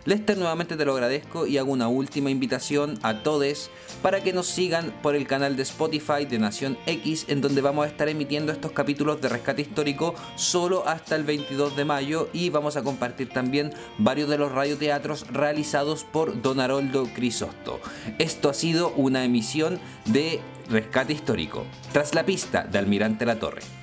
Lester, 0.06 0.38
nuevamente 0.38 0.78
te 0.78 0.86
lo 0.86 0.94
agradezco 0.94 1.46
y 1.46 1.58
hago 1.58 1.72
una 1.72 1.88
última 1.88 2.30
invitación 2.30 2.98
a 3.04 3.22
todos 3.22 3.70
para 4.02 4.24
que 4.24 4.32
nos 4.32 4.48
sigan 4.48 4.92
por 5.04 5.16
el 5.16 5.28
canal 5.28 5.56
de 5.56 5.64
Spotify 5.64 6.26
de 6.28 6.40
Nación 6.40 6.78
X, 6.86 7.26
en 7.28 7.42
donde 7.42 7.62
vamos 7.62 7.86
a 7.86 7.90
estar 7.90 8.08
emitiendo 8.08 8.52
estos 8.52 8.72
capítulos 8.72 9.22
de 9.22 9.30
rescate 9.30 9.62
histórico 9.62 10.16
solo 10.36 10.88
hasta 10.88 11.16
el 11.16 11.26
22 11.26 11.76
de 11.76 11.86
mayo 11.86 12.30
y 12.32 12.50
vamos 12.50 12.78
a 12.78 12.82
compartir 12.82 13.30
también 13.30 13.74
varios 13.98 14.30
de 14.30 14.38
los 14.38 14.52
radioteatros 14.52 15.28
realizados 15.28 16.06
por 16.06 16.42
Don 16.42 16.60
Haroldo 16.60 17.08
Crisosto. 17.14 17.80
Esto 18.20 18.50
ha 18.50 18.54
sido 18.54 18.90
una 18.96 19.26
emisión 19.26 19.80
de 20.06 20.40
Rescate 20.70 21.14
Histórico, 21.14 21.66
tras 21.92 22.16
la 22.16 22.26
pista 22.26 22.64
de 22.64 22.78
Almirante 22.80 23.26
La 23.26 23.38
Torre. 23.38 23.79